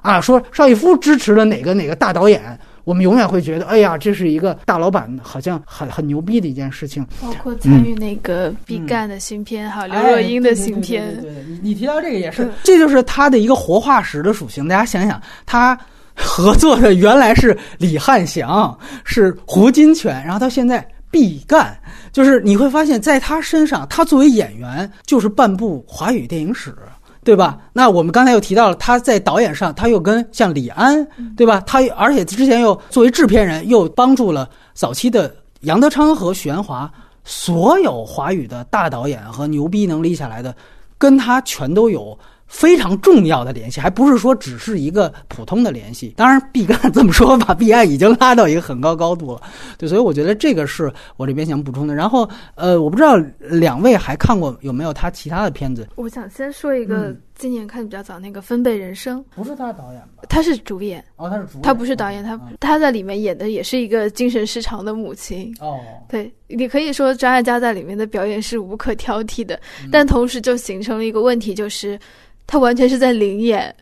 [0.00, 2.56] 啊，说邵逸夫支持了哪个哪个大导演。
[2.84, 7.06] 我们永远会觉得，哎呀，这是一个大老板，好像很很牛逼的一件事情。
[7.20, 11.20] 包括参与那个毕赣的新片，还有刘若英的新片。
[11.20, 14.66] 对，你你提到这个也是，这就是他的一个活化石的属性。
[14.66, 15.78] 大家想想，他
[16.14, 21.76] 合作的原来是李汉祥，是胡金铨，然后到现在毕赣，
[22.12, 26.74] 就是你会发现在他身上，他作为演员就是半部华语电影史，
[27.24, 27.58] 对吧？
[27.72, 31.62] 那我们刚才又提到了他在导演上，他又跟像李安，对吧？
[31.66, 36.92] 他而且之前又作为制片人，又帮助了早期的杨德昌和许鞍华，
[37.24, 40.54] 所有华语的大导演和牛逼能立下来的，
[40.98, 42.18] 跟他全都有。
[42.52, 46.12] 非常重要的联系，还不是说只是一个普通的联系。
[46.18, 49.40] 当然，毕赣这么说，把毕赣已经拉到一个很高高度了。
[49.78, 51.94] 对，所以我觉得这个是我这边想补充的。
[51.94, 55.88] 然后，呃，我不知道两位还看过有没有他其他的片子。
[55.94, 60.22] 我想先说一个今年看的比较早那个《分贝人生》，不是他导演吧？
[60.28, 61.04] 他是主演。
[61.16, 61.62] 哦，他是主演。
[61.62, 65.52] 他不是导演，他他在里面演的也是一个精神失常的母亲。
[65.58, 69.60] 哦，对你可以说张艾嘉在里面的表演是无可挑剔的，
[69.90, 71.98] 但同时就形成了一个问题，就是。
[72.44, 73.74] 他完全是在灵演，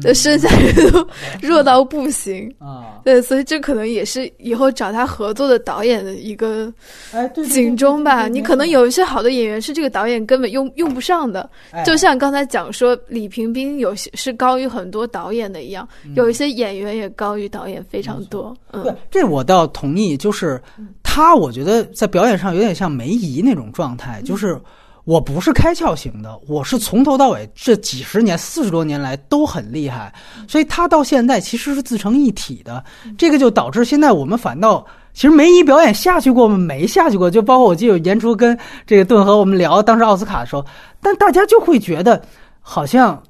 [0.00, 1.06] 的剩下人都
[1.40, 3.00] 弱到不行啊！
[3.04, 6.72] 对，所以这可能也是以后找他合作的导演的一个
[7.12, 8.28] 哎警钟吧。
[8.28, 11.48] 你可能有一些好的演员是这个导演根本用用不上的，
[11.84, 18.54] 就像刚才讲说李平冰有些是高于很多导演的一样，有一些演员也高于导演非常多。
[18.70, 20.16] 对，这我倒同意。
[20.16, 20.60] 就是
[21.02, 24.60] 他，我觉得在表演上有点像梅姨那种状态，就是。
[25.04, 30.12] 我不是开窍型的，我是从头到尾这几十年、四十多年来都很厉害，
[30.46, 32.82] 所以他到现在其实是自成一体的。
[33.18, 36.56] 这个就导致现在我们反倒其实梅姨表演下去过吗？
[36.56, 37.28] 没下去过。
[37.28, 38.56] 就包括我记得演出跟
[38.86, 40.64] 这个顿和我们聊当时奥斯卡的时候，
[41.00, 42.22] 但大家就会觉得
[42.60, 43.20] 好像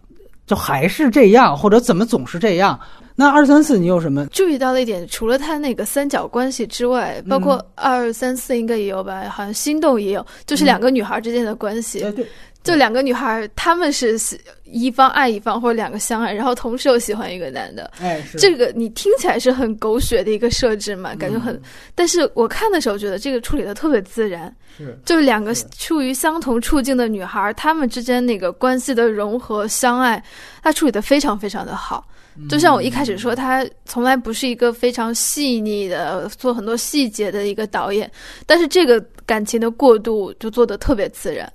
[0.47, 2.78] 就还是这样，或者怎么总是这样。
[3.23, 5.07] 那二三四你有什么注意到的一点？
[5.07, 9.28] 除了他那个三角关系之外，包括二三四应该也有吧？
[9.31, 12.01] 好像心动也有，就是两个女孩之间的关系。
[12.16, 12.27] 对，
[12.65, 14.19] 就两个女孩，她们是
[14.65, 17.89] 一方爱一方，或者两个相爱，然后同时又喜欢一个男的。
[18.01, 21.15] 哎，这个你听起来是很狗血的一个设置嘛？
[21.15, 21.62] 感觉很，
[21.94, 24.53] 但是我看的时候觉得这个处理的特别自然。
[24.77, 30.20] 是，就是两个处于相同处境的女孩，她们之间那个关系的融合、相爱，
[30.61, 32.05] 她处理的非常非常的好。
[32.49, 38.11] 就像我一开始说，他从来不是一个非常细腻的做很多细节的一个导演，
[38.47, 41.51] 但是这个感情的过渡就做的特别自然。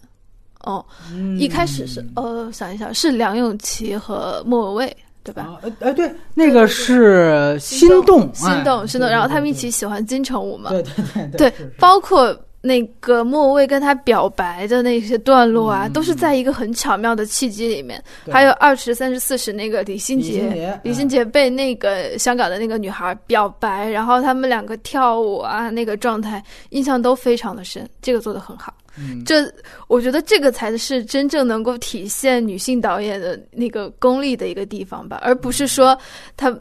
[0.61, 0.85] 哦，
[1.39, 5.59] 一开始是呃，想一想，是梁咏琪和莫文蔚对吧？
[5.79, 9.09] 哎，对，那个是心动，心动，心动。
[9.09, 10.69] 然后他们一起喜欢金城武嘛？
[10.69, 12.37] 对对对，对，包括。
[12.67, 18.03] 那个莫文蔚跟他表白的那些段落啊，都是在一个很巧妙的契机里面。
[18.29, 27.89] 还有二十三十四十那个李心洁，李心洁被那个香港的那个女孩表白，然后他们两个跳舞啊，那个状态印象都非常的深。
[28.01, 28.73] 这个做的很好，
[29.25, 29.49] 这
[29.87, 35.97] 我觉得这个才是真正能够体现女性导演的那个功力的一个地方吧，而不是说
[36.35, 36.53] 她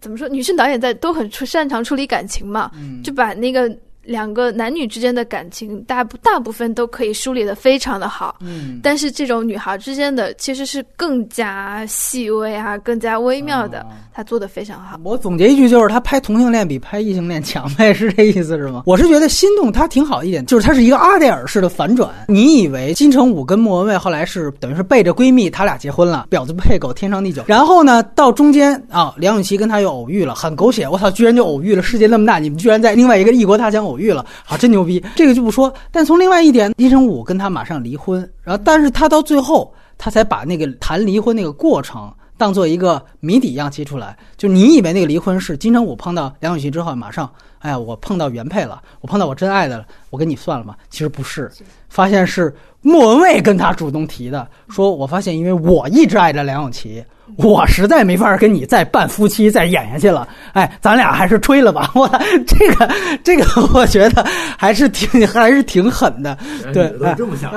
[0.00, 2.70] 怎么说，女性导演在都很出擅长处理感情嘛，
[3.04, 3.74] 就把那个。
[4.06, 13.84] 两个男女之间的感情，大部大部分都可以梳理的非常的好，嗯，但是这种女孩之间的其实是更加细微啊，更加微妙的，
[14.14, 14.98] 他做的非常好。
[15.02, 18.84] 我总结一句就是，他拍同性恋比拍异性恋强呗，是这意思是吗？
[18.86, 22.08] 我是觉得心动它挺好一点，就是它是一个阿黛尔式的反转。
[22.28, 27.42] 你以为金城武跟莫文蔚后来是等于是背着闺蜜，他俩结婚了，婊子配狗，天长地久。
[27.48, 33.95] 然后呢，到中间啊，梁咏琪跟他又偶遇了，很狗血，我操，居然就偶遇了，世界那么大，你们居然在另外一个异国他乡偶。
[33.96, 35.02] 偶遇了，好，真牛逼！
[35.14, 35.72] 这个就不说。
[35.90, 44.14] 但从另外一点，金城武跟他马上离婚，然后，但是他到最后，他才把那个谈离婚那个过程当做一个谜底一样揭出来。
[44.36, 50.76] 就你以为那个离婚是金城武碰到梁咏琪之后，马上，哎呀，我碰到原配了，我碰到我真爱的了，我跟你算了吧？
[50.90, 51.50] 其实不是，
[51.88, 57.02] 发现是莫文蔚跟他主动提的，说我发现，因为我一直爱着梁咏琪。
[57.36, 61.90] 我实在没法跟你再扮夫妻再演下去了，哎，咱俩还是吹了吧。
[61.96, 62.08] 我
[62.46, 62.88] 这个
[63.24, 63.44] 这个，
[63.74, 64.24] 我觉得
[64.56, 66.38] 还是挺还是挺狠的。
[66.72, 67.52] 对，这么想。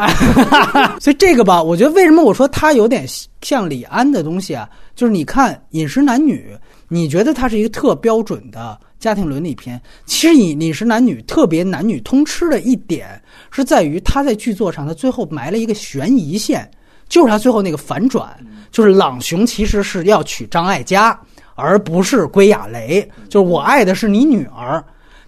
[1.00, 3.06] 所以这个吧，我觉得为什么我说他有点
[3.42, 4.68] 像李安的东西啊？
[4.96, 6.54] 就是你看《饮食男女》，
[6.90, 9.80] 你觉得它是一个特标准的家庭伦理片。
[10.06, 13.08] 其实《饮饮食男女》特别男女通吃的一点
[13.50, 16.70] 是在于他在剧作上，他最后埋了一个悬疑线。
[17.10, 18.30] 就是他最后那个反转，
[18.72, 21.20] 就是朗雄其实是要娶张艾嘉，
[21.56, 23.02] 而不是归亚蕾。
[23.28, 24.82] 就是我爱的是你女儿。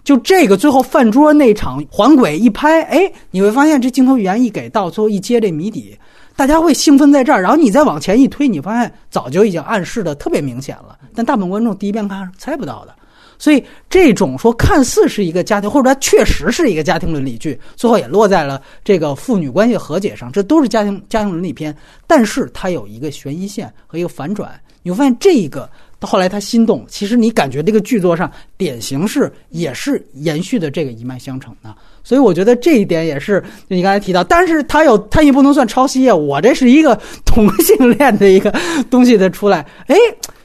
[0.04, 5.96] 就这个最后饭桌那场环轨一拍，哎，你会发现这镜头语言一给到，最后一揭这谜底，
[6.34, 7.40] 大家会兴奋在这儿。
[7.40, 12.94] 然后你再往前一推，你发现早就已经暗示的特别明显了，但大部分观众第一遍看是猜不到的。
[13.42, 21.76] 所以这种说看似是一个家庭，或者它确实是一个家庭伦理剧，最后也落在了这个父女关系和解上，这都是家庭家庭伦理片。
[22.06, 24.48] 但是它有一个悬疑线和一个反转，
[24.84, 31.74] 你会发现这个到后来他心动，其实你感觉这个剧作上典型是也是延续的这个一脉相承的，
[32.04, 38.54] 所以我觉得这一点也是就你刚才提到，但是他有他也不能算抄袭啊，我这是一个同性恋的一个
[38.88, 39.96] 东西的出来，哎。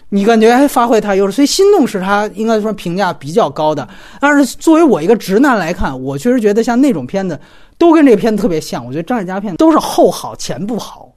[0.10, 3.88] 你感觉还发挥他优势，所以《心动》是他应该说评价比较高的。
[4.22, 7.40] 但是作为我一个直男来看，我确实觉得像那种片子，
[7.78, 8.86] 都跟这片子特别像。
[8.86, 11.12] 我觉得张艾嘉片都是后好前不好。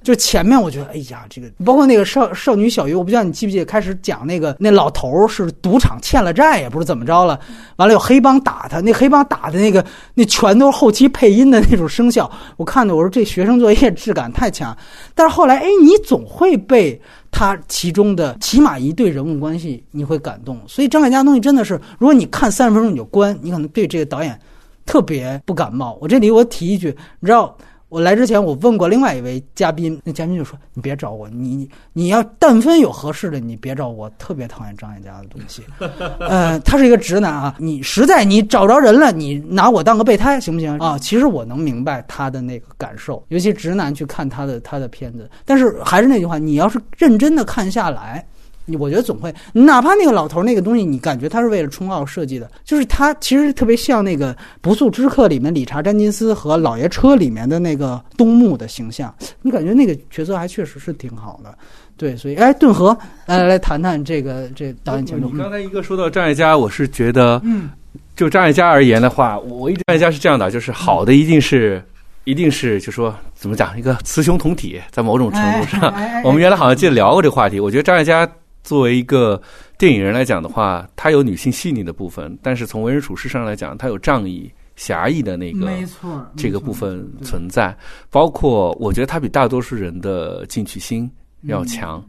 [0.00, 7.38] 就前面我觉得，哎呀，这个包括那个少少女小鱼，我不知道你记不记得，开始讲那个那老头是赌场欠了债，也不知怎么着了，
[7.76, 9.84] 完了有黑帮打他，那黑帮打的那个
[10.14, 14.74] 那全都是后期配音的那种声效，我看的我说这学生作业质感太强。
[15.16, 16.98] 但是后来，哎，你总会被
[17.30, 20.60] 他其中的起码一对人物关系你会感动。
[20.66, 24.38] 所以张艾嘉东西真的是，如果你看三十分钟你就关，你可能对这个导演
[24.86, 25.98] 特别不感冒。
[26.00, 27.56] 我这里我提一句，你知道。
[27.88, 34.10] 我来之前，我问过另外一位嘉宾，那嘉宾就说：“你别找我，你你要但凡有合适的，你别找我。
[34.18, 35.62] 特别讨厌张艾嘉的东西。
[36.20, 40.98] 呃，他是一个直男啊，你实在你找着人了，你拿我当个备胎行不行啊？
[40.98, 45.30] 其实我能明白他的那个感受，尤其直男去看他的他的片子。
[45.46, 48.26] 但是还是那句话，你要是认真的看下来。”
[48.68, 61.56] 你我觉得总会，哪怕那个老头那个东西，你感觉他是为了冲奥设计的，就是他其实特别像那个《不速之客》里面理查·詹金斯和《老爷车》里面的那个东木的形象，你感觉那个角色还确实是挺好的。
[61.96, 62.96] 对，所以哎，顿河
[63.26, 65.30] 来来来谈谈这个这导演前途。
[65.30, 67.70] 刚才一个说到张艾嘉，我是觉得，嗯，
[68.14, 71.82] 就张艾嘉而言的话，我一直张艾嘉是这样的，就是好的一定是
[72.24, 75.92] 一定是就说怎么讲一个雌雄同体，在某种程度上，
[76.22, 78.28] 我们原来好像记得聊过这个话题，我觉得张艾嘉。
[78.68, 79.40] 作为一个
[79.78, 87.74] 电影人来讲的话，他有女性细腻的部分，但是从为人处事上来讲，他有仗义侠义的那个，没错，这个部分存在。
[88.10, 91.10] 包括我觉得他比大多数人的进取心
[91.44, 92.04] 要强。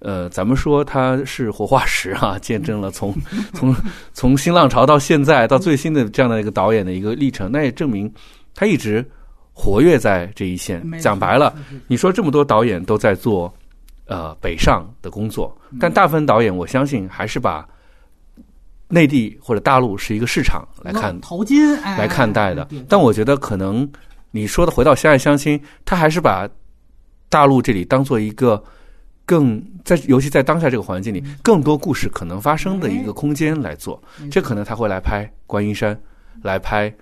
[0.00, 3.14] 呃，咱们说他是活化石啊，见证了从
[3.54, 3.72] 从
[4.12, 8.12] 从新浪潮到现在到最新的这样的一个导演的一个历程，那也证明
[8.56, 9.08] 他一直
[9.52, 10.82] 活跃在这一线。
[10.98, 11.54] 讲白了，
[11.86, 13.54] 你说这么多导演都在做。
[14.12, 17.66] 呃，北上的工作，但大部分导演，我相信还是把
[18.88, 22.68] 内地或者大陆是一个市场来看，淘金来看待的。
[22.88, 23.90] 但我觉得可能
[24.30, 26.48] 你说的回到相爱相亲，他还是把
[27.28, 28.62] 大陆这里当做一个
[29.24, 34.02] 更在，尤其在当下这个环境里，更多故事可能发生的一个空间来做。
[34.30, 35.98] 这可能他会来拍观音山，
[36.42, 36.92] 来拍。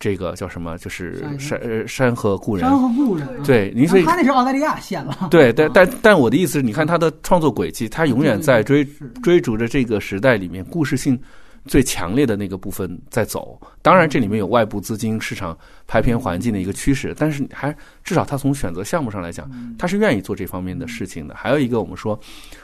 [0.00, 0.78] 这个叫什么？
[0.78, 2.64] 就是山呃山河故人。
[2.64, 3.26] 山河故人。
[3.42, 5.28] 对，您所以他那是澳大利亚线了。
[5.30, 8.84] 对，但但但我的意思是，你看他的创作轨迹，他永远在追
[9.22, 11.20] 追逐着这个时代里面故事性
[11.66, 13.60] 最强烈的那个部分在走。
[13.82, 15.56] 当然，这里面有外部资金、市场、
[15.86, 21.34] 拍片环境的一个趋势，但是还至少他从选择项目上来讲，他是愿意做这方面的事情的。
[21.34, 22.18] 还有一个，我们说，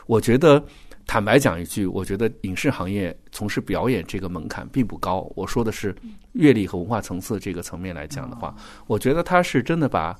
[0.06, 0.62] 我觉得。
[1.06, 5.30] 坦白讲一句，我觉得影视行业从事表演这个门槛并不高。
[5.36, 5.94] 我说的是
[6.32, 8.54] 阅历和文化层次这个层面来讲的话，
[8.86, 10.18] 我觉得他是真的把，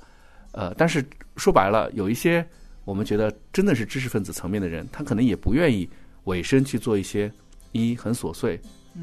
[0.52, 1.04] 呃，但是
[1.36, 2.46] 说白了，有一些
[2.84, 5.88] 我们觉得真的是知识分子层面的人，他可能也不愿意
[6.24, 7.32] 委身去做一些
[7.72, 8.60] 一很琐碎，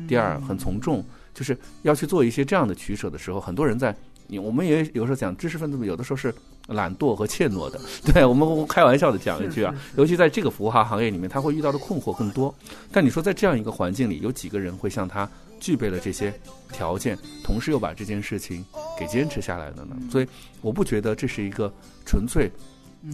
[0.07, 1.03] 第二很从众，
[1.33, 3.95] 就是要去做一些这样的取舍的时候，很多人在。
[4.41, 6.33] 我们也有时候讲知识分子有的时候是
[6.73, 12.53] 懒惰和怯懦的，对我们开玩笑的讲一句啊，尤其在这个服务行行业里面，他会遇到的困惑更多。
[12.91, 15.29] 但你说在这样一个环境里，有几个人会像他
[15.59, 16.33] 具备了这些
[16.71, 18.65] 条件，同时又把这件事情
[18.97, 19.95] 给坚持下来的呢？
[20.11, 20.27] 所以
[20.61, 21.71] 我不觉得这是一个
[22.05, 22.51] 纯粹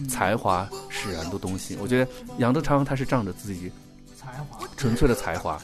[0.08, 1.76] 才华使然的东西。
[1.80, 3.70] 我觉得杨德昌他是仗着自己
[4.16, 5.60] 才华，纯粹的才华，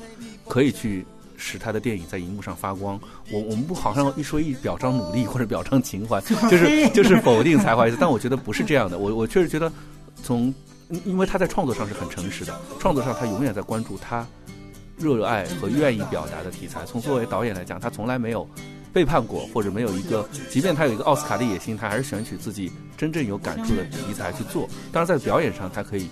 [0.49, 1.07] 可以去。
[1.37, 2.99] 使他的电影在荧幕上发光。
[3.31, 7.97] 我我们不好像一说一表彰努力或者表彰情怀， 就是就是否定才华意思。
[8.01, 8.99] 但我觉得不是这样的。
[8.99, 9.71] 我我确实觉得，
[10.23, 10.53] 从
[11.05, 14.27] 因为他在创作上是很诚实的，创作上他永远在关注他
[14.97, 16.85] 热爱和愿意表达的题材。
[16.87, 18.49] 从作为导演来讲，他从来没有
[18.93, 24.69] 背叛过，或者没有一个，即便他有一个奥斯卡的野心，他还是选取自己真正有感触的题材去做。
[24.93, 26.09] 当然，在表演上，他可以。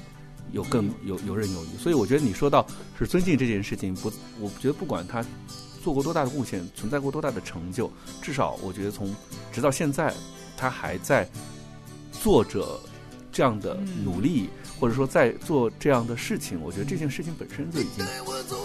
[0.53, 2.67] 有更有游刃有余，所以我觉得你说到
[2.99, 5.25] 是尊敬这件事情，不，我觉得不管他
[5.83, 9.15] 做过多大的贡献，存在过多大的成就，至少我觉得从
[9.51, 10.15] 直到现在，
[10.57, 11.29] 他还在
[12.13, 12.79] 做着
[13.33, 14.49] 这样的努力，
[14.79, 18.07] 或者说在做这样的事情，我觉得这件事情本身就已经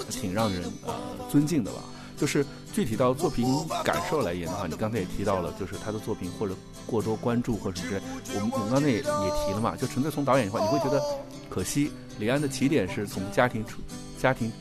[0.10, 0.94] 挺让人呃
[1.32, 1.84] 尊敬的了。
[2.18, 2.44] 就是
[2.74, 3.46] 具体到作品
[3.84, 6.56] 感受来言的话，你刚才也提到了，就是他的作品或者
[6.88, 8.02] 过多关注或者什么之类，
[8.36, 11.04] 我们我们刚才也也提了嘛，就纯粹从导演的话，你会觉得
[11.50, 13.80] 可惜李安的起点是从家庭出
[14.20, 14.52] 家庭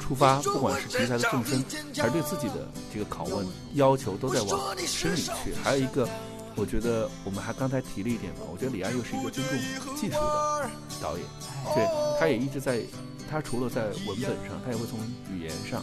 [0.00, 1.64] 出发，不管是题材的纵深，
[1.96, 5.54] 还是对自己的这个拷问要求，都在往深里去。
[5.62, 6.08] 还有一个，
[6.56, 10.70] 我觉得我们还刚才提了一点嘛，我觉得李安又是一个尊重技术的
[11.00, 11.24] 导演。
[11.74, 11.86] 对，
[12.18, 12.82] 他也一直在，
[13.30, 14.98] 他除了在文本上，他也会从
[15.32, 15.82] 语言上、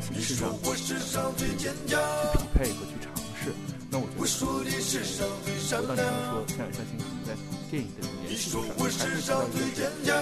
[0.00, 3.52] 从形式上去匹配和去尝试。
[3.92, 7.36] 那我觉得，回到你刚才说，像像星星在
[7.68, 10.16] 电影的语言技术上，还是知道一个点，就是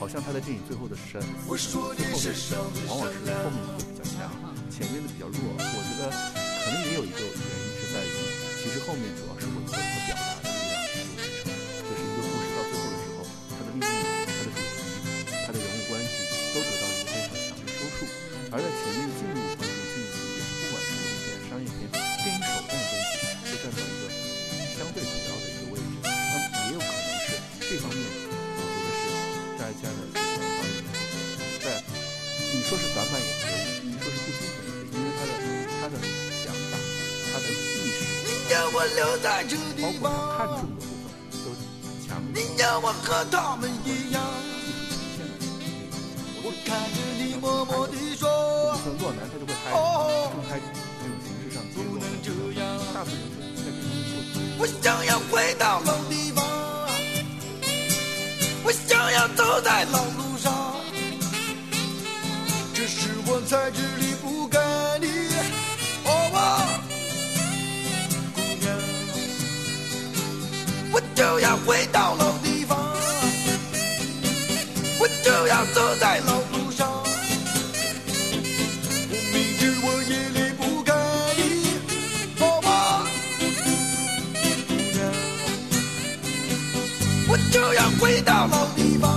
[0.00, 1.28] 好像他的电影最后的山，最
[1.76, 2.00] 后的
[2.88, 4.32] 往往是后面会比较强，
[4.72, 5.36] 前面的比较弱。
[5.52, 6.08] 我觉得
[6.64, 8.08] 可能也有一个原因是在于，
[8.64, 9.33] 其实后面主要
[38.48, 40.04] 识，包括他看重的部分，
[41.44, 41.46] 都
[42.06, 42.08] 强。
[42.32, 44.22] 你让我和他们一样。
[46.46, 48.28] 我看着你默默地说，
[48.82, 52.28] 从诺南他就会拍，就拍这种形式上，不能这
[52.60, 52.62] 样，
[52.92, 54.12] 大部分人在这方面做。
[54.58, 56.44] 我想要回到老地方，
[58.62, 60.76] 我想要走在老路上，
[62.74, 64.58] 这是我在这里不该
[64.98, 65.06] 的，
[70.94, 72.78] 我就要回到老地方。
[75.00, 76.88] 我就要走在老路上，
[79.10, 80.94] 我明知我也离不开
[81.36, 81.42] 你，
[82.38, 83.04] 好吗？
[87.28, 89.13] 我就要回到老地方，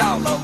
[0.00, 0.39] 回